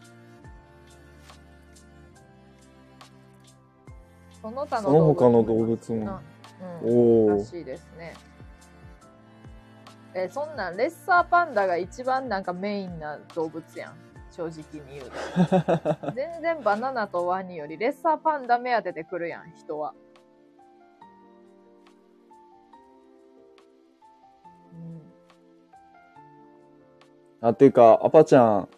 [4.40, 4.80] その他
[5.28, 6.20] の動も物も。
[6.82, 7.44] うん、らお。
[7.44, 8.14] しいですね。
[10.14, 14.08] えそんなんレッサーパンダが一番なんかメインな動物やん。
[14.30, 16.12] 正直に言うと。
[16.14, 19.94] 全然バナナとワニよりレッサーパンダ目当てで来るやん、人は。
[24.72, 25.02] うん
[27.40, 28.68] あ、ていうか、アパちゃん。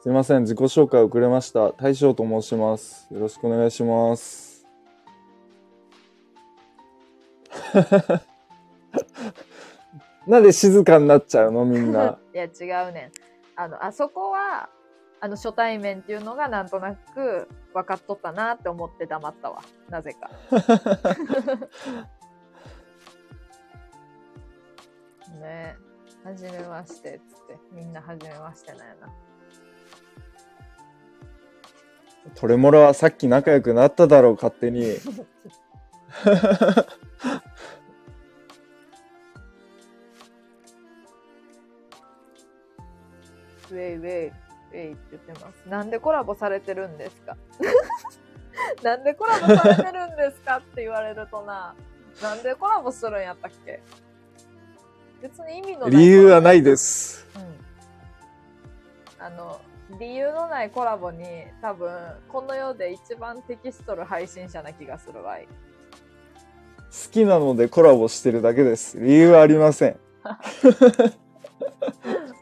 [0.00, 1.72] すいません、自己紹介遅れました。
[1.72, 3.12] 大将と申します。
[3.12, 4.66] よろしくお願いします。
[10.26, 12.18] なんで静かになっちゃうのみんな。
[12.34, 12.48] いや、違
[12.88, 13.12] うねん。
[13.56, 14.68] あの、あそこは、
[15.20, 19.62] あの、初対面っていうのがなんとなく分かっとったなって思って黙ったわ。
[19.88, 20.30] なぜか。
[25.40, 25.92] ねえ。
[26.24, 27.58] はじめまして、つって。
[27.72, 29.08] みんなはじめましてなんやな。
[32.36, 34.96] トレモラはさっき仲良くなっただろう、勝手に。
[43.72, 45.68] ウェイウェイ、ウェイって言ってます。
[45.68, 47.36] なんでコラボされてるんですか？
[48.82, 51.74] なんでコラボされてるんですかって言われるとな。
[52.22, 53.80] なんでコラボするんやったっけ？
[55.22, 55.90] 別に意味のない。
[55.90, 57.26] 理由はないです。
[57.36, 59.24] うん。
[59.24, 59.60] あの、
[60.00, 61.24] 理由のないコラボに
[61.60, 61.90] 多分、
[62.28, 65.46] この世で一番適しとる配信者な気がするわい。
[65.46, 68.98] 好きなのでコラボしてるだけです。
[68.98, 69.96] 理由はありません。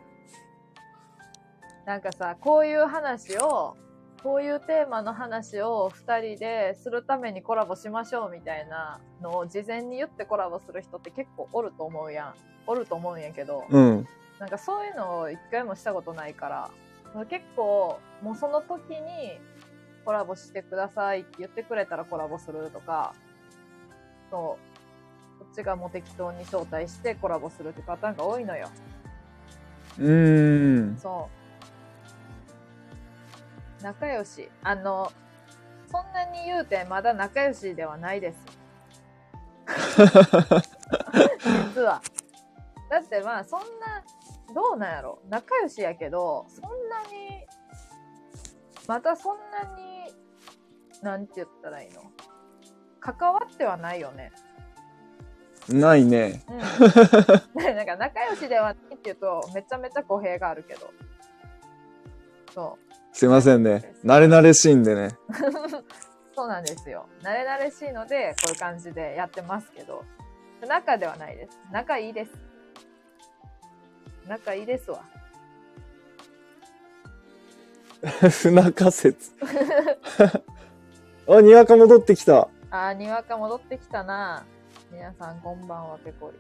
[1.91, 3.77] なんかさ、こういう話を、
[4.23, 12.35] こういうテーマの話を二人でするためにコラボしましょうみたいなのを事前に言ってコラボする人って結構おると思うやん。
[12.69, 14.07] おると思うんやけど、うん。
[14.39, 16.71] なんかそういうのを一回もしたことないか
[17.13, 19.41] ら、結構もうその時に
[20.05, 23.15] コラボしてくださいって言ってくれたらコラボするとか、
[24.31, 24.57] そ
[25.41, 25.43] う。
[25.43, 28.69] っちがもう適当に招待してコラボするってパターンが多いのよ。
[29.99, 30.97] うーん。
[30.97, 31.40] そう。
[33.83, 34.51] 仲良し。
[34.63, 35.13] あの、
[35.91, 38.39] そんなに言うてまだ仲良しではないです。
[41.75, 42.01] 実は。
[42.89, 43.67] だってまあそんな、
[44.55, 47.47] どうなんやろ仲良しやけど、そんなに、
[48.89, 50.13] またそんなに、
[51.03, 52.03] なんて言ったらいいの
[53.01, 54.33] 関わってはないよね。
[55.69, 56.43] ないね。
[56.49, 56.59] うん。
[57.77, 60.91] なんか仲良しではないって言うと、めちゃめちゃ語弊があるけど。
[62.53, 62.90] そう。
[63.13, 63.95] すいませんね。
[64.05, 65.11] 慣れ慣れしいんでね。
[66.35, 67.07] そうなんですよ。
[67.23, 70.05] 慣れ慣れしいので、こういう感じでやってますけど、
[70.67, 71.59] 仲ではないです。
[71.71, 72.33] 仲いいです。
[74.27, 75.03] 仲いいですわ。
[78.31, 79.33] 不仲説。
[81.29, 82.49] あ、にわか戻ってきた。
[82.71, 84.45] あー、にわか戻ってきたな。
[84.91, 86.39] 皆さんこんばんは、ペコリ。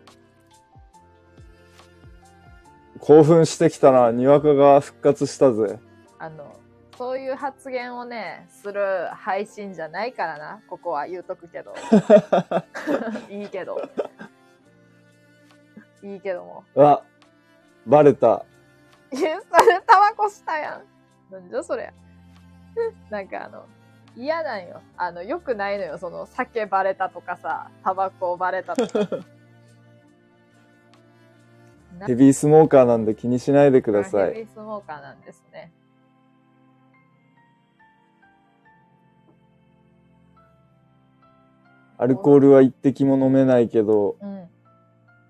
[3.00, 4.10] 興奮してきたな。
[4.12, 5.78] にわかが復活したぜ。
[6.18, 6.59] あの、
[7.00, 10.60] そういう発言をね、する配信じゃないからな。
[10.68, 11.72] ここは言うとくけど。
[13.30, 13.80] いいけど。
[16.02, 16.64] いいけども。
[16.76, 17.02] あ、
[17.86, 18.44] バレた。
[19.10, 20.82] いや、それタバコしたや
[21.30, 21.32] ん。
[21.32, 21.90] なんじゃそれ。
[23.08, 23.64] なんかあの、
[24.14, 24.82] 嫌なんよ。
[24.98, 25.96] あの、良くないのよ。
[25.96, 29.16] その、酒バレたとかさ、タバコバレたとか。
[31.98, 34.34] な ヘビースモーカーなんで気にしないでください。
[34.34, 35.72] ヘビースモーカーなんですね。
[42.00, 44.48] アルコールは一滴も飲めないけど、うん。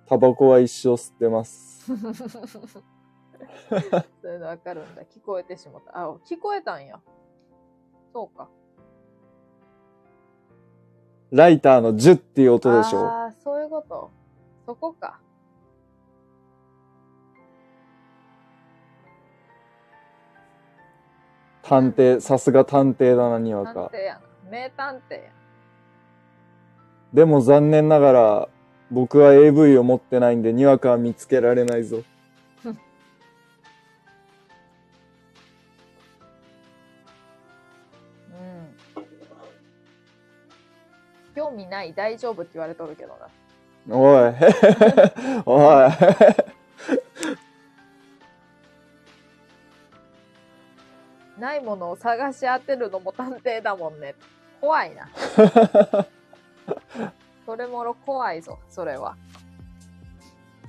[0.06, 1.84] タバコは一生吸ってます。
[1.84, 1.96] そう
[4.28, 5.02] いうのわかるんだ。
[5.02, 6.00] 聞こえてしまった。
[6.00, 7.00] あ、聞こえたんや。
[8.12, 8.48] そうか。
[11.32, 13.04] ライターのジュっていう音でしょ。
[13.04, 14.12] ああ、そういうこと。
[14.66, 15.18] そこか。
[21.62, 23.74] 探偵、さすが探偵だな、にわか。
[23.74, 24.50] 探偵やな。
[24.50, 25.39] 名探偵や。
[27.12, 28.48] でも残念ながら、
[28.90, 32.02] 僕は AV を持ってないんで、にわかは見つけられないぞ。
[32.64, 32.78] うん。
[41.34, 43.96] 興味ない、大丈夫って言われとるけどな。
[43.96, 44.34] おい。
[45.46, 45.90] おい。
[51.40, 54.14] ないものを探し当てるのも探偵だもんね。
[54.60, 55.08] 怖いな。
[57.46, 59.16] それもろ怖いぞ、それは。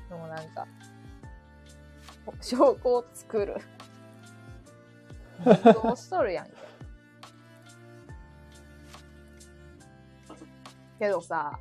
[0.10, 0.68] でもなんか、
[2.42, 3.56] 証拠を作る。
[5.84, 6.52] どうしとるやんけ。
[11.00, 11.58] けどさ、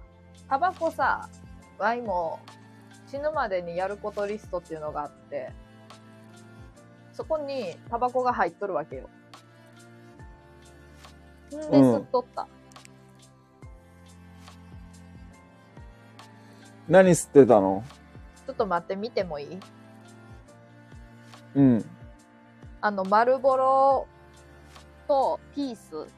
[0.48, 1.28] タバコさ、
[1.78, 2.40] ワイも
[3.06, 5.50] 死ぬまでにやることリストっていうのがあって、
[7.14, 9.08] そこにタバコが入っとるわけよ。
[11.56, 12.48] んで、うん吸っとった。
[16.90, 17.84] 何吸ってたの？
[18.46, 19.60] ちょっと待って、見てもいい？
[21.54, 21.84] うん。
[22.80, 24.06] あの、丸ボロ
[25.06, 26.08] とピース。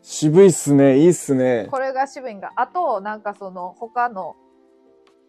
[0.00, 0.98] 渋いっすね。
[0.98, 1.68] いいっすね。
[1.70, 2.52] これが渋いんが。
[2.56, 4.34] あと、なんかその、他の、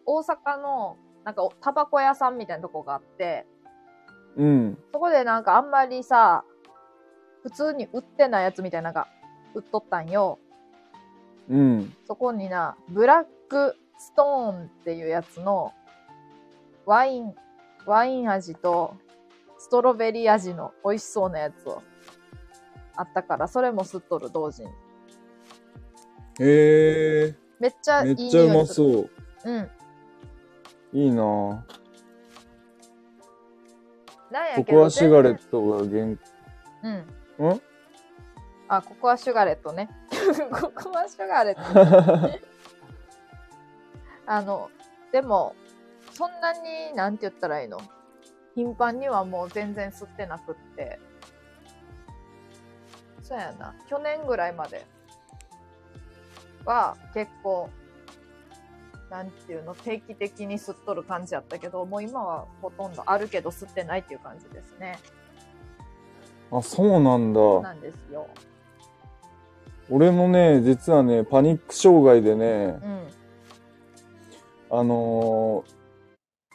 [0.06, 3.46] 大阪の、なんか、タバコ屋さんみたいなとこがあって、
[4.36, 4.78] うん。
[4.92, 6.42] そこでなんかあんまりさ、
[7.42, 9.08] 普通に売ってないやつみたいなのが
[9.54, 10.38] 売っとったんよ。
[11.48, 11.96] うん。
[12.06, 15.72] そこにな、ブラックストーンっていうやつの
[16.84, 17.34] ワイン、
[17.86, 18.94] ワイン味と
[19.58, 21.82] ストロベリー味の美味しそうなやつを
[22.96, 24.70] あったから、それも吸っとる同時に。
[26.40, 28.66] へえめっちゃいいめっちゃうまう。
[28.66, 29.10] そう。
[29.44, 29.70] うん。
[30.92, 31.60] いいなぁ。
[34.56, 36.18] ココアシガレ全ットが原、然
[37.38, 37.48] うん。
[37.48, 37.60] ん？
[38.68, 39.88] あ、ココアシュガレットね。
[40.50, 42.40] ココアシュガレット。
[44.26, 44.70] あの、
[45.12, 45.54] でも、
[46.12, 47.78] そんなに、なんて言ったらいいの？
[48.54, 50.98] 頻繁にはもう全然吸ってなくって。
[53.22, 53.74] そうやな。
[53.88, 54.86] 去年ぐらいまで
[56.64, 57.68] は結構、
[59.10, 64.98] なんていうの、定期的に吸っとる感じやったけど、もう今はほとんどあるけど吸ってないっていう感じですね。
[66.50, 67.40] あ、そうなんだ。
[67.40, 68.26] そうなんですよ。
[69.90, 72.78] 俺もね、実はね、パニック障害でね、
[74.70, 74.78] うん。
[74.78, 75.76] あのー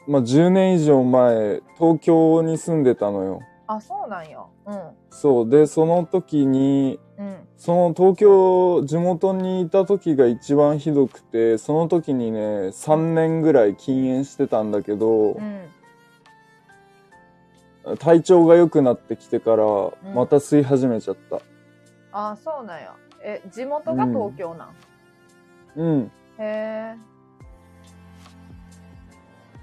[0.06, 3.40] まあ、10年以上前、東京に住んでたのよ。
[3.68, 4.44] あ、そうなんや。
[4.66, 4.80] うん。
[5.10, 5.48] そう。
[5.48, 7.36] で、その時に、うん。
[7.56, 15.68] その東京、地元にいた時が一番ひどくて、その時にね、3年ぐらい禁煙してたんだけどう、ん。
[17.98, 21.40] 体調が良くなってきてから、んまた吸い始めちゃった。
[22.12, 22.94] あ、そうなんや。
[23.24, 24.74] え、地元が東京なん？
[25.76, 26.10] うん。
[26.38, 26.96] へえ。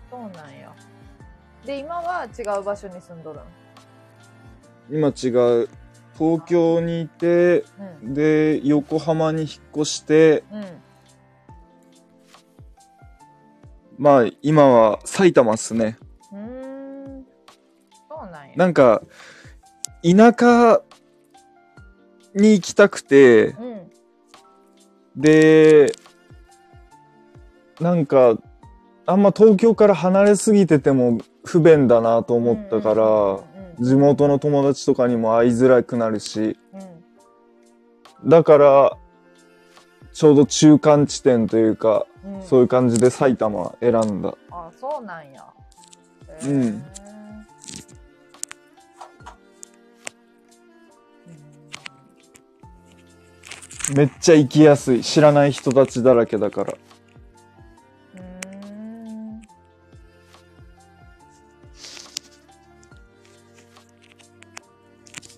[0.10, 0.74] そうなんや。
[1.66, 3.44] で、今は違う場所に住んどるん？
[4.90, 5.30] 今違
[5.64, 5.70] う。
[6.18, 7.64] 東京にいて、
[8.04, 8.14] うん。
[8.14, 10.66] で、横浜に引っ越して、うん。
[13.98, 15.98] まあ、今は埼玉っすね。
[16.32, 17.26] うーん。
[18.10, 18.56] そうなんや。
[18.56, 19.02] なんか、
[20.02, 20.82] 田舎
[22.36, 23.52] に行きたくて、う
[25.18, 25.22] ん。
[25.22, 25.92] で、
[27.80, 28.38] なんか、
[29.06, 33.40] あんま東京から離れすぎてても不便だなと思ったから、
[33.80, 36.58] 地元の友達とかにも会いづらくなるし、
[38.26, 38.98] だから、
[40.12, 44.36] ちょうど中間地点というか、うんそういう感じで埼玉選んだ。
[44.52, 45.46] あ、そうなんや。
[46.44, 46.84] うん
[53.96, 55.02] めっちゃ行きやすい。
[55.02, 56.74] 知らない人たちだらけだから。
[56.74, 59.42] うーん。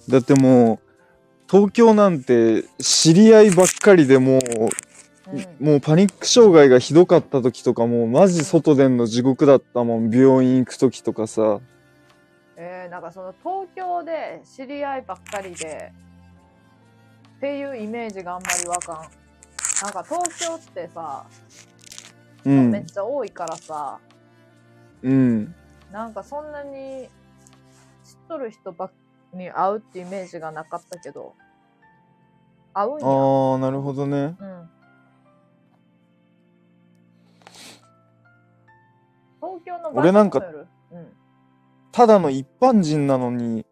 [0.10, 0.92] だってもう、
[1.50, 4.70] 東京なんて知り合いばっかりでもう、うん
[5.66, 10.10] もうパニック障害がひどかった時とかもうマジ外出んの地獄だったもん。
[10.10, 11.62] 病院行く時とかさ。
[12.58, 15.94] えー、なんかその東京で知り合いばっかりで
[17.42, 18.98] っていうイメージがあんまりわかん。
[19.82, 21.26] なんか東京ってさ、
[22.46, 22.70] うん。
[22.70, 24.00] めっちゃ多いからさ、
[25.02, 25.56] うん。
[25.92, 27.10] なんかそんなに
[28.04, 28.92] 知っとる人ばっ
[29.34, 31.34] に会うってイメージがなかったけど、
[32.76, 33.08] 会うんや。
[33.08, 34.18] あー、なるほどね。
[34.18, 34.70] うん。
[39.42, 40.42] 東京の俺なんかう
[40.96, 41.14] ん。
[41.92, 43.66] ただの一般人なのに、うん。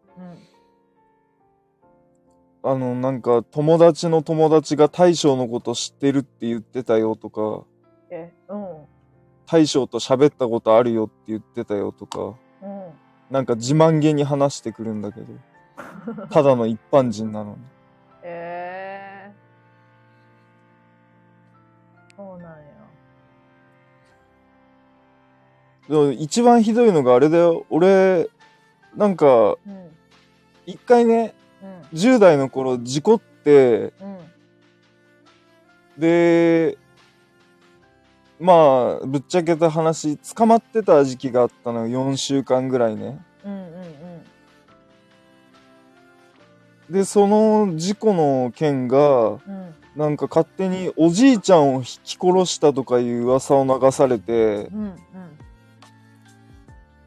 [2.62, 7.64] あの、なんか友達の友達が大将のこと知ってるって言ってたよとか、
[8.10, 8.86] え、うん。
[9.46, 12.90] 大将と喋ったことあるよって言ってたよとか、うん。
[13.30, 15.26] なんか自慢げに話してくるんだけど、
[16.28, 17.58] ただの一般人なのに。
[18.22, 22.16] えー。
[22.16, 22.70] そうなんや。
[25.88, 27.64] でも一番ひどいのがあれだよ。
[27.70, 28.28] 俺、
[28.94, 29.90] なんか、うん。
[30.66, 31.39] 一回ね、うん。
[31.92, 34.18] 10代の頃事故って、うん。
[35.98, 36.78] で、
[38.40, 42.10] まあ、ぶっちゃけた話、捕まってた時期があったのよ。
[42.12, 43.20] 4週間ぐらいね。
[43.44, 43.60] うんうんう
[46.90, 46.94] ん。
[46.94, 49.74] で、その事故の件が、うん。
[49.96, 54.94] なんか勝手におじいちゃんを引き殺したとかいう噂を流されて、うんうん。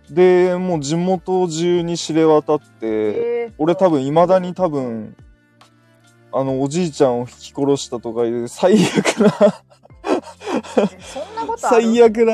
[0.10, 5.16] で、もう地元中に知れ渡って、えー、俺多分未だに多分、
[6.32, 9.26] あの、おじいちゃんを引き殺したとかいう最悪な、
[11.48, 12.34] な最悪な、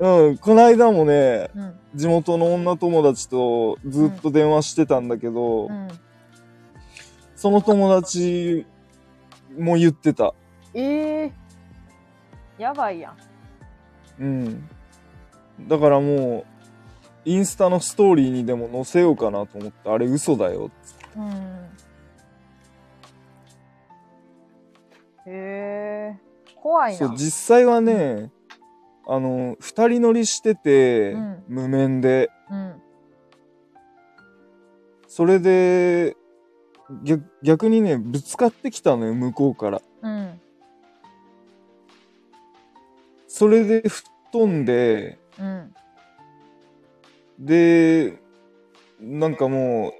[0.00, 1.74] うん、この間もね、うん。
[1.94, 5.88] 地元の女友達とずっと電話してたんだけど、うん。
[7.36, 8.66] その友達
[9.58, 10.34] も言ってた。
[10.74, 12.62] ええー。
[12.62, 13.10] やばいや
[14.18, 14.22] ん。
[14.22, 14.68] うん。
[15.68, 16.50] だからもう、
[17.24, 20.70] インスタのストーリーにでも載せようかなと思って、あれ嘘だよ。
[21.16, 21.30] うん。
[25.26, 26.30] へえー。
[26.56, 26.98] 怖いな。
[26.98, 28.30] そう、実際はね、
[29.06, 32.30] あの、二人乗りしてて、うん無免で。
[32.50, 32.82] うん。
[35.08, 36.16] それで、
[37.04, 39.82] 逆逆にね、ぶつかってきたのよ、向こうから。
[40.02, 40.40] うん。
[43.28, 45.74] それで吹っ飛んで、うん。
[47.38, 48.20] で、
[49.00, 49.92] なんかもう、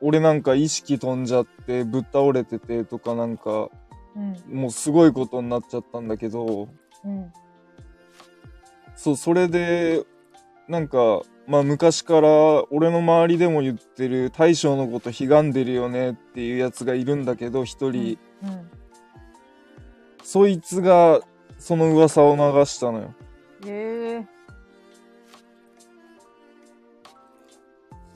[0.00, 3.68] 俺なんか意識飛んじゃって、ぶっ倒れててとかなんか、
[4.16, 4.60] うん。
[4.60, 6.68] もうすごいことになっちゃったんだけど、
[7.04, 7.32] うん。
[8.94, 10.04] そう、それで、
[10.68, 12.28] なんか、まあ昔から
[12.70, 18.70] 俺の周りでも言ってる大将のことひがんでるよねっていうやつがいるんだけど、一人、うん。
[20.24, 21.20] そいつが
[21.58, 23.14] その噂を流したのよ。
[23.64, 24.35] へえ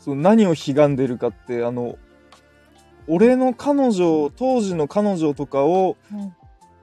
[0.00, 1.96] そう何をひがんでるかって、あの、
[3.06, 5.96] 俺の彼女、当時の彼女とかを。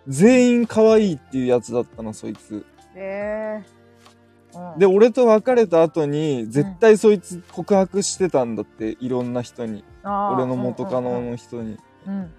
[0.08, 2.66] 全員可愛いっていうやつだったの、そいつ。
[2.96, 4.74] へえー。
[4.74, 4.80] うん。
[4.80, 9.84] で、俺と別れた後に、絶対そいつ告白してたんだって、いろんな人に。
[10.06, 11.78] 俺の元カノうんの人に。
[12.08, 12.32] うん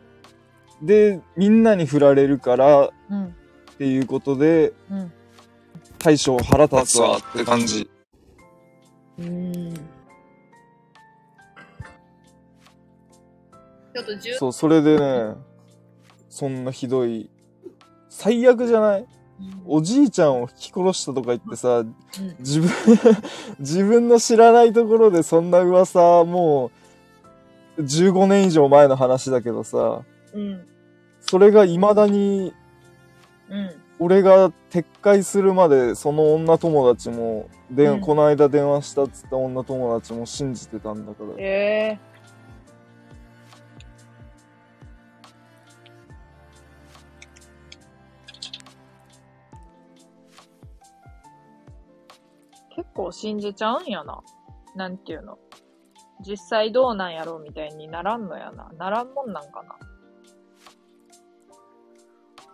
[0.81, 3.35] で、みんなに振られるからっうん
[3.79, 5.13] ていうことで、うん
[5.99, 7.91] 大将腹立つわって感じ。
[9.19, 9.75] うん
[14.05, 15.35] ちょっとじゅそう、それでね、
[16.29, 17.31] そんなひどい、
[18.09, 19.07] 最悪じゃない？
[19.67, 21.85] おじいちゃんを引き殺したとか言ってさ、
[22.41, 22.71] 自分、
[23.61, 26.73] 自分の知らないところでそんな噂、も
[27.77, 30.01] う、15年以上前の話だけどさ、
[30.35, 30.67] うん。
[31.21, 32.53] それが未だに、
[33.49, 33.71] うん。
[34.01, 38.01] 俺が撤回するまで、その女友達も、で、うん。
[38.01, 41.31] この間電話したっつった女友達も信じてたんだから。
[41.39, 42.18] ええ
[52.79, 54.21] 結構信じちゃうんやな。
[54.77, 55.37] なんていうの。
[56.25, 58.71] 実際どうなんやろうみたいにならんのやな。
[58.79, 59.75] ならんもんなんかな。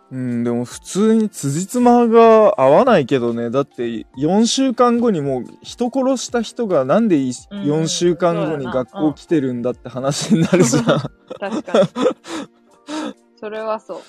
[0.09, 3.51] うん、でも普通に辻褄が合わないけどね。
[3.51, 10.83] だって4週間後にもう人殺した人がなんでいうん4週間後に学校来てるんだって話になるじゃん。
[10.83, 11.87] 確かに。
[13.39, 13.99] それはそう。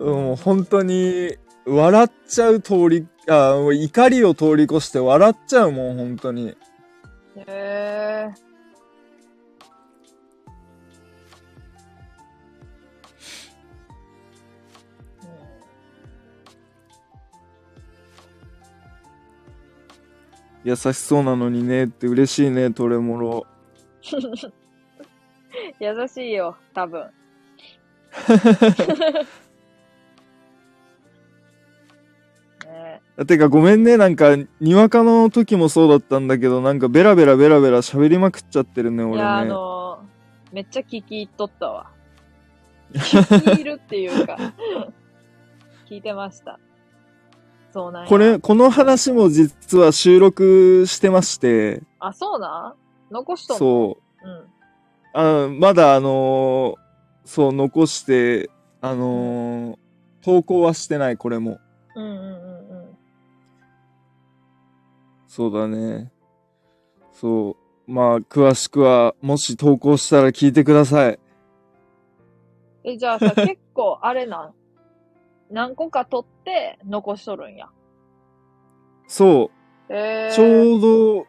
[0.00, 1.36] うんもう本当に
[1.68, 6.48] 笑っちゃう通り、あ怒りを通り越して笑っちゃうもん、本当に。
[6.48, 6.54] へ
[7.46, 8.28] え
[20.64, 23.46] 優しそうなのにねって嬉しいね、トレモロ。
[25.80, 27.10] 優しいよ、多分。
[32.68, 39.50] ねてかごめんね、なんか、にわかの時もそうだったんだけど、なんかベラベラベラベラ喋りまくっちゃってるね、俺いや、あね。
[39.50, 40.08] のー
[40.54, 41.90] めっちゃ聞き入っとったわ。
[42.94, 44.38] 聞き入るっていうか、
[45.90, 46.58] 聞いてました。
[47.70, 48.08] そうなんや。
[48.08, 52.74] これ、この話も実は収録してまして、あ、そうな
[53.10, 53.12] ん？
[53.12, 53.58] 残しとんの？
[53.58, 54.26] そう。
[54.26, 54.30] う。
[54.30, 54.44] うん。
[55.12, 56.74] あまだあのー
[57.26, 58.48] そう、残して、
[58.80, 59.78] あのー
[60.22, 61.58] 投稿はしてない、これも。
[61.94, 62.37] うんうん。
[65.38, 66.10] そうだね。
[67.12, 67.56] そ
[67.86, 67.92] う。
[67.92, 71.18] まあ、詳しくは、もし投稿したら聞いてください。
[72.82, 74.54] え、じゃあさ、 結構、あれなん？
[75.48, 77.68] 何個か取って残しとるんや？
[79.06, 79.52] そ
[79.88, 79.92] う。
[79.94, 80.80] えー、ちょう
[81.20, 81.26] ど、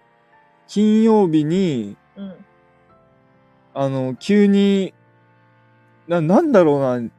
[0.65, 2.45] 金曜日に、うん。
[3.75, 4.95] あの、急に、
[6.07, 7.11] な、なんだろうな、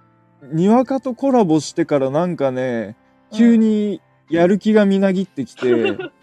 [0.42, 2.96] にわかとコラボしてからなんかね、
[3.32, 5.96] 急にやる気がみなぎってきて、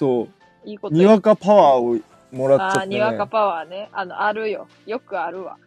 [0.00, 0.28] そう。
[0.66, 2.00] いいことにわかパワーを
[2.32, 2.94] もらっちゃって、ね。
[2.94, 3.90] にわかパワーね。
[3.92, 4.66] あの、あるよ。
[4.86, 5.58] よくあるわ。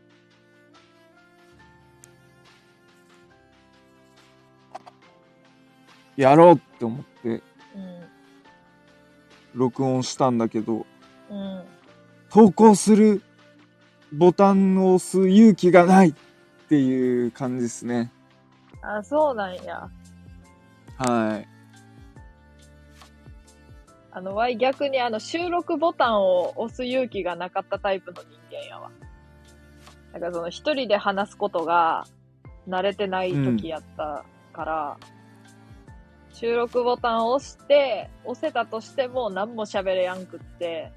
[6.18, 7.42] やろうって思って、うん。
[9.54, 10.88] 録音したんだけど、
[11.30, 11.64] うん。
[12.32, 13.22] 投稿する
[14.12, 16.14] ボタンを押す勇気がないっ
[16.70, 18.12] ていう感じですね。
[18.82, 19.88] あ、そうなんや。
[20.98, 21.53] はい。
[24.16, 28.92] あの、わい逆にあの、収録ボタンを押す勇気がなかったタイプの人間やわ。
[30.14, 32.06] だからその、一人で話すことが
[32.68, 34.24] 慣れてない時やった
[34.54, 34.98] から、
[36.32, 40.92] 収録ボタンを押して、押せたとしても何も喋れやんくって、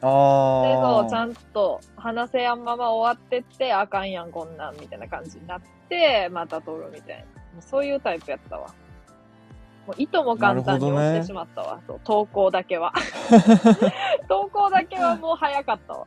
[0.00, 7.60] で、そう、ちゃあんと話せやんまま終わってって、あかんやん、こんなん、みたいな感じになって、また撮るみたいな。
[7.60, 8.72] そういうタイプやったわ。
[9.86, 11.80] もう、いとも簡単に押してしまったわ。
[11.86, 12.92] そう、投稿だけは。
[14.28, 16.06] 投稿だけはもう早かったわ。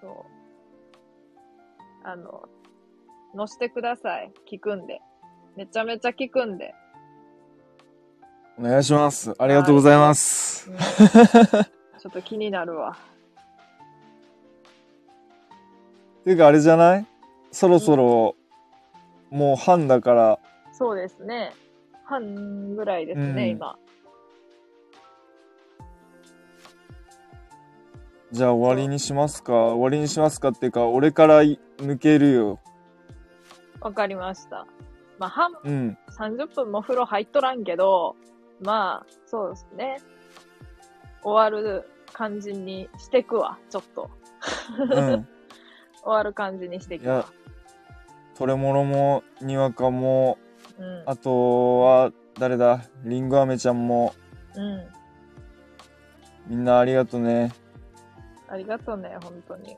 [0.00, 0.12] そう。
[2.04, 2.48] あの、
[3.36, 4.32] 載してください。
[4.50, 5.00] 聞くんで。
[5.56, 6.74] めちゃめちゃ聞くんで。
[8.58, 9.34] お願いします。
[9.38, 10.70] ありがとうございます。
[10.70, 10.76] うん
[12.02, 12.96] ちょっと気になるわ。
[16.24, 17.06] ていうかあれじゃない？
[17.52, 18.34] そろそろ、
[19.32, 20.38] もう半だから、
[20.72, 21.52] そうですね。
[22.04, 23.78] 半ぐらいですね、うん今。
[28.30, 32.60] じゃあ終わりにしますか終わりにしますかっていうか、俺からい抜けるよ。
[33.80, 34.66] わかりました。
[35.18, 35.98] まあ、半、うん。
[36.10, 38.16] 30分も風呂入っとらんけど、
[38.60, 39.98] まあ、そうですね。
[41.22, 44.10] 終わる感じにしてくわ、ちょっと。
[44.78, 45.28] うん。
[46.02, 47.26] 終わる感じにしてくわ。
[48.34, 50.38] トレモロも、にわかも、
[50.78, 51.02] うん。
[51.06, 52.80] あとは、誰だ？
[53.04, 54.14] リンゴアメちゃんも、
[54.54, 54.86] うん。
[56.46, 57.52] みんなありがとね。
[58.48, 59.76] ありがとうね、本当に。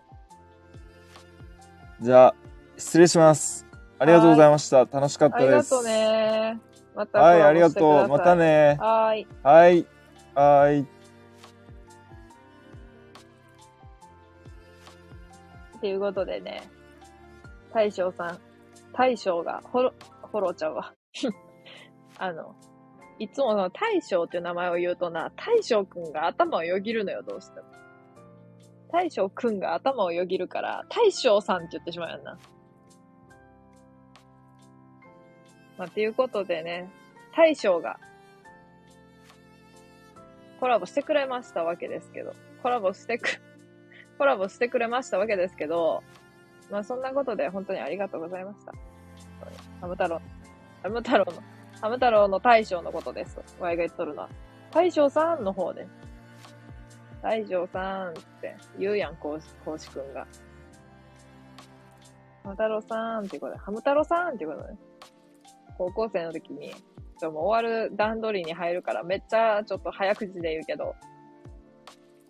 [2.01, 2.35] じゃあ、
[2.77, 3.67] 失礼します。
[3.99, 4.79] ありがとうございました。
[4.79, 5.47] 楽しかったです。
[5.47, 6.61] ありがとうね。
[6.95, 8.09] またはい、ありがとう。
[8.09, 8.37] また。
[8.37, 8.77] ね。
[8.81, 9.27] はーい。
[9.43, 9.87] はい。
[10.35, 10.81] はい。
[10.81, 10.85] っ
[15.81, 16.63] ていうことでね、
[17.75, 18.39] 大将さん、
[18.93, 19.93] 大将が、ほろ、
[20.23, 20.95] ほろちゃうわ。
[22.19, 22.55] あの、
[23.19, 27.67] いつもその大将っていう名前を言うとな、大将くんが頭をよぎるのよ、どうしても。
[28.93, 32.39] 大将くんが頭をよぎるから、大将さんって言ってしまうやんな。
[35.77, 36.89] まあ、っていうことでね、
[37.35, 37.99] 大将が、
[40.61, 43.41] コラボしてくれましたわけですけど、コラボしてく、
[44.17, 46.05] コラボしてくれましたわけですけど、
[46.75, 48.73] まあそんなことで本当にありがとうございました。
[49.81, 50.21] ハム太郎、
[50.83, 51.33] ハム太郎の、
[51.81, 53.39] ハム太郎の大将のことです。
[53.61, 54.29] ワイが言っとるのは。
[54.73, 55.87] 大将さんの方で。
[57.23, 60.27] 大将さんって言うやん、こうし、こうしくんが。
[62.43, 64.75] ハム太郎さんっていうことで、ハム太郎さんっていうことで。
[65.79, 66.75] 高校生の時に、
[67.21, 70.97] ちょも終わる段取りに入るからめっちゃちょっと早口で言うけど、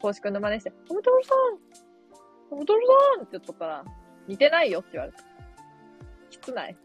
[0.02, 1.38] こうしくんの真似して、ハム太郎さん
[2.50, 2.80] ハム太郎
[3.16, 3.84] さんって言っとったら、
[4.28, 5.18] 似てないよって言われた。
[6.30, 6.76] きつない？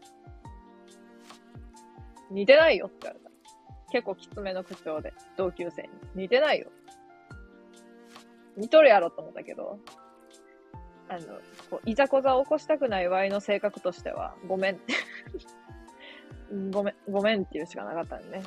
[2.30, 3.30] 似てないよって言われた。
[3.90, 5.88] 結構きつめの口調で、同級生に。
[6.14, 6.70] 似てないよ。
[8.56, 9.78] 似とるやろと思ったけど、
[11.08, 11.20] あの、
[11.70, 14.80] こういざこざを起こしたくないワイの性格としては、ごめん。
[16.70, 18.42] ごめん、ごめんっていうしかなかったんね。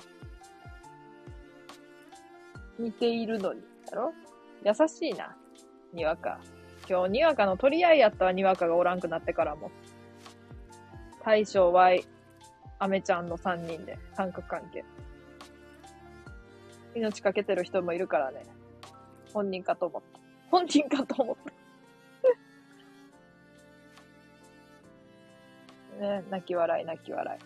[2.79, 4.13] 似ているのに、だろ？
[4.63, 5.35] 優しいな、
[5.91, 6.39] にわか。
[6.89, 9.71] 今日、にわかの取り合いやったわ、にわかがおらんくなってからも。
[11.23, 12.03] 大将、ワイ、
[12.79, 14.83] アメちゃんの3人で、三角関係。
[16.95, 18.43] 命かけてる人もいるからね。
[19.33, 20.19] 本人かと思った。
[20.51, 21.35] 本人かと思っ
[25.97, 25.99] た。
[26.19, 27.39] ね、泣き笑い、泣き笑い。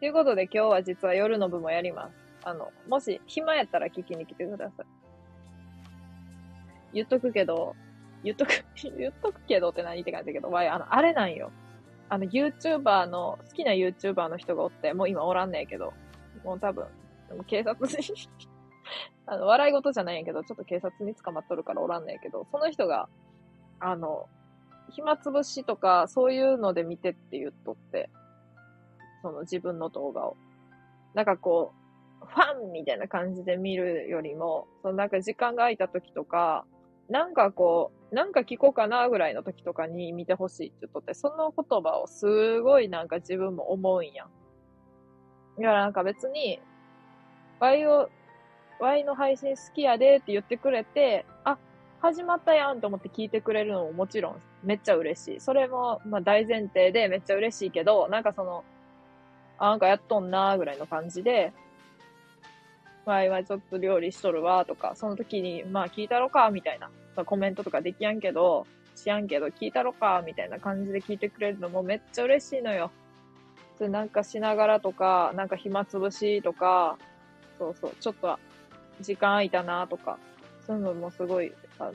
[0.00, 2.14] ということで今日は実は夜の部もやります。
[2.44, 4.86] あの、もし暇やったら聞きに来てください。
[6.92, 7.76] 言っとくけど、
[8.22, 8.50] 言っとく、
[8.98, 11.50] 言っとくけどって何って感じだけど、わい、あの、あれなんよ。
[12.08, 15.92] あの、YouTuber の、好きな YouTuber の人がおって、もう今おらんねんけど、
[16.44, 16.86] もう多分、
[17.28, 17.96] でも警察に
[19.26, 23.08] あの、笑い事じゃないんやけど、ちょっと警察に捕まっとるからおらんねんけど、その人が、
[23.80, 24.28] あの、
[24.90, 28.10] 暇つぶしとか、そういうので見てって言っとって、
[29.22, 30.36] その自分の動画を。
[31.14, 31.72] なんかこ
[32.22, 36.66] う、ファンみたいな感じで見るよりも、そのなんか時間が空いた時とか、
[37.08, 45.60] なんかこう、なんか聞こうかなぐらいの時とかに見てほしいって言っとって、その言葉をすごいなんか自分も思うんやん。
[45.60, 46.60] いや、なんか別に、
[47.60, 48.08] ワイを、
[48.80, 51.58] ワイの配信好きやでって言ってくれて、あ、
[52.00, 55.40] 始まったやんと思って聞いてくれるのももちろんめっちゃ嬉しい。
[55.40, 58.64] それも、まあ大前提でめっちゃ嬉しいけど、なんかその、
[59.58, 61.52] あ、なんかやっとんなーぐらいの感じで、
[63.04, 72.90] ワイはちょっと料理しとるわとか、その時に、まあ聞いたろかみたいな、まあコメントとかできやんけど、しやんけど聞いたろかみたいな感じで聞いてくれるのもめっちゃ嬉しいのよ。
[73.78, 76.98] それなんかしながらとか、なんか暇つぶしとか、
[77.58, 78.38] そうそう、ちょっと
[79.00, 80.18] 時間空いたなとか、
[80.66, 81.92] そういうのもすごい、あの、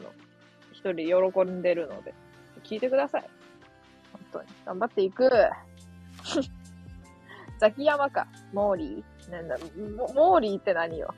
[0.71, 2.13] 一人喜んでるので、
[2.63, 3.29] 聞いてください。
[4.11, 4.47] 本当に。
[4.65, 5.29] 頑張っていく。
[7.59, 8.27] ザキヤマか。
[8.53, 9.57] モーリーなんだ、
[9.97, 11.13] モモーリーって何よ？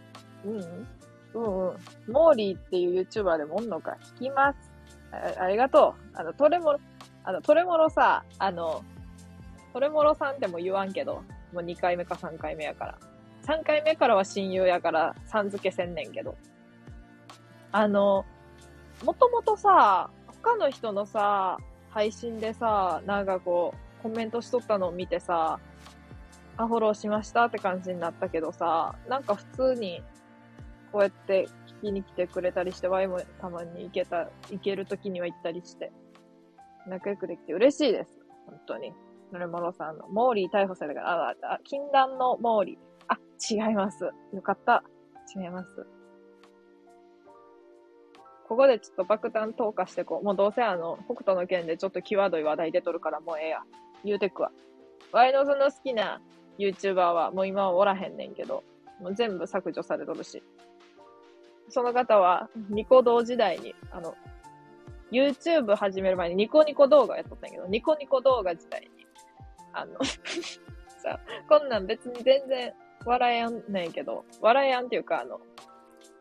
[0.45, 0.87] うん、うん、
[1.33, 1.77] うんうん。
[2.11, 3.97] モーリーっていう YouTuber でもおんのか。
[4.17, 4.71] 聞きます。
[5.11, 6.17] あありがとう。
[6.17, 6.79] あの、トレモロ、
[7.23, 8.83] あの、トレモロさ、あの、
[9.73, 11.23] トレモロさんっても言わんけど、
[11.53, 12.97] もう2回目か3回目やから。
[13.45, 16.35] 3回目からは親友やから、さん付けせんねんけど。
[17.71, 18.25] あの、
[19.03, 21.57] もともとさ、他の人のさ、
[21.89, 25.59] 配信でさ、なんかこう、コメントしとったのを見てさ、
[26.59, 29.45] あ、フォローしましたって感じになったけどさ、なんか普
[29.75, 30.03] 通に、
[30.91, 31.47] こうやって
[31.81, 35.89] 聞きに来てくれたりして、ワイもたまに行けた、行ける時には行ったりして、
[36.85, 38.19] 仲良くできて嬉しいです。
[38.45, 38.91] 本当に。
[39.31, 42.77] ノレモロさんの、モーリー逮捕されたから、あ、あ、禁断のモーリー。
[43.07, 43.17] あ、
[43.49, 44.03] 違います。
[44.33, 44.83] よかった。
[45.33, 45.87] 違います。
[48.49, 50.25] ここでちょっと爆弾投下してこう。
[50.25, 53.61] もうどうせあの、北斗の剣でちょっと際どい話題出とるからもうええや。
[54.03, 54.51] 言うてくわ。
[55.13, 56.19] ワイのその好きな
[56.59, 58.63] YouTuber はもう今はおらへんねんけど、
[59.01, 60.43] もう全部削除されとるし。
[61.69, 64.15] その方は、ニコ動時代に、あの、
[65.11, 69.05] YouTube 始める前にニコニコ動画やっとったんやけど、ニコニコ動画時代に、
[69.73, 69.99] あの
[70.97, 72.73] さ、こんなん別に全然
[73.05, 75.39] 笑えやんねんけど、笑えやんっていうか、あの、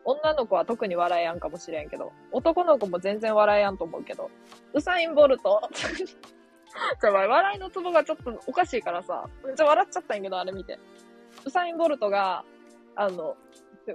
[0.05, 4.29] 女の子は特に笑えやんかもしれんけど、男の子も全然笑えやんと思うけど、
[4.73, 5.61] ウサイン・ボルト
[7.01, 10.79] じゃ笑いのツボがちょっとおかしいからさ、めっちゃ笑っちゃったんやけど、あれ見て。
[11.45, 12.43] ウサイン・ボルトが、
[12.95, 13.35] あの、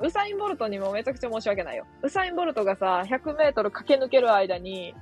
[0.00, 1.86] ウサイン・ボルトにもめちゃくちゃ申し訳ないよ。
[2.02, 4.94] ウサイン・ボルトがさ、100メートル駆け抜ける間に、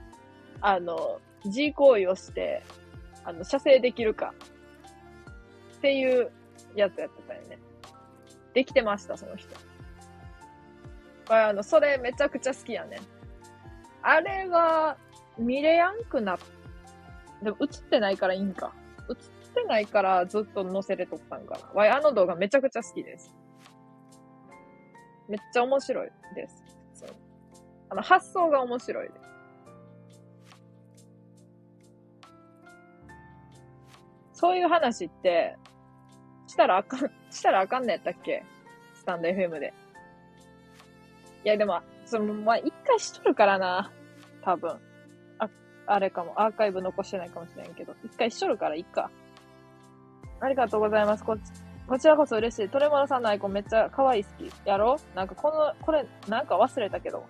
[0.61, 2.63] あの、G 行為をして、
[3.25, 4.35] あの、射精できるか。
[5.79, 6.31] っていう
[6.75, 7.59] やつやってたよね。
[8.55, 9.49] できてました、その人。
[11.29, 13.01] あの、それめちゃくちゃ好きやね。
[14.03, 14.97] あれは、
[15.39, 16.39] 見れやんくなっ、
[17.43, 18.73] でも映ってないからいいんか。
[19.09, 19.17] 映っ
[19.55, 21.69] てないからずっと載せれとったんかな。
[21.75, 23.35] わい、あの動画めちゃくちゃ好きです。
[25.29, 26.65] めっちゃ面白いです。
[26.95, 27.13] 普通。
[27.91, 29.33] あの、発想が面白いです。
[34.35, 35.57] そういう話って、
[36.47, 38.45] したらあかん、したらあかんのやったっけ？
[38.95, 39.73] スタンド FM で。
[41.45, 43.91] いや、でも、その、まあ、一回しとるからな。
[44.43, 44.79] 多分。
[45.93, 46.33] あ、れかも。
[46.41, 47.95] アーカイブ残してないかもしれんけど。
[48.05, 49.11] 一回しとるから、いっか。
[50.41, 51.25] ありがとうございます。
[51.25, 51.43] こっち、
[51.87, 52.69] こちらこそ嬉しい。
[52.69, 54.51] トレモロさんのアイコンめっちゃ可愛い好き。
[54.65, 54.97] やろ？
[55.15, 57.25] なんかこの、これ、なんか忘れたけど。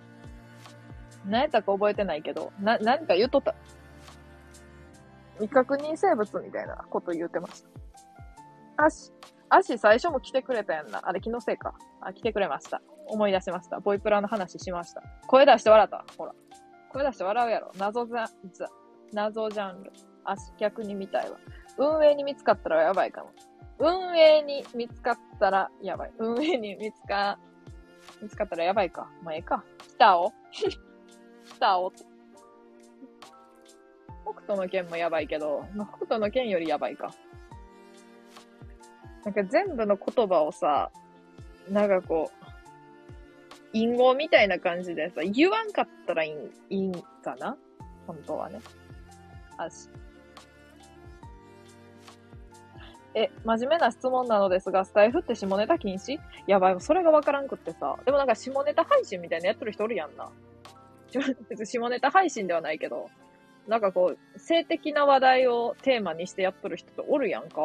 [1.25, 3.53] 何やったか覚えてないけど、な、何か言っとった。
[5.39, 8.85] 未確認生物みたいなこと言うてました。
[8.85, 9.11] 足、
[9.49, 11.01] 足最初も来てくれたやんな。
[11.03, 11.73] あれ気のせいか。
[12.01, 12.81] あ、来てくれました。
[13.07, 13.79] 思い出しました。
[13.79, 15.03] ボイプラの話しました。
[15.27, 16.05] 声出して笑った。
[16.17, 16.33] ほら。
[16.93, 17.71] 声出して笑うやろ。
[17.77, 18.69] 謎ざ、ざ、
[19.11, 19.91] 謎ジャンル。
[20.25, 21.37] あ、逆に見たいわ。
[21.77, 23.31] 運営に見つかったらやばいかも。
[23.79, 26.11] 運営に見つかったらやばい。
[26.19, 27.39] 運営に見つか、
[28.21, 29.09] 見つかったらやばいか。
[29.23, 29.63] まあ、ええか。
[29.95, 30.31] 北を
[31.45, 31.91] 北を
[34.23, 37.11] 北斗の剣もやばいけど、まあ、北斗の剣よりやばいか。
[39.25, 40.91] なんか全部の言葉をさ、
[41.69, 42.42] なんかこう、
[43.73, 46.29] 隠語みたいな感じでさ、言わんかったらい
[46.69, 46.93] いいいん
[47.23, 47.57] かな？
[48.07, 48.61] 本当はね。
[49.57, 49.89] あし。
[53.15, 56.19] え、真面目な質問なのですが、スタイフって下ネタ禁止？
[56.47, 57.97] やばい、それがわからんくってさ。
[58.05, 60.29] でもなんか下ネタ配信みたいなやってる人おるやんな。
[61.49, 63.09] 別に下ネタ配信ではないけど、
[63.67, 67.61] なんかこう、性的な話題をテーマにしてやっとる人っておるやんか。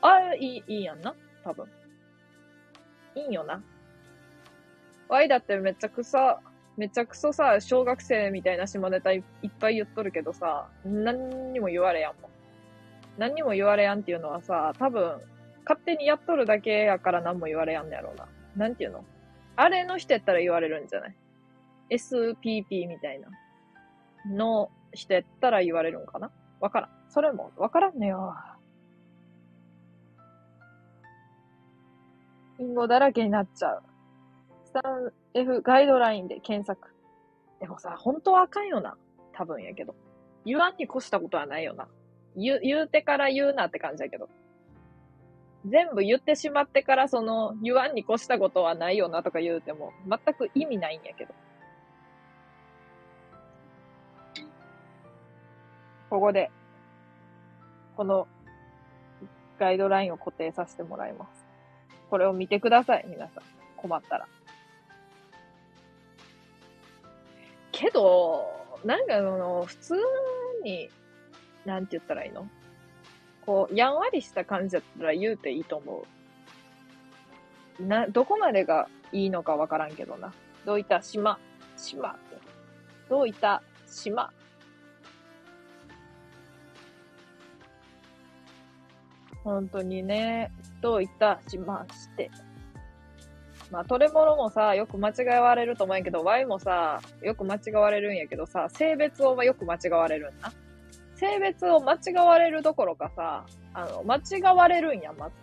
[0.00, 1.14] ああ、いい、いいやんな。
[1.42, 1.66] 多分。
[3.16, 3.62] いいんよな。
[5.08, 6.40] ワイだってめちゃくさ、
[6.76, 9.22] めちゃくそさ、小学生みたいな下ネタいっ
[9.60, 12.30] ぱい言っとるけどさ、何にも言われやんもん。
[13.18, 15.20] 何にも言われやんっていうのはさ、多分、
[15.66, 18.28] 勝手にやっとるだけやから何も言われやんのやろうな。
[18.56, 19.04] なんていうの？
[19.56, 21.16] あれの人やったら言われるんじゃない
[21.90, 23.28] ?SPP みたいな。
[24.30, 26.30] の人やったら言われるんかな？
[26.60, 26.90] わからん。
[27.08, 28.34] それもわからんねよ。
[32.58, 33.82] 隠語だらけになっちゃう。
[34.74, 36.92] 3F ガイドラインで検索。
[37.60, 38.96] でもさ、本当はあかんよな。
[39.32, 39.94] 多分やけど。
[40.44, 41.88] 言わんに越したことはないよな。
[42.36, 44.28] 言、言うてから言うなって感じやけど。
[45.66, 51.34] 全部言ってしまってからその、言わんに越したことはないよなとか言うても、全く意味ないんやけど。
[56.10, 56.50] ここで、
[57.96, 58.28] この
[59.58, 61.46] ガイドラインを固定させてもらいます。
[62.10, 63.44] これを見てください、皆さん。
[63.76, 64.28] 困ったら。
[67.76, 68.46] けど、
[68.84, 69.94] なんかその、普通
[70.62, 70.88] に、
[71.64, 72.48] なんて言ったらいいの？
[73.44, 76.04] こう、やんわりした感じだったら言うていいと思
[77.80, 77.82] う。
[77.82, 80.32] な、どこまでがいいのかわからんけどな。
[80.64, 81.38] どういった島、
[81.76, 82.38] 島って。
[83.10, 84.32] どういった島？
[89.42, 92.30] 本当にね、どういったしまして。
[93.74, 100.52] まあ、トレモロもさ、よく間違われると思うんやけど、Y もさ、よく間違われるんやけどさ、性別をよく間違われるんだ。
[101.16, 105.34] 性別を間違われるどころかさ、あの、間違われるんや、まず、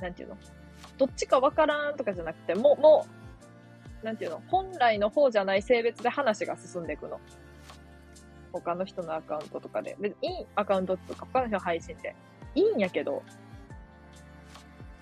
[0.00, 0.36] なんていうの？
[0.98, 3.06] どっちかわからんとかじゃなくて、もう、も
[4.02, 4.40] う、なんていうの？
[4.46, 7.18] 本来の方じゃない性別で話が進んでいくの。
[8.52, 9.96] 他の人のアカウントとかで。
[9.98, 12.14] 別に、いいアカウントとか、他の人の配信で。
[12.54, 13.24] いいんやけど、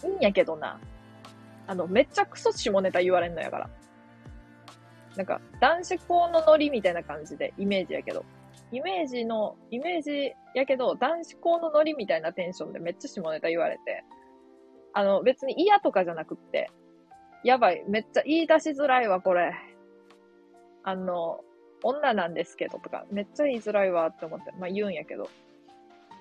[0.03, 0.81] いいんやけどな。
[1.67, 3.71] あの、めっちゃクソ下ネタ言われんのやから。
[5.17, 8.25] なんか、男子校のノリみたいな感じで、イメージやけど。
[8.73, 14.05] イメージの、イメージやけど、男子校のノリみたいなテンションでめっちゃ下ネタ言われて。
[14.93, 16.71] あの、別に嫌とかじゃなくって、
[17.45, 19.53] やばい、めっちゃ言い出しづらいわ、これ。
[20.83, 21.41] あの、
[21.83, 25.29] 女なんですけどとか、めっちゃ言いづらいわって思って、まあ言うんやけど、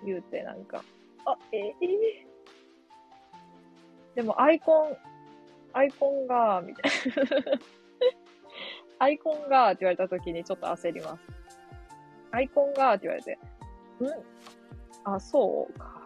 [0.06, 0.84] 言うてなんか、
[1.26, 1.76] あ、ええ
[4.16, 4.98] でもアイコン、
[5.74, 7.60] アイコンが、みたいな。
[9.00, 11.24] アイコンがって言われた時にちょっと焦ります。
[12.32, 13.38] アイコンがって言われて、ん？
[15.04, 16.02] あ、そうか。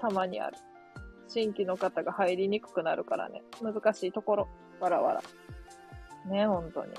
[0.00, 0.56] たまにある。
[1.28, 3.42] 新規の方が入りにくくなるからね。
[3.60, 4.48] 難しいところ。
[4.80, 5.22] わらわら。
[6.30, 6.92] ね、本当に。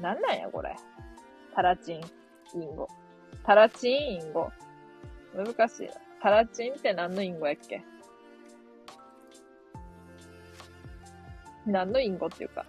[0.00, 0.76] なんなんや、これ。
[1.54, 2.00] タラチン、
[2.60, 2.88] インゴ。
[3.44, 4.50] タラチン、インゴ。
[5.34, 5.92] 難しいな。
[6.22, 7.82] タラチンって何のインゴやっけ？
[11.66, 12.64] 何のインゴっていうか。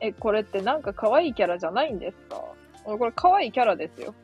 [0.00, 2.42] え、これってなんか可愛いキャラじゃないんですか？
[2.84, 4.14] これ可愛いキャラですよ。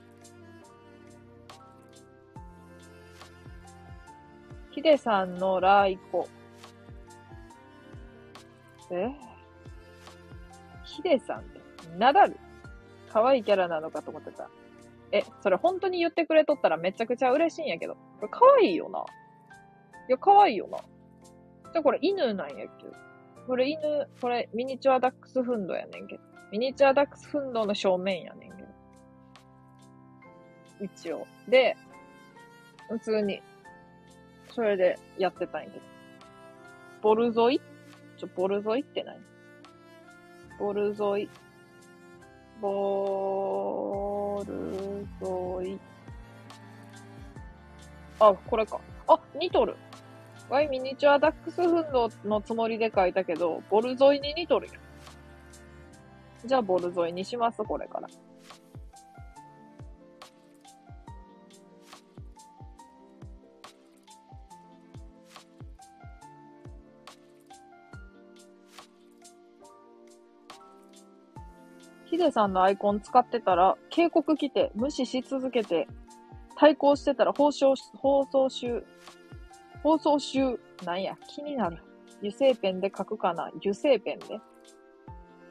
[4.70, 6.28] ヒデさんのライコ。
[8.90, 9.10] え？
[10.84, 11.60] ヒデさんって
[11.98, 12.36] ナダル
[13.12, 14.48] 可愛いキャラなのかと思ってた。
[15.12, 17.94] え、それ本当に言ってくれとったらめちゃくちゃ嬉しいんやけど。
[17.94, 19.04] これ可愛いよな。
[20.08, 20.78] いや、可愛いよな。
[21.72, 22.86] じゃ、これ犬なんやけ？
[22.86, 22.92] ど。
[23.46, 26.22] これ犬、これミニチュアダックスフンドやねんけど。
[26.50, 28.68] ミニチュアダックスフンドの正面やねんけど。
[30.80, 31.26] 一応。
[31.48, 31.76] で、
[32.88, 33.40] 普通に、
[34.50, 35.84] それでやってたんやけど。
[37.02, 37.60] ボルゾイ？
[38.16, 39.20] ちょ、ボルゾイって何？
[40.58, 41.28] ボルゾイ？
[42.60, 45.78] ボルゾイ。
[48.18, 48.80] あ、これか。
[49.08, 49.76] あ、ニトル。
[50.48, 54.72] ワイミニチュアダックスフンドのつもりで書いたけど、ボルゾイにニトルや。
[56.44, 58.08] じゃあ、ボルゾイにします、これから。
[72.16, 75.86] ヒデさんのアイコン使ってたら、警告来て、無視し続けて、
[76.56, 78.82] 対抗してたら放送、放送集、
[79.82, 81.76] 放送集、なんや、気になる。
[82.20, 83.50] 油性ペンで書くかな？
[83.56, 84.40] 油性ペンで。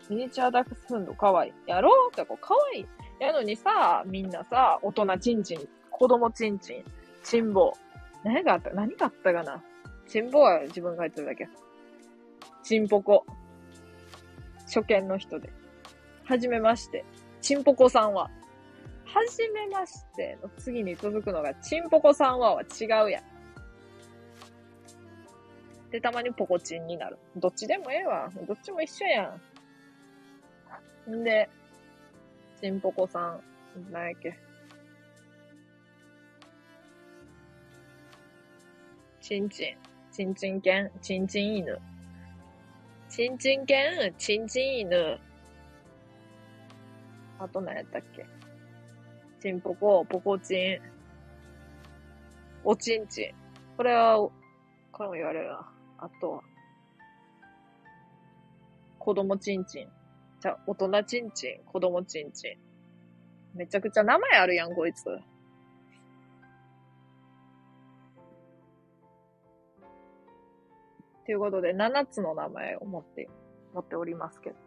[0.10, 1.54] ミニチュアダックスフンドかわいい。
[1.70, 2.10] やろう？
[2.12, 2.86] ってこうかわいい。
[3.20, 5.60] やのにさ、みんなさ、大人チンチン、
[5.92, 6.84] 子供チンチン、
[7.24, 8.28] チンボウ。
[8.28, 8.72] 何があった？
[8.72, 9.64] 何があったかな？
[10.08, 11.48] チンボウは自分が言ってるだけ。
[12.64, 13.24] チンポコ。
[14.66, 15.54] 初見の人で。
[16.26, 17.06] はじめまして。
[17.42, 18.24] チンポコさんは。
[18.24, 23.24] はじめましての次に続くのが、チンポコさんはは違うやん。
[25.92, 27.18] で、たまにポコチンになる。
[27.38, 28.30] どっちでもええわ。
[28.48, 29.40] どっちも一緒や
[31.08, 31.12] ん。
[31.16, 31.48] んで、
[32.60, 33.38] チンポコさ
[33.78, 34.38] ん、なんやっけ。
[39.22, 39.76] チンチン、
[40.12, 41.78] チンチン犬、チンチン犬。
[43.10, 45.20] チンチン犬、チンチン犬。
[47.40, 48.26] あと何やったっけ？
[49.42, 50.80] チンポコ、ポコチン、
[52.64, 53.36] おちんちん。
[53.78, 54.32] これは、こ
[55.04, 55.72] れも言われるな。
[56.00, 56.42] あとは、
[58.98, 59.88] 子供ちんちん。
[60.40, 62.58] じゃ、大人ちんちん、子供ちんちん。
[63.58, 65.04] めちゃくちゃ名前あるやん、こいつ。
[65.04, 65.12] と
[71.32, 73.30] いうことで、7つの名前を持って、
[73.74, 74.65] 持っておりますけど。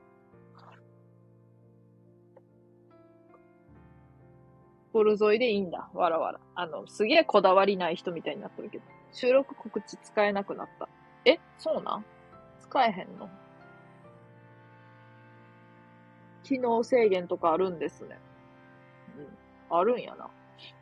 [4.99, 5.89] ボルゾイでいいんだ。
[5.95, 6.41] わらわら。
[6.57, 8.85] あの、すげえこだわりない人みたいになってるけど。
[9.13, 10.89] 収録告知使えなくなった。
[11.25, 11.39] え？
[11.57, 12.05] そうなん？
[12.61, 13.31] 使えへんの？
[16.43, 18.19] 機能制限とかあるんですね。
[19.71, 19.79] うん。
[19.79, 20.29] あるんやな。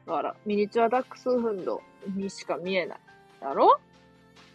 [0.07, 1.83] だから、ミニチュアダックスフンド
[2.15, 2.99] にしか見えない。
[3.43, 3.79] だろ？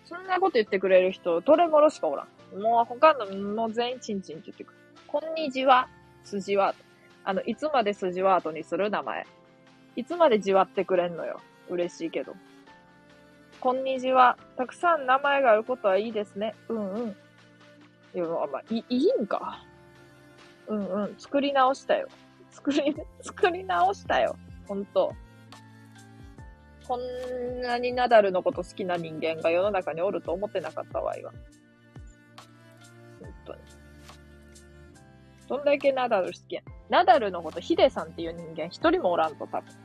[0.05, 2.59] そんなこと言ってくれる人、トレモロしかおらん。
[2.59, 4.79] もう他の、もう全員チンチンって言ってくる。
[5.05, 5.87] こんにちは、
[6.23, 6.73] 筋は。
[7.23, 9.27] あの、いつまで筋ワートにする名前。
[9.95, 11.41] いつまでじわってくれんのよ。
[11.69, 12.33] 嬉しいけど。
[13.59, 14.37] こんにちは。
[14.57, 16.55] たくさん名前があることはいいですね。
[16.69, 17.09] うんうん。
[18.13, 19.63] いや、まあ、い、いいんか？
[20.67, 21.15] うんうん。
[21.17, 22.07] 作り直したよ。
[22.49, 24.35] 作り、 作り直したよ。
[24.67, 25.13] ほんと。
[26.87, 31.21] こんなにナダルのこと好きな人間が世の中におると思ってなかったわい
[35.51, 36.61] どんだけナダル好きや。
[36.87, 39.75] ナダルのことヒデさんっていう人間一人もおらんと多分。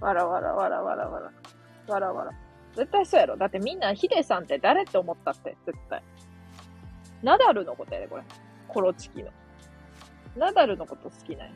[0.00, 1.32] わらわらわらわらわら。
[1.92, 2.30] わらわら。
[2.76, 3.36] 絶対そうやろ。
[3.36, 6.00] だってみんなヒデさんって誰って思ったって、絶対。
[7.20, 8.22] ナダルのことやで、これ。
[8.68, 9.30] コロチキの。
[10.36, 11.54] ナダルのこと好きなんや。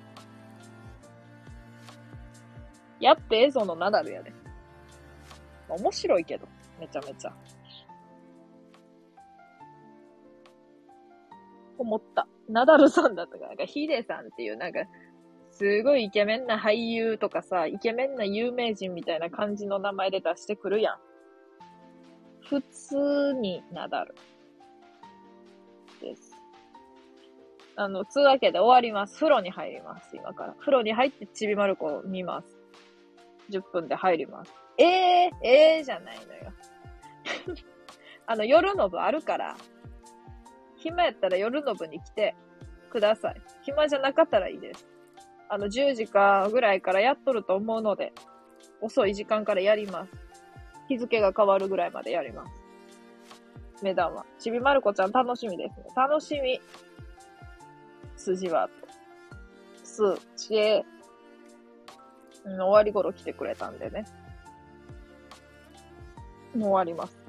[2.98, 4.32] やってええぞのナダルやで。
[5.68, 6.48] 面白いけど。
[6.80, 7.32] めちゃめちゃ。
[11.82, 12.26] 思った。
[12.48, 14.80] ナダルさんだったか、なんかヒデさんっていうなんか、
[15.52, 20.98] すごいイケメンな俳優とかさ、イケメンな有名人みたいな感じの名前で出してくるやん。
[22.48, 24.14] 普通にナダル。
[26.00, 26.34] です。
[27.76, 29.14] あの、つうわけで終わります。
[29.16, 30.54] 風呂に入ります、今から。
[30.58, 32.58] 風呂に入ってちびまる子を見ます。
[33.50, 34.52] 10分で入ります。
[34.78, 36.52] ええー、ええー、じゃないのよ。
[38.26, 39.56] あの、夜の部あるから、
[40.80, 42.34] 暇やったら夜の部に来て
[42.90, 43.40] ください。
[43.62, 44.86] 暇じゃなかったらいいです。
[45.48, 48.12] あの、10時かぐらいからやっとると思うので、
[48.80, 50.12] 遅い時間からやります。
[50.88, 52.52] 日付が変わるぐらいまでやります。
[53.82, 54.24] 目玉。
[54.38, 55.86] ちびまる子ちゃん楽しみですね。
[55.94, 56.60] 楽しみ。
[58.16, 58.68] 筋は。
[59.84, 60.02] す、
[60.36, 60.84] ちえ、
[62.44, 64.04] うん、終わり頃来てくれたんでね。
[66.54, 67.19] もう終わります。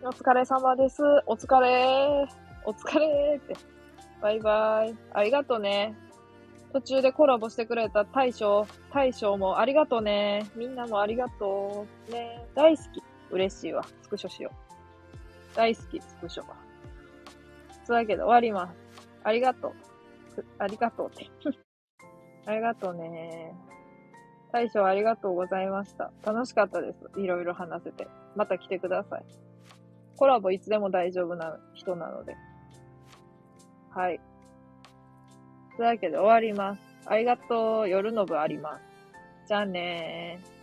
[0.00, 1.02] お疲れ様です。
[1.26, 2.28] お疲れ
[2.64, 3.56] お疲れって。
[4.22, 4.94] バイバイ。
[5.12, 5.96] ありがとね。
[6.72, 8.64] 途中でコラボしてくれた大将、
[8.94, 10.46] 大将もありがとね。
[10.54, 12.12] みんなもありがとう。
[12.12, 13.02] ね大好き。
[13.32, 13.84] 嬉しいわ。
[14.02, 15.56] スクショしよう。
[15.56, 16.44] 大好き、スクショ。
[17.84, 18.78] つうわけで終わります。
[19.24, 19.72] ありがとう。
[20.58, 21.28] ありがとうって。
[22.46, 23.52] ありがとうね。
[24.52, 26.12] 大将ありがとうございました。
[26.24, 27.20] 楽しかったです。
[27.20, 28.06] いろいろ話せて。
[28.36, 29.47] また来てください。
[30.18, 32.36] コラボいつでも大丈夫な人なので。
[33.90, 34.20] はい。
[35.76, 36.82] というわけで終わります。
[37.06, 37.88] ありがとう。
[37.88, 38.82] 夜の部あります。
[39.46, 40.57] じゃあねー。